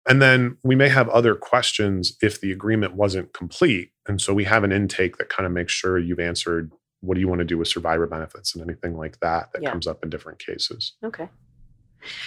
And 0.06 0.20
then 0.20 0.58
we 0.62 0.74
may 0.74 0.90
have 0.90 1.08
other 1.08 1.34
questions 1.34 2.16
if 2.20 2.40
the 2.40 2.52
agreement 2.52 2.94
wasn't 2.94 3.32
complete. 3.32 3.92
And 4.06 4.20
so 4.20 4.34
we 4.34 4.44
have 4.44 4.62
an 4.64 4.70
intake 4.72 5.16
that 5.16 5.30
kind 5.30 5.46
of 5.46 5.52
makes 5.52 5.72
sure 5.72 5.98
you've 5.98 6.20
answered 6.20 6.70
what 7.00 7.14
do 7.14 7.20
you 7.20 7.28
want 7.28 7.38
to 7.38 7.44
do 7.44 7.56
with 7.56 7.68
survivor 7.68 8.06
benefits 8.06 8.54
and 8.54 8.62
anything 8.62 8.96
like 8.96 9.20
that 9.20 9.52
that 9.52 9.62
Yeah. 9.62 9.70
comes 9.70 9.86
up 9.86 10.02
in 10.02 10.10
different 10.10 10.38
cases. 10.38 10.94
Okay. 11.02 11.28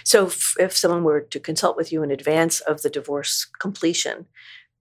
So, 0.03 0.25
if, 0.25 0.55
if 0.60 0.75
someone 0.75 1.03
were 1.03 1.21
to 1.21 1.39
consult 1.39 1.77
with 1.77 1.91
you 1.91 2.01
in 2.01 2.10
advance 2.10 2.62
of 2.62 2.81
the 2.81 2.89
divorce 2.89 3.45
completion, 3.60 4.25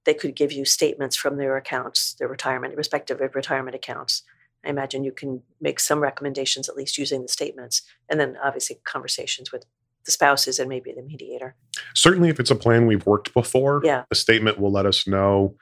they 0.06 0.14
could 0.14 0.34
give 0.34 0.52
you 0.52 0.64
statements 0.64 1.16
from 1.16 1.36
their 1.36 1.56
accounts, 1.56 2.14
their 2.14 2.28
retirement, 2.28 2.76
respective 2.76 3.20
retirement 3.34 3.74
accounts. 3.74 4.22
I 4.64 4.70
imagine 4.70 5.04
you 5.04 5.12
can 5.12 5.42
make 5.60 5.78
some 5.78 6.00
recommendations, 6.00 6.68
at 6.68 6.76
least 6.76 6.96
using 6.96 7.22
the 7.22 7.28
statements, 7.28 7.82
and 8.08 8.18
then 8.18 8.36
obviously 8.42 8.78
conversations 8.84 9.52
with 9.52 9.64
the 10.04 10.12
spouses 10.12 10.58
and 10.58 10.68
maybe 10.68 10.92
the 10.92 11.02
mediator. 11.02 11.56
Certainly, 11.94 12.30
if 12.30 12.40
it's 12.40 12.50
a 12.50 12.56
plan 12.56 12.86
we've 12.86 13.04
worked 13.04 13.34
before, 13.34 13.80
Yeah. 13.84 14.04
a 14.10 14.14
statement 14.14 14.58
will 14.60 14.72
let 14.72 14.86
us 14.86 15.06
know 15.06 15.56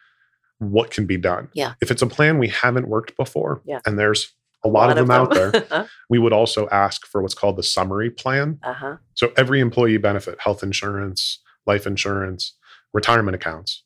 what 0.59 0.90
can 0.90 1.07
be 1.07 1.16
done. 1.16 1.48
Yeah. 1.54 1.74
If 1.80 1.90
it's 1.90 2.02
a 2.02 2.07
plan 2.07 2.38
we 2.38 2.48
haven't 2.48 2.87
worked 2.88 3.16
before, 3.16 3.62
Yeah. 3.64 3.80
and 3.87 3.98
there's 3.98 4.33
a 4.62 4.68
lot, 4.68 4.90
of 4.90 4.96
them, 4.96 5.11
out 5.11 5.33
there, 5.35 5.52
uh 5.70 5.87
we 6.09 6.18
would 6.18 6.33
also 6.33 6.68
ask 6.68 7.07
for 7.07 7.20
what's 7.22 7.35
called 7.35 7.57
the 7.57 7.62
summary 7.62 8.11
plan. 8.11 8.59
huh. 8.62 8.96
So 9.14 9.33
every 9.37 9.61
employee 9.61 9.96
benefit, 9.98 10.38
health 10.40 10.62
insurance, 10.62 11.40
life 11.66 11.87
insurance, 11.87 12.54
retirement 12.92 13.35
accounts 13.35 13.84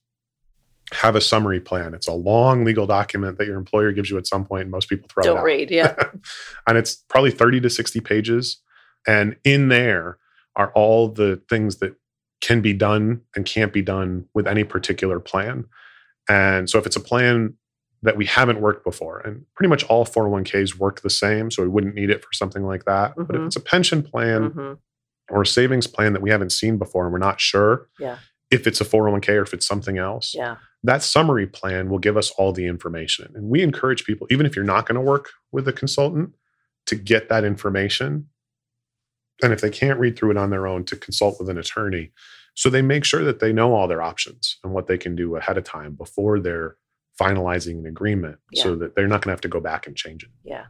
have 0.92 1.14
a 1.16 1.20
summary 1.20 1.60
plan. 1.60 1.94
It's 1.94 2.08
a 2.08 2.12
long 2.12 2.64
legal 2.64 2.86
document 2.86 3.38
that 3.38 3.46
your 3.46 3.56
employer 3.58 3.92
gives 3.92 4.10
you 4.10 4.16
at 4.18 4.26
some 4.26 4.44
point. 4.44 4.62
And 4.62 4.70
most 4.70 4.88
people 4.88 5.08
throw 5.12 5.22
it 5.22 5.26
Don't 5.26 5.38
out. 5.38 5.44
read. 5.44 5.70
Yeah. 5.70 5.94
and 6.66 6.78
it's 6.78 6.96
probably 7.08 7.30
30 7.30 7.60
to 7.60 7.70
60 7.70 8.00
pages. 8.00 8.60
And 9.06 9.36
in 9.44 9.68
there 9.68 10.18
are 10.56 10.72
all 10.74 11.08
the 11.08 11.40
things 11.48 11.76
that 11.78 11.94
can 12.40 12.60
be 12.60 12.72
done 12.72 13.20
and 13.36 13.44
can't 13.44 13.72
be 13.72 13.82
done 13.82 14.26
with 14.34 14.46
any 14.46 14.64
particular 14.64 15.20
plan. 15.20 15.64
And 16.28 16.68
so 16.70 16.78
if 16.78 16.86
it's 16.86 16.96
a 16.96 17.00
plan 17.00 17.54
that 18.02 18.16
we 18.16 18.26
haven't 18.26 18.60
worked 18.60 18.84
before, 18.84 19.18
and 19.20 19.44
pretty 19.56 19.68
much 19.68 19.82
all 19.84 20.04
401ks 20.06 20.76
work 20.78 21.00
the 21.00 21.10
same, 21.10 21.50
so 21.50 21.62
we 21.62 21.68
wouldn't 21.68 21.96
need 21.96 22.10
it 22.10 22.22
for 22.22 22.32
something 22.32 22.64
like 22.64 22.84
that. 22.84 23.14
But 23.16 23.34
if 23.34 23.40
Mhm. 23.42 23.46
it's 23.46 23.56
a 23.56 23.60
pension 23.60 24.02
plan 24.02 24.50
hmm 24.50 24.72
or 25.30 25.42
a 25.42 25.46
savings 25.46 25.86
plan 25.86 26.14
that 26.14 26.22
we 26.22 26.30
haven't 26.30 26.52
seen 26.52 26.78
before 26.78 27.04
and 27.04 27.12
we're 27.12 27.18
not 27.18 27.38
sure 27.38 27.86
Yeah. 27.98 28.16
if 28.50 28.66
it's 28.66 28.80
a 28.80 28.84
401k 28.86 29.34
or 29.36 29.42
if 29.42 29.52
it's 29.52 29.66
something 29.66 29.98
else, 29.98 30.32
Yeah. 30.34 30.56
That 30.84 31.02
summary 31.02 31.46
plan 31.46 31.88
will 31.90 31.98
give 31.98 32.16
us 32.16 32.30
all 32.32 32.52
the 32.52 32.66
information. 32.66 33.32
And 33.34 33.48
we 33.48 33.62
encourage 33.62 34.04
people, 34.04 34.26
even 34.30 34.46
if 34.46 34.54
you're 34.56 34.64
not 34.64 34.86
going 34.86 34.94
to 34.96 35.00
work 35.00 35.30
with 35.52 35.66
a 35.68 35.72
consultant, 35.72 36.34
to 36.86 36.94
get 36.96 37.28
that 37.28 37.44
information 37.44 38.28
And 39.42 39.52
if 39.52 39.60
they 39.60 39.70
can't 39.70 40.00
read 40.00 40.16
through 40.18 40.32
it 40.32 40.36
on 40.36 40.50
their 40.50 40.66
own, 40.66 40.84
to 40.86 40.96
consult 40.96 41.38
with 41.38 41.48
an 41.48 41.58
attorney. 41.58 42.10
So 42.54 42.70
they 42.70 42.82
make 42.82 43.04
sure 43.04 43.22
that 43.22 43.38
they 43.38 43.52
know 43.52 43.72
all 43.74 43.86
their 43.86 44.02
options 44.02 44.58
and 44.64 44.72
what 44.72 44.88
they 44.88 44.98
can 44.98 45.14
do 45.14 45.36
ahead 45.36 45.56
of 45.58 45.64
time 45.64 45.94
before 45.94 46.40
they're 46.40 46.76
finalizing 47.20 47.78
an 47.78 47.86
agreement 47.86 48.38
Yeah. 48.50 48.62
so 48.64 48.76
that 48.76 48.96
they're 48.96 49.06
not 49.06 49.22
going 49.22 49.30
to 49.30 49.34
have 49.34 49.40
to 49.42 49.48
go 49.48 49.60
back 49.60 49.86
and 49.86 49.96
change 49.96 50.24
it. 50.24 50.30
Yeah. 50.42 50.66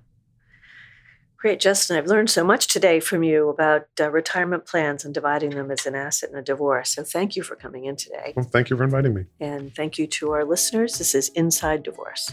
Great, 1.38 1.60
Justin. 1.60 1.96
I've 1.96 2.08
learned 2.08 2.30
so 2.30 2.42
much 2.42 2.66
today 2.66 2.98
from 2.98 3.22
you 3.22 3.48
about 3.48 3.86
uh, 4.00 4.10
retirement 4.10 4.66
plans 4.66 5.04
and 5.04 5.14
dividing 5.14 5.50
them 5.50 5.70
as 5.70 5.86
an 5.86 5.94
asset 5.94 6.30
in 6.30 6.36
a 6.36 6.42
divorce. 6.42 6.90
So 6.90 7.04
thank 7.04 7.36
you 7.36 7.44
for 7.44 7.54
coming 7.54 7.84
in 7.84 7.94
today. 7.94 8.32
Well, 8.34 8.44
thank 8.44 8.70
you 8.70 8.76
for 8.76 8.82
inviting 8.82 9.14
me. 9.14 9.26
And 9.38 9.72
thank 9.72 9.98
you 9.98 10.08
to 10.08 10.32
our 10.32 10.44
listeners. 10.44 10.98
This 10.98 11.14
is 11.14 11.28
Inside 11.30 11.84
Divorce. 11.84 12.32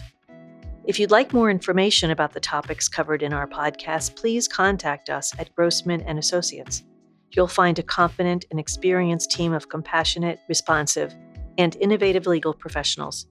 If 0.86 0.98
you'd 0.98 1.12
like 1.12 1.32
more 1.32 1.50
information 1.50 2.10
about 2.10 2.32
the 2.32 2.40
topics 2.40 2.88
covered 2.88 3.22
in 3.22 3.32
our 3.32 3.46
podcast, 3.46 4.16
please 4.16 4.48
contact 4.48 5.08
us 5.08 5.32
at 5.38 5.54
Grossman 5.54 6.00
and 6.00 6.18
Associates. 6.18 6.82
You'll 7.30 7.46
find 7.46 7.78
a 7.78 7.84
competent 7.84 8.44
and 8.50 8.58
experienced 8.58 9.30
team 9.30 9.52
of 9.52 9.68
compassionate, 9.68 10.40
responsive, 10.48 11.14
and 11.58 11.76
innovative 11.76 12.26
legal 12.26 12.54
professionals. 12.54 13.26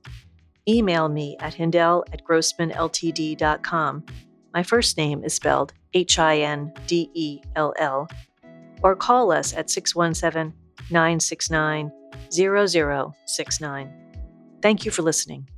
Email 0.69 1.09
me 1.09 1.35
at 1.41 1.53
hindell 1.53 2.05
at 2.13 2.23
grossmanltd.com. 2.23 4.05
My 4.55 4.63
first 4.63 4.97
name 4.97 5.23
is 5.25 5.33
spelled 5.33 5.73
H 5.93 6.17
I 6.17 6.37
N 6.37 6.71
D 6.87 7.11
E 7.13 7.41
L 7.57 7.73
L. 7.77 8.07
Or 8.81 8.95
call 8.95 9.33
us 9.33 9.53
at 9.53 9.69
617 9.69 10.53
969 10.89 11.91
0069. 12.31 13.93
Thank 14.61 14.85
you 14.85 14.91
for 14.91 15.01
listening. 15.01 15.49